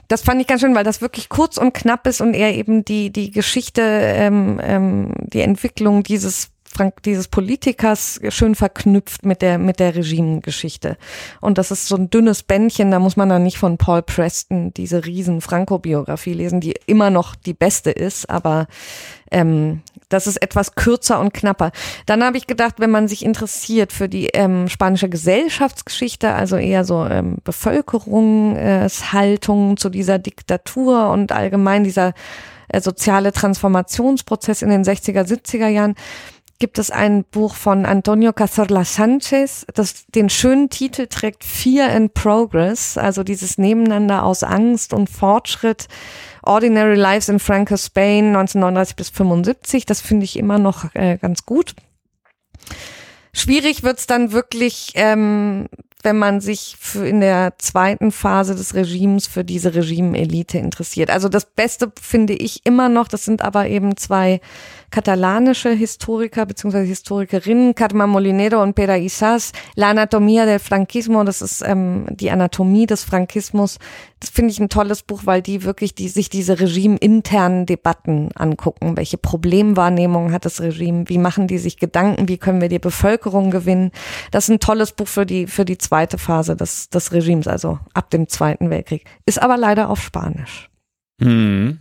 Das 0.10 0.22
fand 0.22 0.41
ich 0.41 0.47
ganz 0.47 0.60
schön, 0.60 0.76
weil 0.76 0.84
das 0.84 0.99
wirklich 0.99 1.30
kurz 1.30 1.58
und 1.58 1.74
knapp 1.74 2.06
ist 2.06 2.20
und 2.20 2.34
er 2.34 2.54
eben 2.54 2.84
die, 2.84 3.12
die 3.12 3.32
Geschichte, 3.32 3.82
ähm, 3.82 4.60
ähm, 4.62 5.14
die 5.22 5.41
Entwicklung 5.41 6.04
dieses 6.04 6.49
Frank, 6.72 7.04
dieses 7.04 7.28
Politikers 7.28 8.20
schön 8.30 8.56
verknüpft 8.56 9.26
mit 9.26 9.42
der, 9.42 9.58
mit 9.58 9.80
der 9.80 9.96
Regimegeschichte. 9.96 10.98
Und 11.40 11.58
das 11.58 11.72
ist 11.72 11.88
so 11.88 11.96
ein 11.96 12.10
dünnes 12.10 12.44
Bändchen, 12.44 12.92
da 12.92 13.00
muss 13.00 13.18
man 13.18 13.30
dann 13.30 13.44
nicht 13.44 13.58
von 13.58 13.78
Paul 13.78 14.02
Preston 14.02 14.74
diese 14.74 15.06
riesen 15.06 15.42
Franco-Biografie 15.42 16.34
lesen, 16.34 16.62
die 16.62 16.76
immer 16.86 17.10
noch 17.10 17.36
die 17.36 17.54
beste 17.54 17.92
ist, 17.92 18.30
aber 18.30 18.68
ähm, 19.32 19.82
das 20.10 20.28
ist 20.28 20.42
etwas 20.42 20.76
kürzer 20.76 21.20
und 21.20 21.34
knapper. 21.34 21.72
Dann 22.06 22.24
habe 22.24 22.38
ich 22.38 22.48
gedacht, 22.48 22.76
wenn 22.80 22.92
man 22.92 23.08
sich 23.08 23.26
interessiert 23.26 23.94
für 23.94 24.10
die 24.10 24.28
ähm, 24.28 24.68
spanische 24.68 25.08
Gesellschaftsgeschichte, 25.10 26.34
also 26.34 26.58
eher 26.58 26.84
so 26.84 27.06
ähm, 27.06 27.38
Bevölkerungshaltung 27.44 29.78
zu 29.78 29.90
dieser 29.90 30.20
Diktatur 30.20 31.10
und 31.10 31.32
allgemein 31.32 31.86
dieser 31.86 32.14
äh, 32.68 32.82
soziale 32.82 33.32
Transformationsprozess 33.32 34.62
in 34.62 34.70
den 34.70 34.84
60er, 34.84 35.26
70er 35.26 35.68
Jahren, 35.68 35.96
gibt 36.62 36.78
es 36.78 36.91
ein 36.91 37.24
Buch 37.24 37.55
von 37.55 37.88
Antonio 37.88 38.34
Cazorla 38.34 38.86
Sanchez, 38.86 39.66
das 39.74 40.05
den 40.05 40.30
schönen 40.30 40.70
Titel 40.70 41.07
trägt 41.07 41.43
Fear 41.43 41.89
and 41.89 42.14
Progress, 42.14 42.99
also 42.99 43.24
dieses 43.24 43.57
Nebeneinander 43.57 44.24
aus 44.24 44.43
Angst 44.43 44.93
und 44.93 45.09
Fortschritt. 45.09 45.88
Ordinary 46.43 46.95
Lives 46.95 47.30
in 47.30 47.39
Franco 47.39 47.78
Spain 47.78 48.28
1939 48.28 48.95
bis 48.95 49.09
75. 49.09 49.88
Das 49.88 50.01
finde 50.01 50.24
ich 50.24 50.38
immer 50.38 50.59
noch 50.59 50.93
äh, 50.93 51.18
ganz 51.18 51.47
gut. 51.47 51.76
Schwierig 53.34 53.82
wird's 53.82 54.05
dann 54.05 54.32
wirklich, 54.32 54.91
ähm, 54.95 55.68
wenn 56.03 56.20
man 56.20 56.41
sich 56.41 56.76
für 56.80 57.07
in 57.07 57.22
der 57.22 57.53
zweiten 57.57 58.12
Phase 58.12 58.55
des 58.55 58.76
Regimes 58.76 59.26
für 59.26 59.43
diese 59.43 59.74
Regimeelite 59.74 60.59
interessiert. 60.59 61.09
Also 61.09 61.28
das 61.28 61.45
Beste 61.45 61.91
finde 61.99 62.34
ich 62.34 62.66
immer 62.66 62.88
noch, 62.88 63.07
das 63.07 63.26
sind 63.26 63.41
aber 63.41 63.68
eben 63.68 63.97
zwei 63.97 64.41
katalanische 64.92 65.72
Historiker 65.72 66.46
bzw. 66.46 66.86
Historikerinnen, 66.86 67.74
Carmen 67.74 68.10
Molinero 68.10 68.62
und 68.62 68.76
Pera 68.76 68.98
Isas, 68.98 69.52
La 69.76 69.89
Anatomía 69.89 70.46
del 70.46 70.60
Franquismo, 70.60 71.24
das 71.24 71.42
ist 71.42 71.64
ähm, 71.66 72.06
die 72.12 72.30
Anatomie 72.30 72.86
des 72.86 73.04
Frankismus. 73.04 73.80
Das 74.20 74.30
finde 74.30 74.52
ich 74.52 74.60
ein 74.60 74.70
tolles 74.70 75.02
Buch, 75.02 75.22
weil 75.26 75.42
die 75.42 75.64
wirklich 75.64 75.96
die, 75.96 76.10
sich 76.10 76.30
diese 76.30 76.60
regimeinternen 76.60 77.66
Debatten 77.66 78.30
angucken. 78.36 78.98
Welche 78.98 79.18
Problemwahrnehmung 79.18 80.32
hat 80.32 80.46
das 80.46 80.62
Regime? 80.62 81.06
Wie 81.08 81.18
machen 81.18 81.48
die 81.48 81.58
sich 81.58 81.78
Gedanken? 81.78 82.28
Wie 82.28 82.38
können 82.38 82.62
wir 82.62 82.70
die 82.70 82.80
Bevölkerung 82.80 83.50
gewinnen? 83.50 83.92
Das 84.30 84.44
ist 84.44 84.50
ein 84.50 84.60
tolles 84.60 84.92
Buch 84.92 85.08
für 85.08 85.26
die, 85.26 85.48
für 85.48 85.66
die 85.66 85.78
zweite 85.78 86.18
Phase 86.18 86.56
des, 86.56 86.89
des 86.89 87.12
Regimes, 87.12 87.48
also 87.48 87.80
ab 87.94 88.10
dem 88.12 88.28
Zweiten 88.28 88.70
Weltkrieg. 88.70 89.06
Ist 89.26 89.42
aber 89.42 89.58
leider 89.58 89.89
auf 89.89 90.02
Spanisch. 90.02 90.70
Hm. 91.22 91.80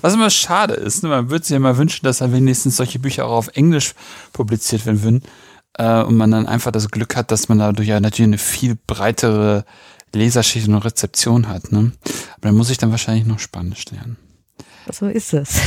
Was 0.00 0.14
immer 0.14 0.30
schade 0.30 0.74
ist, 0.74 1.02
ne? 1.02 1.08
man 1.08 1.30
würde 1.30 1.44
sich 1.44 1.52
ja 1.52 1.58
mal 1.58 1.76
wünschen, 1.76 2.04
dass 2.04 2.18
dann 2.18 2.32
wenigstens 2.32 2.76
solche 2.76 2.98
Bücher 2.98 3.26
auch 3.26 3.36
auf 3.36 3.48
Englisch 3.48 3.94
publiziert 4.32 4.86
werden 4.86 5.02
würden 5.02 5.22
äh, 5.74 6.02
und 6.02 6.16
man 6.16 6.30
dann 6.30 6.46
einfach 6.46 6.72
das 6.72 6.90
Glück 6.90 7.16
hat, 7.16 7.30
dass 7.30 7.48
man 7.48 7.58
dadurch 7.58 7.88
ja 7.88 8.00
natürlich 8.00 8.28
eine 8.28 8.38
viel 8.38 8.76
breitere 8.86 9.64
Leserschicht 10.14 10.68
und 10.68 10.76
Rezeption 10.76 11.48
hat. 11.48 11.72
Ne? 11.72 11.92
Aber 12.32 12.48
dann 12.48 12.56
muss 12.56 12.70
ich 12.70 12.78
dann 12.78 12.90
wahrscheinlich 12.90 13.26
noch 13.26 13.38
Spanisch 13.38 13.84
lernen. 13.90 14.16
So 14.90 15.06
ist 15.06 15.34
es. 15.34 15.60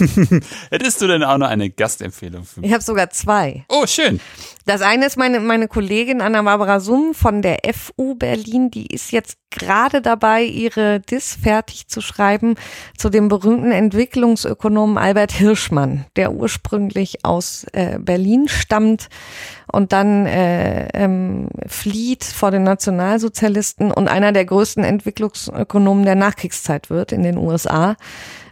Hättest 0.70 1.02
du 1.02 1.06
denn 1.06 1.22
auch 1.22 1.36
noch 1.36 1.48
eine 1.48 1.68
Gastempfehlung 1.68 2.44
für 2.44 2.60
mich? 2.60 2.68
Ich 2.68 2.74
habe 2.74 2.82
sogar 2.82 3.10
zwei. 3.10 3.66
Oh, 3.68 3.86
schön. 3.86 4.20
Das 4.68 4.82
eine 4.82 5.06
ist 5.06 5.16
meine, 5.16 5.40
meine 5.40 5.66
Kollegin 5.66 6.20
Anna-Barbara 6.20 6.78
Summ 6.78 7.14
von 7.14 7.40
der 7.40 7.60
FU 7.72 8.16
Berlin, 8.16 8.70
die 8.70 8.86
ist 8.86 9.12
jetzt 9.12 9.38
gerade 9.50 10.02
dabei, 10.02 10.42
ihre 10.42 11.00
Dis 11.00 11.38
fertig 11.42 11.88
zu 11.88 12.02
schreiben 12.02 12.54
zu 12.94 13.08
dem 13.08 13.28
berühmten 13.28 13.72
Entwicklungsökonomen 13.72 14.98
Albert 14.98 15.32
Hirschmann, 15.32 16.04
der 16.16 16.34
ursprünglich 16.34 17.24
aus 17.24 17.64
äh, 17.72 17.98
Berlin 17.98 18.46
stammt 18.46 19.08
und 19.72 19.94
dann 19.94 20.26
äh, 20.26 20.88
ähm, 20.92 21.48
flieht 21.66 22.24
vor 22.24 22.50
den 22.50 22.64
Nationalsozialisten 22.64 23.90
und 23.90 24.08
einer 24.08 24.32
der 24.32 24.44
größten 24.44 24.84
Entwicklungsökonomen 24.84 26.04
der 26.04 26.14
Nachkriegszeit 26.14 26.90
wird 26.90 27.12
in 27.12 27.22
den 27.22 27.38
USA. 27.38 27.96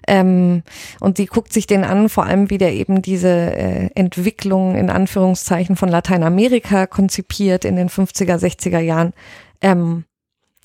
Ähm, 0.07 0.63
und 1.01 1.17
sie 1.17 1.27
guckt 1.27 1.53
sich 1.53 1.67
den 1.67 1.85
an, 1.85 2.09
vor 2.09 2.25
allem 2.25 2.51
wie 2.51 2.59
der 2.59 2.73
eben 2.73 3.03
diese 3.03 3.29
äh, 3.29 3.91
Entwicklung 3.95 4.77
in 4.77 4.91
Anführungszeichen 4.91 5.77
von 5.77 5.89
Lateinamerika 5.89 6.87
konzipiert 6.87 7.65
in 7.65 7.77
den 7.77 7.89
50er, 7.89 8.37
60er 8.37 8.81
Jahren. 8.81 9.13
Ähm, 9.61 10.05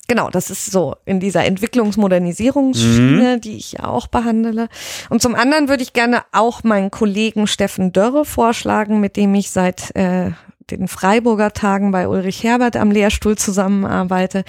Genau, 0.08 0.28
das 0.28 0.50
ist 0.50 0.70
so 0.70 0.96
in 1.06 1.20
dieser 1.20 1.44
Entwicklungsmodernisierungsschiene, 1.46 3.38
die 3.38 3.56
ich 3.56 3.72
ja 3.72 3.84
auch 3.84 4.08
behandle. 4.08 4.68
Und 5.08 5.22
zum 5.22 5.34
anderen 5.34 5.68
würde 5.68 5.82
ich 5.82 5.94
gerne 5.94 6.22
auch 6.32 6.64
meinen 6.64 6.90
Kollegen 6.90 7.46
Steffen 7.46 7.92
Dörre 7.92 8.24
vorschlagen, 8.24 9.00
mit 9.00 9.16
dem 9.16 9.34
ich 9.34 9.50
seit 9.50 9.94
äh, 9.96 10.32
den 10.70 10.88
Freiburger 10.88 11.52
Tagen 11.52 11.92
bei 11.92 12.08
Ulrich 12.08 12.42
Herbert 12.42 12.76
am 12.76 12.90
Lehrstuhl 12.90 13.38
zusammenarbeite. 13.38 14.44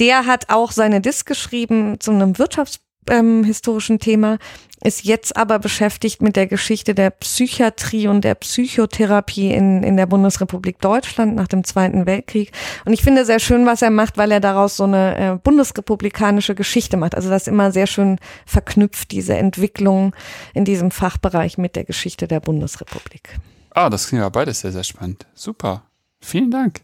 Der 0.00 0.26
hat 0.26 0.46
auch 0.48 0.72
seine 0.72 1.00
Disk 1.00 1.26
geschrieben 1.26 2.00
zu 2.00 2.10
einem 2.10 2.38
Wirtschafts 2.38 2.80
ähm, 3.10 3.44
historischen 3.44 3.98
Thema, 3.98 4.38
ist 4.82 5.04
jetzt 5.04 5.36
aber 5.36 5.58
beschäftigt 5.58 6.22
mit 6.22 6.36
der 6.36 6.46
Geschichte 6.46 6.94
der 6.94 7.10
Psychiatrie 7.10 8.08
und 8.08 8.22
der 8.22 8.34
Psychotherapie 8.34 9.50
in, 9.50 9.82
in 9.82 9.96
der 9.96 10.06
Bundesrepublik 10.06 10.80
Deutschland 10.80 11.34
nach 11.34 11.48
dem 11.48 11.64
Zweiten 11.64 12.06
Weltkrieg. 12.06 12.52
Und 12.84 12.92
ich 12.92 13.02
finde 13.02 13.24
sehr 13.24 13.40
schön, 13.40 13.66
was 13.66 13.82
er 13.82 13.90
macht, 13.90 14.18
weil 14.18 14.30
er 14.30 14.40
daraus 14.40 14.76
so 14.76 14.84
eine 14.84 15.16
äh, 15.16 15.36
bundesrepublikanische 15.42 16.54
Geschichte 16.54 16.96
macht. 16.96 17.14
Also 17.14 17.30
das 17.30 17.42
ist 17.42 17.48
immer 17.48 17.72
sehr 17.72 17.86
schön 17.86 18.18
verknüpft, 18.44 19.10
diese 19.10 19.34
Entwicklung 19.34 20.14
in 20.54 20.64
diesem 20.64 20.90
Fachbereich 20.90 21.58
mit 21.58 21.74
der 21.74 21.84
Geschichte 21.84 22.28
der 22.28 22.40
Bundesrepublik. 22.40 23.38
Ah, 23.70 23.90
das 23.90 24.08
klingt 24.08 24.22
ja 24.22 24.28
beides 24.28 24.60
sehr, 24.60 24.72
sehr 24.72 24.84
spannend. 24.84 25.26
Super. 25.34 25.82
Vielen 26.20 26.50
Dank. 26.50 26.80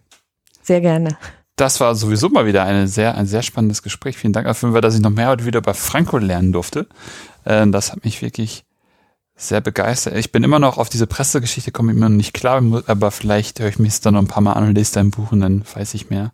Sehr 0.62 0.81
gerne. 0.81 1.16
Das 1.62 1.78
war 1.78 1.94
sowieso 1.94 2.28
mal 2.28 2.44
wieder 2.44 2.64
eine 2.64 2.89
sehr, 2.89 3.16
ein 3.16 3.26
sehr 3.26 3.43
spannendes 3.43 3.84
Gespräch. 3.84 4.18
Vielen 4.18 4.32
Dank 4.32 4.47
dafür, 4.48 4.80
dass 4.80 4.97
ich 4.97 5.01
noch 5.01 5.10
mehr 5.10 5.28
heute 5.28 5.47
wieder 5.47 5.60
über 5.60 5.74
Franco 5.74 6.18
lernen 6.18 6.51
durfte. 6.51 6.89
Äh, 7.44 7.68
das 7.68 7.93
hat 7.93 8.05
mich 8.05 8.20
wirklich 8.20 8.64
sehr 9.36 9.60
begeistert. 9.60 10.16
Ich 10.16 10.32
bin 10.32 10.43
immer 10.43 10.59
noch 10.59 10.76
auf 10.76 10.89
diese 10.89 11.06
Pressegeschichte, 11.06 11.70
komme 11.70 11.93
immer 11.93 12.09
noch 12.09 12.16
nicht 12.16 12.34
klar, 12.34 12.60
aber 12.86 13.10
vielleicht 13.12 13.60
höre 13.60 13.68
ich 13.68 13.78
mich 13.78 14.01
dann 14.01 14.14
noch 14.14 14.22
ein 14.22 14.26
paar 14.26 14.43
Mal 14.43 14.55
an 14.55 14.66
und 14.66 14.74
lese 14.74 14.94
dein 14.94 15.12
Buch 15.12 15.30
und 15.30 15.40
dann 15.40 15.62
weiß 15.72 15.94
ich 15.94 16.10
mehr 16.10 16.32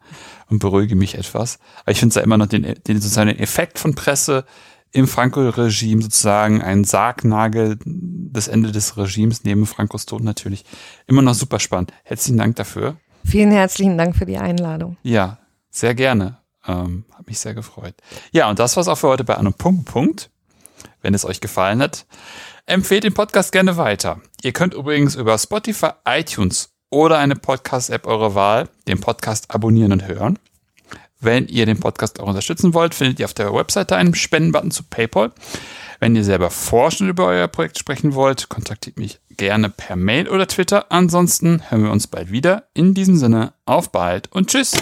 und 0.48 0.60
beruhige 0.60 0.96
mich 0.96 1.14
etwas. 1.14 1.58
Aber 1.82 1.92
ich 1.92 1.98
finde 1.98 2.12
es 2.12 2.16
ja 2.16 2.22
immer 2.22 2.38
noch 2.38 2.46
den, 2.46 2.62
den 2.62 3.00
sozusagen 3.00 3.28
den 3.28 3.38
Effekt 3.38 3.78
von 3.78 3.94
Presse 3.94 4.46
im 4.92 5.06
Franco-Regime 5.06 6.02
sozusagen 6.02 6.62
ein 6.62 6.84
Sargnagel 6.84 7.78
des 7.84 8.48
Ende 8.48 8.72
des 8.72 8.96
Regimes 8.96 9.44
neben 9.44 9.66
Frankos 9.66 10.06
Tod 10.06 10.22
natürlich 10.22 10.64
immer 11.06 11.20
noch 11.20 11.34
super 11.34 11.60
spannend. 11.60 11.92
Herzlichen 12.04 12.38
Dank 12.38 12.56
dafür. 12.56 12.96
Vielen 13.28 13.50
herzlichen 13.50 13.98
Dank 13.98 14.16
für 14.16 14.24
die 14.24 14.38
Einladung. 14.38 14.96
Ja, 15.02 15.36
sehr 15.68 15.94
gerne. 15.94 16.38
Ähm, 16.66 17.04
hat 17.12 17.26
mich 17.26 17.38
sehr 17.38 17.52
gefreut. 17.52 17.94
Ja, 18.32 18.48
und 18.48 18.58
das 18.58 18.74
war's 18.74 18.88
auch 18.88 18.96
für 18.96 19.08
heute 19.08 19.24
bei 19.24 19.34
Anno 19.34 19.50
Punkt 19.50 19.84
Punkt. 19.84 20.30
Wenn 21.02 21.12
es 21.12 21.26
euch 21.26 21.40
gefallen 21.40 21.82
hat, 21.82 22.06
empfehlt 22.64 23.04
den 23.04 23.12
Podcast 23.12 23.52
gerne 23.52 23.76
weiter. 23.76 24.22
Ihr 24.42 24.52
könnt 24.52 24.72
übrigens 24.72 25.14
über 25.14 25.36
Spotify, 25.36 25.90
iTunes 26.06 26.70
oder 26.88 27.18
eine 27.18 27.36
Podcast-App 27.36 28.06
eurer 28.06 28.34
Wahl 28.34 28.70
den 28.86 28.98
Podcast 28.98 29.54
abonnieren 29.54 29.92
und 29.92 30.08
hören. 30.08 30.38
Wenn 31.20 31.48
ihr 31.48 31.66
den 31.66 31.80
Podcast 31.80 32.20
auch 32.20 32.28
unterstützen 32.28 32.72
wollt, 32.72 32.94
findet 32.94 33.20
ihr 33.20 33.26
auf 33.26 33.34
der 33.34 33.52
Webseite 33.52 33.96
einen 33.96 34.14
Spendenbutton 34.14 34.70
zu 34.70 34.84
PayPal. 34.84 35.32
Wenn 36.00 36.14
ihr 36.14 36.22
selber 36.22 36.50
forschen 36.50 37.08
über 37.08 37.26
euer 37.26 37.48
Projekt 37.48 37.78
sprechen 37.78 38.14
wollt, 38.14 38.48
kontaktiert 38.48 38.98
mich 38.98 39.20
gerne 39.36 39.68
per 39.68 39.96
Mail 39.96 40.28
oder 40.28 40.46
Twitter. 40.46 40.86
Ansonsten 40.90 41.62
hören 41.70 41.82
wir 41.84 41.90
uns 41.90 42.06
bald 42.06 42.30
wieder. 42.30 42.68
In 42.74 42.94
diesem 42.94 43.16
Sinne, 43.16 43.52
auf 43.64 43.90
bald 43.90 44.30
und 44.32 44.48
tschüss. 44.48 44.72